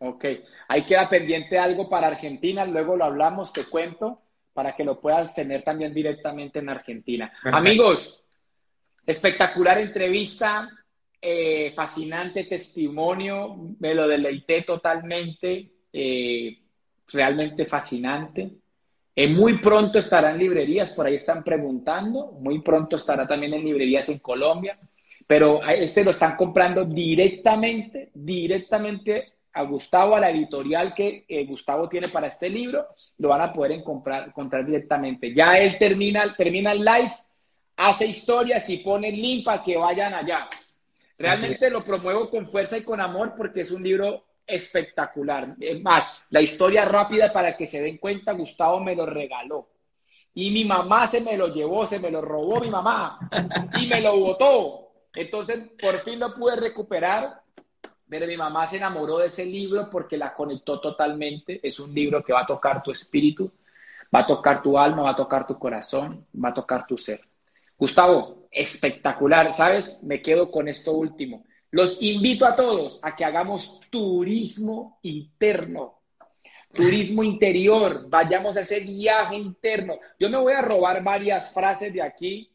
Ok, 0.00 0.24
ahí 0.68 0.84
queda 0.84 1.08
pendiente 1.08 1.58
algo 1.58 1.88
para 1.88 2.06
Argentina, 2.06 2.64
luego 2.64 2.96
lo 2.96 3.04
hablamos, 3.04 3.52
te 3.52 3.64
cuento, 3.64 4.20
para 4.52 4.74
que 4.74 4.84
lo 4.84 5.00
puedas 5.00 5.34
tener 5.34 5.62
también 5.62 5.92
directamente 5.92 6.60
en 6.60 6.68
Argentina. 6.68 7.32
Amigos, 7.44 8.24
espectacular 9.06 9.78
entrevista, 9.78 10.68
eh, 11.20 11.72
fascinante 11.74 12.44
testimonio, 12.44 13.74
me 13.80 13.94
lo 13.94 14.06
deleité 14.06 14.62
totalmente. 14.62 15.72
Eh, 15.92 16.58
realmente 17.08 17.64
fascinante. 17.66 18.50
Eh, 19.14 19.28
muy 19.28 19.58
pronto 19.58 19.98
estará 19.98 20.30
en 20.30 20.38
librerías, 20.38 20.92
por 20.92 21.06
ahí 21.06 21.14
están 21.14 21.42
preguntando, 21.42 22.32
muy 22.40 22.60
pronto 22.60 22.96
estará 22.96 23.26
también 23.26 23.54
en 23.54 23.64
librerías 23.64 24.08
en 24.08 24.20
Colombia, 24.20 24.78
pero 25.26 25.60
este 25.68 26.04
lo 26.04 26.12
están 26.12 26.36
comprando 26.36 26.84
directamente, 26.84 28.10
directamente 28.14 29.32
a 29.52 29.62
Gustavo, 29.62 30.14
a 30.14 30.20
la 30.20 30.30
editorial 30.30 30.94
que 30.94 31.24
eh, 31.26 31.44
Gustavo 31.46 31.88
tiene 31.88 32.08
para 32.08 32.28
este 32.28 32.48
libro, 32.48 32.86
lo 33.18 33.28
van 33.30 33.40
a 33.40 33.52
poder 33.52 33.72
encontrar, 33.72 34.28
encontrar 34.28 34.64
directamente. 34.64 35.34
Ya 35.34 35.58
él 35.58 35.76
termina, 35.78 36.32
termina 36.36 36.70
el 36.70 36.84
live, 36.84 37.12
hace 37.76 38.06
historias 38.06 38.68
y 38.70 38.78
pone 38.78 39.08
el 39.08 39.20
link 39.20 39.44
para 39.44 39.62
que 39.62 39.76
vayan 39.76 40.14
allá. 40.14 40.48
Realmente 41.18 41.70
lo 41.70 41.82
promuevo 41.82 42.30
con 42.30 42.46
fuerza 42.46 42.78
y 42.78 42.82
con 42.82 43.00
amor 43.00 43.34
porque 43.36 43.62
es 43.62 43.72
un 43.72 43.82
libro 43.82 44.27
espectacular. 44.48 45.54
Es 45.60 45.80
más, 45.82 46.24
la 46.30 46.40
historia 46.40 46.86
rápida 46.86 47.32
para 47.32 47.56
que 47.56 47.66
se 47.66 47.82
den 47.82 47.98
cuenta, 47.98 48.32
Gustavo 48.32 48.80
me 48.80 48.96
lo 48.96 49.04
regaló. 49.04 49.68
Y 50.34 50.50
mi 50.50 50.64
mamá 50.64 51.06
se 51.06 51.20
me 51.20 51.36
lo 51.36 51.52
llevó, 51.52 51.86
se 51.86 51.98
me 51.98 52.10
lo 52.10 52.22
robó 52.22 52.60
mi 52.60 52.70
mamá 52.70 53.18
y 53.80 53.86
me 53.86 54.00
lo 54.00 54.16
botó. 54.18 54.88
Entonces, 55.14 55.70
por 55.80 55.98
fin 56.00 56.18
lo 56.18 56.34
pude 56.34 56.56
recuperar. 56.56 57.42
Pero 58.08 58.26
mi 58.26 58.36
mamá 58.36 58.64
se 58.64 58.78
enamoró 58.78 59.18
de 59.18 59.26
ese 59.26 59.44
libro 59.44 59.90
porque 59.90 60.16
la 60.16 60.32
conectó 60.34 60.80
totalmente. 60.80 61.60
Es 61.62 61.78
un 61.78 61.92
libro 61.92 62.24
que 62.24 62.32
va 62.32 62.42
a 62.42 62.46
tocar 62.46 62.82
tu 62.82 62.90
espíritu, 62.90 63.52
va 64.14 64.20
a 64.20 64.26
tocar 64.26 64.62
tu 64.62 64.78
alma, 64.78 65.02
va 65.02 65.10
a 65.10 65.16
tocar 65.16 65.46
tu 65.46 65.58
corazón, 65.58 66.26
va 66.42 66.48
a 66.48 66.54
tocar 66.54 66.86
tu 66.86 66.96
ser. 66.96 67.20
Gustavo, 67.76 68.48
espectacular. 68.50 69.52
¿Sabes? 69.54 70.02
Me 70.02 70.22
quedo 70.22 70.50
con 70.50 70.68
esto 70.68 70.92
último. 70.92 71.44
Los 71.70 72.00
invito 72.02 72.46
a 72.46 72.56
todos 72.56 72.98
a 73.02 73.14
que 73.14 73.24
hagamos 73.24 73.80
turismo 73.90 74.98
interno, 75.02 76.00
turismo 76.72 77.22
interior, 77.22 78.06
vayamos 78.08 78.56
a 78.56 78.60
ese 78.60 78.80
viaje 78.80 79.36
interno. 79.36 79.98
Yo 80.18 80.30
me 80.30 80.38
voy 80.38 80.54
a 80.54 80.62
robar 80.62 81.02
varias 81.02 81.52
frases 81.52 81.92
de 81.92 82.02
aquí 82.02 82.50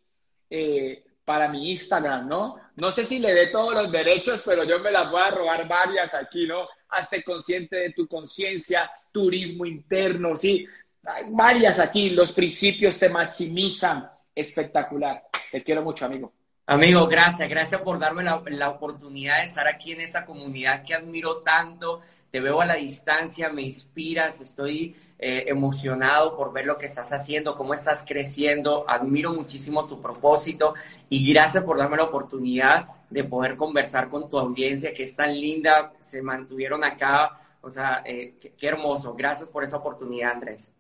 eh, 0.50 1.04
para 1.24 1.48
mi 1.48 1.72
Instagram, 1.72 2.28
¿no? 2.28 2.56
No 2.76 2.92
sé 2.92 3.06
si 3.06 3.20
le 3.20 3.34
dé 3.34 3.48
todos 3.48 3.74
los 3.74 3.92
derechos, 3.92 4.42
pero 4.44 4.64
yo 4.64 4.80
me 4.80 4.92
las 4.92 5.12
voy 5.12 5.22
a 5.22 5.32
robar 5.32 5.68
varias 5.68 6.14
aquí, 6.14 6.48
¿no? 6.48 6.68
Hazte 6.90 7.24
consciente 7.24 7.76
de 7.76 7.90
tu 7.92 8.08
conciencia, 8.08 8.90
turismo 9.12 9.66
interno, 9.66 10.36
sí. 10.36 10.66
Hay 11.06 11.26
varias 11.32 11.80
aquí, 11.80 12.10
los 12.12 12.32
principios 12.32 12.98
te 12.98 13.10
maximizan. 13.10 14.10
Espectacular. 14.36 15.24
Te 15.52 15.64
quiero 15.64 15.84
mucho, 15.84 16.06
amigo. 16.06 16.34
Amigo, 16.66 17.08
gracias, 17.08 17.50
gracias 17.50 17.82
por 17.82 18.00
darme 18.00 18.24
la, 18.24 18.70
oportunidad 18.70 19.40
de 19.40 19.44
estar 19.44 19.68
aquí 19.68 19.92
en 19.92 20.00
esa 20.00 20.26
comunidad 20.26 20.82
que 20.82 20.94
admiro 20.94 21.40
tanto. 21.42 22.00
Te 22.32 22.40
veo 22.40 22.62
a 22.62 22.66
la 22.66 22.76
distancia, 22.76 23.50
me 23.50 23.64
inspiras, 23.64 24.40
estoy 24.40 24.96
eh, 25.20 25.44
emocionado 25.48 26.38
por 26.38 26.54
ver 26.54 26.66
lo 26.66 26.78
que 26.78 26.86
estás 26.86 27.12
haciendo, 27.12 27.58
cómo 27.58 27.74
estás 27.74 28.06
creciendo. 28.08 28.86
Admiro 28.88 29.34
muchísimo 29.34 29.86
tu 29.86 30.02
propósito 30.02 30.74
y 31.10 31.34
gracias 31.34 31.66
por 31.66 31.78
darme 31.78 31.98
la 31.98 32.04
oportunidad 32.04 32.88
de 33.10 33.26
poder 33.26 33.58
conversar 33.58 34.08
con 34.08 34.30
tu 34.30 34.40
audiencia 34.40 34.94
que 34.94 35.04
es 35.04 35.16
tan 35.18 35.38
linda. 35.38 35.92
Se 36.00 36.22
mantuvieron 36.22 36.86
acá, 36.86 37.38
o 37.60 37.70
sea, 37.70 38.04
eh, 38.06 38.36
qué 38.58 38.68
hermoso. 38.68 39.14
Gracias 39.16 39.50
por 39.50 39.66
esa 39.66 39.78
oportunidad, 39.78 40.32
Andrés. 40.32 40.72